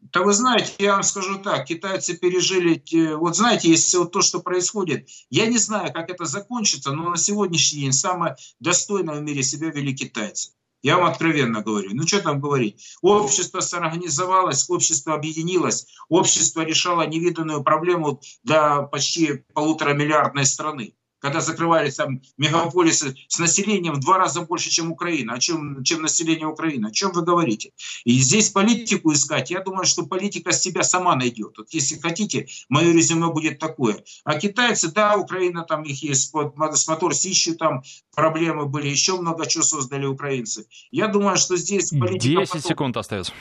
Да 0.01 0.23
вы 0.23 0.33
знаете, 0.33 0.73
я 0.79 0.93
вам 0.93 1.03
скажу 1.03 1.39
так, 1.39 1.67
китайцы 1.67 2.17
пережили, 2.17 2.83
вот 3.17 3.37
знаете, 3.37 3.69
если 3.69 3.97
вот 3.99 4.13
то, 4.13 4.23
что 4.23 4.41
происходит, 4.41 5.09
я 5.31 5.47
не 5.47 5.59
знаю, 5.59 5.93
как 5.93 6.11
это 6.11 6.25
закончится, 6.27 6.93
но 6.93 7.11
на 7.11 7.17
сегодняшний 7.17 7.81
день 7.81 7.93
самое 7.93 8.37
достойное 8.61 9.17
в 9.17 9.23
мире 9.23 9.43
себя 9.43 9.71
вели 9.71 9.95
китайцы. 9.95 10.53
Я 10.83 10.99
вам 10.99 11.07
откровенно 11.07 11.63
говорю. 11.63 11.91
Ну, 11.95 12.07
что 12.07 12.21
там 12.21 12.41
говорить? 12.41 12.97
Общество 13.03 13.61
сорганизовалось, 13.61 14.71
общество 14.71 15.15
объединилось, 15.15 15.87
общество 16.09 16.61
решало 16.61 17.07
невиданную 17.07 17.65
проблему 17.65 18.21
для 18.45 18.83
почти 18.83 19.45
полутора 19.53 19.95
миллиардной 19.95 20.47
страны 20.47 20.95
когда 21.27 21.41
закрывались 21.41 21.97
там 21.97 22.23
мегаполисы 22.39 23.17
с 23.27 23.41
населением 23.41 23.95
в 23.95 24.01
два 24.01 24.17
раза 24.17 24.43
больше, 24.43 24.71
чем 24.71 24.93
Украина, 24.93 25.35
о 25.35 25.39
чем, 25.41 25.83
чем 25.83 26.03
население 26.03 26.47
Украины. 26.47 26.87
О 26.87 26.91
чем 26.93 27.11
вы 27.11 27.23
говорите? 27.23 27.73
И 28.05 28.13
здесь 28.21 28.51
политику 28.51 29.13
искать, 29.13 29.51
я 29.51 29.61
думаю, 29.61 29.87
что 29.87 30.07
политика 30.07 30.53
себя 30.53 30.85
сама 30.85 31.17
найдет. 31.17 31.59
Вот 31.59 31.67
если 31.73 31.99
хотите, 31.99 32.47
мое 32.69 32.93
резюме 32.93 33.33
будет 33.33 33.59
такое. 33.59 34.05
А 34.23 34.39
китайцы, 34.39 34.93
да, 34.93 35.17
Украина, 35.17 35.65
там 35.65 35.83
их 35.83 36.01
есть, 36.01 36.31
с 36.31 36.89
мотор 36.89 37.13
Сищи 37.13 37.55
там 37.55 37.83
проблемы 38.15 38.67
были, 38.67 38.87
еще 38.87 39.21
много 39.21 39.47
чего 39.47 39.65
создали 39.65 40.07
украинцы. 40.07 40.69
Я 40.93 41.09
думаю, 41.09 41.39
что 41.39 41.57
здесь 41.57 41.91
политика... 41.91 42.41
10 42.41 42.49
потом... 42.53 42.63
секунд 42.63 42.97
остается. 42.97 43.33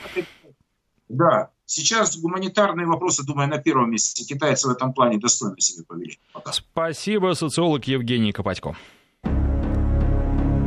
Да, 1.08 1.50
сейчас 1.64 2.16
гуманитарные 2.18 2.86
вопросы, 2.86 3.24
думаю, 3.24 3.48
на 3.48 3.58
первом 3.58 3.90
месте. 3.90 4.24
Китайцы 4.24 4.68
в 4.68 4.70
этом 4.70 4.92
плане 4.92 5.18
достойно 5.18 5.60
себе 5.60 5.84
повели. 5.84 6.18
Пока. 6.32 6.52
Спасибо, 6.52 7.34
социолог 7.34 7.84
Евгений 7.84 8.32
Копатько. 8.32 8.76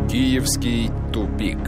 Киевский 0.09 0.89
тупик. 1.13 1.59